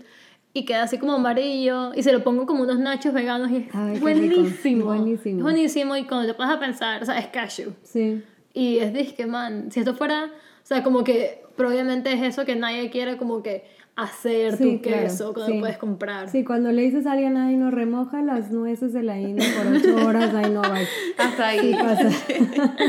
Y 0.54 0.66
queda 0.66 0.84
así 0.84 0.98
como 0.98 1.14
amarillo. 1.14 1.94
Y 1.94 2.04
se 2.04 2.12
lo 2.12 2.24
pongo 2.24 2.46
como 2.46 2.64
unos 2.64 2.80
nachos 2.80 3.14
veganos 3.14 3.52
y 3.52 3.58
es 3.58 3.66
Ay, 3.74 4.00
buenísimo. 4.00 4.86
Buenísimo. 4.86 5.42
Buenísimo. 5.44 5.96
Y 5.98 6.04
cuando 6.06 6.28
te 6.28 6.34
pones 6.34 6.56
a 6.56 6.60
pensar, 6.60 7.02
o 7.02 7.06
sea, 7.06 7.18
es 7.20 7.28
cashew. 7.28 7.72
Sí. 7.84 8.24
Y 8.54 8.80
es 8.80 8.94
disque, 8.94 9.26
man, 9.26 9.72
si 9.72 9.80
esto 9.80 9.94
fuera, 9.96 10.26
o 10.26 10.66
sea, 10.66 10.84
como 10.84 11.04
que, 11.06 11.42
pero 11.56 11.70
obviamente 11.70 12.12
es 12.12 12.22
eso 12.22 12.44
que 12.46 12.56
nadie 12.58 12.90
quiere 12.90 13.16
como 13.18 13.42
que 13.42 13.64
hacer 13.96 14.58
Sí, 14.58 14.78
tu 14.78 14.82
claro, 14.82 15.04
queso 15.04 15.34
que 15.34 15.46
sí. 15.46 15.60
puedes 15.60 15.78
comprar. 15.78 16.28
Sí, 16.30 16.44
cuando 16.44 16.72
le 16.72 16.82
dices 16.82 17.06
a 17.06 17.14
alguien, 17.14 17.38
ay, 17.38 17.56
no, 17.56 17.72
remoja 17.72 18.22
las 18.22 18.52
nueces 18.52 18.92
de 18.92 19.04
la 19.04 19.20
India 19.20 19.48
por 19.56 19.74
ocho 19.74 20.06
horas, 20.06 20.34
ay, 20.36 20.52
no, 20.52 20.62
bye. 20.64 20.86
Hasta 21.18 21.48
ahí. 21.48 21.60
Sí 21.60 21.78
pasa. 21.80 22.10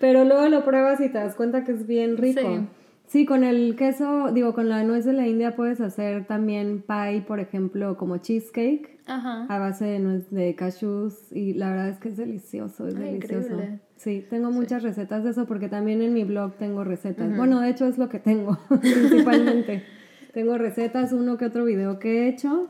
Pero 0.00 0.24
luego 0.24 0.48
lo 0.48 0.64
pruebas 0.64 1.00
y 1.00 1.08
te 1.08 1.18
das 1.18 1.34
cuenta 1.34 1.64
que 1.64 1.72
es 1.72 1.86
bien 1.86 2.16
rico. 2.16 2.66
Sí. 3.12 3.26
Con 3.26 3.44
el 3.44 3.76
queso, 3.76 4.32
digo, 4.32 4.54
con 4.54 4.68
la 4.68 4.82
nuez 4.84 5.04
de 5.04 5.12
la 5.12 5.26
India 5.28 5.54
puedes 5.54 5.80
hacer 5.80 6.26
también 6.26 6.82
pie, 6.86 7.22
por 7.26 7.40
ejemplo, 7.40 7.96
como 7.96 8.16
cheesecake 8.18 8.98
Ajá. 9.06 9.46
a 9.48 9.58
base 9.58 9.84
de 9.84 9.98
nuez 9.98 10.30
de 10.30 10.54
cashews 10.54 11.30
y 11.32 11.54
la 11.54 11.70
verdad 11.70 11.88
es 11.90 11.98
que 11.98 12.08
es 12.08 12.16
delicioso, 12.16 12.88
es 12.88 12.94
Ay, 12.96 13.02
delicioso. 13.14 13.48
increíble. 13.52 13.80
Sí, 13.96 14.24
tengo 14.30 14.50
muchas 14.50 14.82
recetas 14.82 15.22
de 15.24 15.30
eso 15.30 15.46
porque 15.46 15.68
también 15.68 16.02
en 16.02 16.12
mi 16.14 16.24
blog 16.24 16.54
tengo 16.54 16.84
recetas. 16.84 17.36
Bueno, 17.36 17.60
de 17.60 17.68
hecho 17.70 17.86
es 17.86 17.98
lo 17.98 18.08
que 18.08 18.18
tengo 18.18 18.58
principalmente. 18.80 19.84
tengo 20.32 20.56
recetas, 20.58 21.12
uno 21.12 21.36
que 21.36 21.44
otro 21.44 21.64
video 21.64 21.98
que 21.98 22.22
he 22.24 22.28
hecho, 22.28 22.68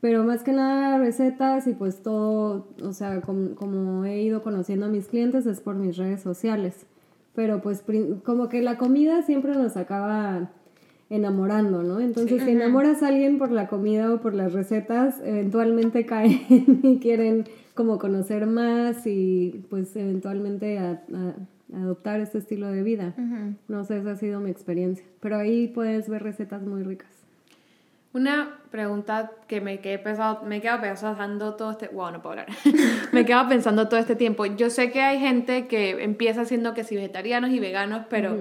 pero 0.00 0.24
más 0.24 0.42
que 0.42 0.52
nada 0.52 0.96
recetas 0.98 1.66
y 1.66 1.72
pues 1.74 2.02
todo, 2.02 2.68
o 2.82 2.92
sea, 2.92 3.20
com- 3.20 3.54
como 3.54 4.04
he 4.04 4.22
ido 4.22 4.42
conociendo 4.42 4.86
a 4.86 4.88
mis 4.88 5.08
clientes 5.08 5.44
es 5.46 5.60
por 5.60 5.74
mis 5.74 5.96
redes 5.96 6.22
sociales. 6.22 6.86
Pero 7.34 7.60
pues 7.62 7.84
como 8.24 8.48
que 8.48 8.60
la 8.62 8.76
comida 8.76 9.22
siempre 9.22 9.52
nos 9.54 9.76
acaba 9.76 10.50
enamorando, 11.08 11.82
¿no? 11.82 12.00
Entonces, 12.00 12.42
si 12.44 12.50
enamoras 12.50 13.02
a 13.02 13.08
alguien 13.08 13.38
por 13.38 13.50
la 13.50 13.66
comida 13.68 14.12
o 14.12 14.20
por 14.20 14.34
las 14.34 14.52
recetas, 14.52 15.20
eventualmente 15.24 16.06
caen 16.06 16.80
y 16.82 16.98
quieren 16.98 17.44
como 17.74 17.98
conocer 17.98 18.46
más 18.46 19.06
y 19.06 19.64
pues 19.70 19.94
eventualmente 19.96 20.78
a- 20.78 21.02
a- 21.14 21.76
adoptar 21.76 22.20
este 22.20 22.38
estilo 22.38 22.68
de 22.68 22.82
vida. 22.82 23.14
No 23.68 23.84
sé, 23.84 23.98
esa 23.98 24.12
ha 24.12 24.16
sido 24.16 24.40
mi 24.40 24.50
experiencia. 24.50 25.04
Pero 25.20 25.36
ahí 25.36 25.68
puedes 25.68 26.08
ver 26.08 26.22
recetas 26.22 26.62
muy 26.62 26.82
ricas. 26.82 27.10
Una 28.12 28.58
pregunta 28.70 29.32
que 29.46 29.60
me 29.60 29.80
quedé 29.80 29.98
pensando, 29.98 30.42
me 30.42 30.56
he 30.56 30.60
quedado 30.60 30.80
pensando 30.80 31.54
todo 31.54 31.70
este, 31.70 31.88
wow, 31.88 32.10
no 32.10 32.20
puedo 32.22 32.40
hablar. 32.40 32.48
me 33.12 33.20
he 33.20 33.24
quedado 33.24 33.48
pensando 33.48 33.88
todo 33.88 34.00
este 34.00 34.16
tiempo. 34.16 34.46
Yo 34.46 34.68
sé 34.70 34.90
que 34.90 35.00
hay 35.00 35.18
gente 35.20 35.68
que 35.68 36.02
empieza 36.02 36.44
siendo 36.44 36.74
que 36.74 36.82
si 36.82 36.96
vegetarianos 36.96 37.50
y 37.50 37.60
veganos, 37.60 38.06
pero 38.08 38.36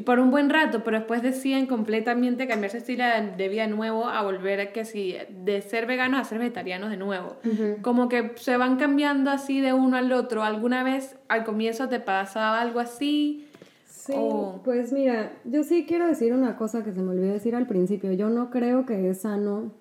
y 0.00 0.02
por 0.02 0.18
un 0.18 0.30
buen 0.30 0.48
rato, 0.48 0.82
pero 0.82 0.98
después 0.98 1.20
deciden 1.20 1.66
completamente 1.66 2.46
cambiar 2.46 2.70
su 2.70 2.78
estilo 2.78 3.04
de, 3.36 3.48
vida 3.48 3.62
de 3.62 3.68
nuevo 3.68 4.08
a 4.08 4.22
volver 4.22 4.60
a 4.60 4.72
que 4.72 4.86
si 4.86 5.16
de 5.28 5.60
ser 5.60 5.84
veganos 5.84 6.20
a 6.20 6.24
ser 6.24 6.38
vegetarianos 6.38 6.88
de 6.88 6.96
nuevo. 6.96 7.36
Como 7.82 8.08
que 8.08 8.32
se 8.36 8.56
van 8.56 8.76
cambiando 8.76 9.30
así 9.30 9.60
de 9.60 9.74
uno 9.74 9.98
al 9.98 10.10
otro. 10.12 10.42
¿Alguna 10.42 10.84
vez 10.84 11.16
al 11.28 11.44
comienzo 11.44 11.90
te 11.90 12.00
pasaba 12.00 12.62
algo 12.62 12.80
así? 12.80 13.48
Sí, 13.90 14.12
O- 14.16 14.60
pues 14.64 14.92
mira, 14.92 15.32
yo 15.44 15.62
sí 15.64 15.84
quiero 15.86 16.06
decir 16.06 16.32
una 16.32 16.56
cosa 16.56 16.82
que 16.84 16.92
se 16.92 17.02
me 17.02 17.10
olvidó 17.10 17.32
decir 17.32 17.54
al 17.54 17.66
principio. 17.66 18.12
Yo 18.12 18.30
no 18.30 18.50
creo 18.50 18.86
que 18.86 19.10
es 19.10 19.22
sano 19.22 19.72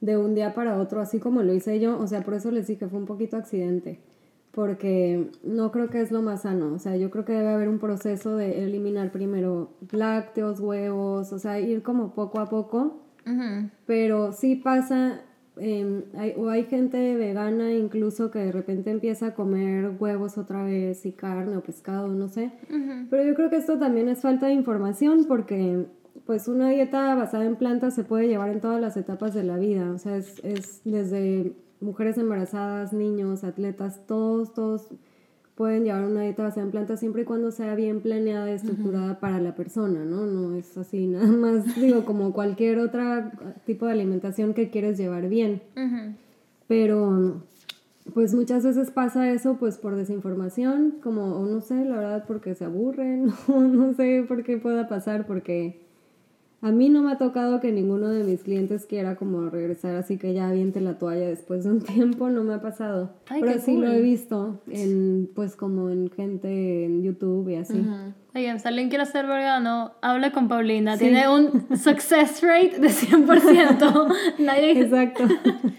de 0.00 0.16
un 0.18 0.34
día 0.34 0.54
para 0.54 0.78
otro, 0.78 1.00
así 1.00 1.18
como 1.18 1.42
lo 1.42 1.52
hice 1.54 1.80
yo. 1.80 1.98
O 1.98 2.06
sea, 2.06 2.22
por 2.22 2.34
eso 2.34 2.50
les 2.50 2.66
dije, 2.66 2.86
fue 2.88 2.98
un 2.98 3.06
poquito 3.06 3.36
accidente. 3.36 4.00
Porque 4.52 5.30
no 5.42 5.72
creo 5.72 5.88
que 5.90 6.00
es 6.00 6.12
lo 6.12 6.22
más 6.22 6.42
sano. 6.42 6.72
O 6.74 6.78
sea, 6.78 6.96
yo 6.96 7.10
creo 7.10 7.24
que 7.24 7.32
debe 7.32 7.48
haber 7.48 7.68
un 7.68 7.78
proceso 7.80 8.36
de 8.36 8.62
eliminar 8.64 9.10
primero 9.10 9.70
lácteos, 9.90 10.60
huevos, 10.60 11.32
o 11.32 11.38
sea, 11.38 11.58
ir 11.58 11.82
como 11.82 12.14
poco 12.14 12.38
a 12.38 12.48
poco. 12.48 13.00
Pero 13.86 14.32
sí 14.32 14.54
pasa, 14.56 15.22
eh, 15.56 16.04
hay, 16.16 16.34
o 16.36 16.48
hay 16.48 16.64
gente 16.64 17.16
vegana 17.16 17.72
incluso 17.72 18.30
que 18.30 18.40
de 18.40 18.52
repente 18.52 18.90
empieza 18.90 19.28
a 19.28 19.34
comer 19.34 19.92
huevos 19.98 20.36
otra 20.38 20.64
vez 20.64 21.06
y 21.06 21.12
carne 21.12 21.56
o 21.56 21.62
pescado, 21.62 22.08
no 22.08 22.28
sé. 22.28 22.52
Ujú. 22.68 23.06
Pero 23.10 23.24
yo 23.24 23.34
creo 23.34 23.50
que 23.50 23.56
esto 23.56 23.78
también 23.78 24.08
es 24.08 24.20
falta 24.20 24.46
de 24.46 24.54
información 24.54 25.26
porque 25.26 25.86
pues 26.26 26.48
una 26.48 26.70
dieta 26.70 27.14
basada 27.14 27.44
en 27.44 27.56
plantas 27.56 27.94
se 27.94 28.04
puede 28.04 28.28
llevar 28.28 28.50
en 28.50 28.60
todas 28.60 28.80
las 28.80 28.96
etapas 28.96 29.34
de 29.34 29.44
la 29.44 29.56
vida. 29.56 29.92
O 29.92 29.98
sea, 29.98 30.16
es, 30.16 30.40
es 30.42 30.80
desde 30.84 31.52
mujeres 31.80 32.18
embarazadas, 32.18 32.92
niños, 32.92 33.44
atletas, 33.44 34.06
todos, 34.06 34.54
todos 34.54 34.88
pueden 35.54 35.84
llevar 35.84 36.04
una 36.04 36.22
dieta 36.22 36.42
basada 36.42 36.62
en 36.62 36.70
plantas 36.72 37.00
siempre 37.00 37.22
y 37.22 37.24
cuando 37.24 37.50
sea 37.50 37.74
bien 37.74 38.00
planeada 38.00 38.50
y 38.50 38.54
estructurada 38.54 39.20
para 39.20 39.40
la 39.40 39.54
persona, 39.54 40.04
¿no? 40.04 40.26
No 40.26 40.56
es 40.56 40.76
así 40.76 41.06
nada 41.06 41.26
más, 41.28 41.76
digo, 41.76 42.04
como 42.04 42.32
cualquier 42.32 42.78
otro 42.78 43.02
tipo 43.64 43.86
de 43.86 43.92
alimentación 43.92 44.54
que 44.54 44.70
quieres 44.70 44.98
llevar 44.98 45.28
bien. 45.28 45.62
Pero 46.66 47.42
pues 48.12 48.34
muchas 48.34 48.64
veces 48.64 48.90
pasa 48.90 49.30
eso 49.30 49.56
pues 49.58 49.78
por 49.78 49.96
desinformación, 49.96 50.96
como 51.02 51.36
o 51.36 51.46
no 51.46 51.60
sé, 51.60 51.84
la 51.84 51.96
verdad 51.96 52.24
porque 52.26 52.54
se 52.54 52.64
aburren, 52.64 53.32
o 53.48 53.60
no 53.60 53.94
sé 53.94 54.24
por 54.26 54.42
qué 54.42 54.58
pueda 54.58 54.88
pasar, 54.88 55.26
porque 55.26 55.83
a 56.64 56.72
mí 56.72 56.88
no 56.88 57.02
me 57.02 57.12
ha 57.12 57.18
tocado 57.18 57.60
que 57.60 57.70
ninguno 57.72 58.08
de 58.08 58.24
mis 58.24 58.42
clientes 58.42 58.86
quiera 58.86 59.16
como 59.16 59.50
regresar 59.50 59.96
así 59.96 60.16
que 60.16 60.32
ya 60.32 60.48
aviente 60.48 60.80
la 60.80 60.98
toalla 60.98 61.28
después 61.28 61.64
de 61.64 61.70
un 61.70 61.80
tiempo, 61.82 62.30
no 62.30 62.42
me 62.42 62.54
ha 62.54 62.62
pasado. 62.62 63.10
Ay, 63.28 63.42
Pero 63.42 63.60
sí 63.60 63.76
lo 63.76 63.92
he 63.92 64.00
visto 64.00 64.62
en 64.70 65.28
pues 65.34 65.56
como 65.56 65.90
en 65.90 66.10
gente 66.10 66.86
en 66.86 67.02
YouTube 67.02 67.50
y 67.50 67.56
así. 67.56 67.86
Oigan, 68.34 68.60
si 68.60 68.66
alguien 68.66 68.88
quiere 68.88 69.04
ser 69.04 69.26
vegano, 69.26 69.92
habla 70.00 70.32
con 70.32 70.48
Paulina. 70.48 70.96
Tiene 70.96 71.28
un 71.28 71.66
success 71.76 72.42
rate 72.42 72.78
de 72.78 72.88
100%. 72.88 74.14
Nadie... 74.38 74.80
Exacto. 74.80 75.24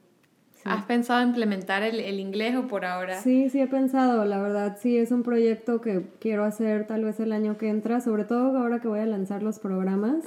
¿Has 0.64 0.84
pensado 0.84 1.22
implementar 1.22 1.82
el, 1.82 2.00
el, 2.00 2.20
inglés 2.20 2.56
o 2.56 2.66
por 2.66 2.84
ahora? 2.84 3.20
Sí, 3.20 3.48
sí 3.50 3.60
he 3.60 3.66
pensado, 3.66 4.24
la 4.24 4.40
verdad 4.40 4.76
sí 4.80 4.96
es 4.96 5.10
un 5.10 5.22
proyecto 5.22 5.80
que 5.80 6.04
quiero 6.20 6.44
hacer 6.44 6.86
tal 6.86 7.04
vez 7.04 7.18
el 7.20 7.32
año 7.32 7.56
que 7.56 7.68
entra, 7.68 8.00
sobre 8.00 8.24
todo 8.24 8.58
ahora 8.58 8.80
que 8.80 8.88
voy 8.88 9.00
a 9.00 9.06
lanzar 9.06 9.42
los 9.42 9.58
programas 9.58 10.24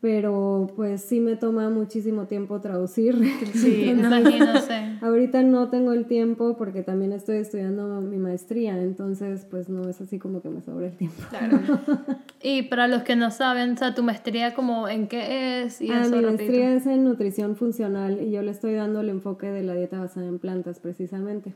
pero 0.00 0.68
pues 0.76 1.02
sí 1.02 1.18
me 1.18 1.34
toma 1.34 1.70
muchísimo 1.70 2.26
tiempo 2.26 2.60
traducir. 2.60 3.16
Sí, 3.52 3.90
imagino, 3.90 4.46
Ahorita 5.02 5.42
no 5.42 5.68
tengo 5.68 5.92
el 5.92 6.06
tiempo 6.06 6.56
porque 6.56 6.82
también 6.82 7.12
estoy 7.12 7.38
estudiando 7.38 8.00
mi 8.00 8.18
maestría, 8.18 8.80
entonces 8.80 9.46
pues 9.50 9.68
no 9.68 9.88
es 9.88 10.00
así 10.00 10.18
como 10.18 10.42
que 10.42 10.48
me 10.48 10.60
sobra 10.60 10.86
el 10.86 10.96
tiempo. 10.96 11.22
Claro. 11.30 11.60
y 12.42 12.62
para 12.62 12.86
los 12.86 13.02
que 13.02 13.16
no 13.16 13.30
saben, 13.30 13.72
o 13.72 13.76
sea, 13.76 13.94
tu 13.94 14.02
maestría 14.02 14.54
como 14.54 14.88
en 14.88 15.08
qué 15.08 15.62
es 15.62 15.80
y 15.80 15.90
ah, 15.90 16.06
mi 16.08 16.20
maestría 16.20 16.74
es 16.74 16.86
en 16.86 17.04
nutrición 17.04 17.56
funcional 17.56 18.20
y 18.22 18.30
yo 18.30 18.42
le 18.42 18.50
estoy 18.50 18.74
dando 18.74 19.00
el 19.00 19.08
enfoque 19.08 19.48
de 19.50 19.62
la 19.62 19.74
dieta 19.74 19.98
basada 19.98 20.26
en 20.26 20.38
plantas 20.38 20.78
precisamente. 20.78 21.54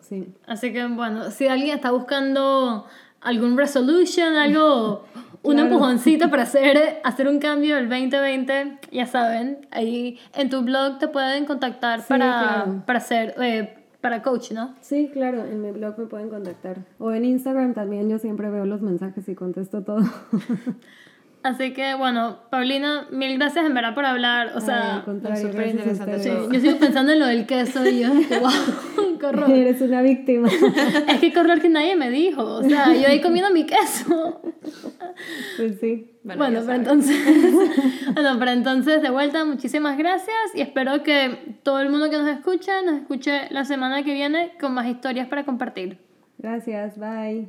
Sí. 0.00 0.26
Así 0.46 0.72
que 0.72 0.86
bueno, 0.86 1.30
si 1.30 1.46
alguien 1.46 1.76
está 1.76 1.90
buscando 1.90 2.86
algún 3.20 3.56
resolution, 3.56 4.34
algo 4.34 5.04
un 5.46 5.58
empujoncito 5.58 6.30
para 6.30 6.42
hacer, 6.44 7.00
hacer 7.04 7.28
un 7.28 7.38
cambio 7.38 7.78
el 7.78 7.88
2020, 7.88 8.78
ya 8.90 9.06
saben, 9.06 9.66
ahí 9.70 10.18
en 10.34 10.50
tu 10.50 10.62
blog 10.62 10.98
te 10.98 11.08
pueden 11.08 11.46
contactar 11.46 12.06
para, 12.06 12.82
para 12.84 12.98
hacer, 12.98 13.34
eh, 13.40 13.74
para 14.00 14.22
coach, 14.22 14.52
¿no? 14.52 14.74
Sí, 14.80 15.10
claro, 15.12 15.44
en 15.44 15.62
mi 15.62 15.70
blog 15.70 15.98
me 15.98 16.06
pueden 16.06 16.28
contactar. 16.28 16.78
O 16.98 17.12
en 17.12 17.24
Instagram 17.24 17.74
también, 17.74 18.08
yo 18.08 18.18
siempre 18.18 18.50
veo 18.50 18.66
los 18.66 18.82
mensajes 18.82 19.28
y 19.28 19.34
contesto 19.34 19.82
todo. 19.82 20.00
Así 21.46 21.72
que 21.72 21.94
bueno, 21.94 22.40
Paulina, 22.50 23.06
mil 23.12 23.38
gracias 23.38 23.64
en 23.64 23.72
verdad 23.72 23.94
por 23.94 24.04
hablar. 24.04 24.50
O 24.56 24.60
sea, 24.60 25.04
súper 25.04 25.68
interesante. 25.68 26.18
Sí, 26.18 26.30
yo 26.50 26.60
sigo 26.60 26.78
pensando 26.78 27.12
en 27.12 27.20
lo 27.20 27.26
del 27.26 27.46
queso 27.46 27.86
y 27.86 28.00
yo, 28.00 28.08
wow, 28.40 29.18
corro. 29.20 29.46
Eres 29.46 29.80
una 29.80 30.02
víctima. 30.02 30.48
es 31.08 31.20
que 31.20 31.32
correr 31.32 31.60
que 31.60 31.68
nadie 31.68 31.94
me 31.94 32.10
dijo. 32.10 32.42
O 32.42 32.62
sea, 32.64 32.92
yo 32.92 33.06
ahí 33.06 33.20
comiendo 33.20 33.52
mi 33.52 33.64
queso. 33.64 34.40
Pues 35.56 35.78
sí. 35.78 36.18
Bueno, 36.24 36.60
pero 36.66 36.72
entonces, 36.72 37.16
bueno, 38.14 38.36
pero 38.40 38.50
entonces 38.50 39.00
de 39.02 39.10
vuelta, 39.10 39.44
muchísimas 39.44 39.96
gracias 39.96 40.36
y 40.52 40.62
espero 40.62 41.04
que 41.04 41.60
todo 41.62 41.78
el 41.78 41.90
mundo 41.90 42.10
que 42.10 42.18
nos 42.18 42.28
escuche 42.28 42.72
nos 42.84 42.96
escuche 42.96 43.42
la 43.50 43.64
semana 43.64 44.02
que 44.02 44.14
viene 44.14 44.54
con 44.60 44.74
más 44.74 44.88
historias 44.88 45.28
para 45.28 45.44
compartir. 45.44 45.98
Gracias, 46.38 46.98
bye. 46.98 47.48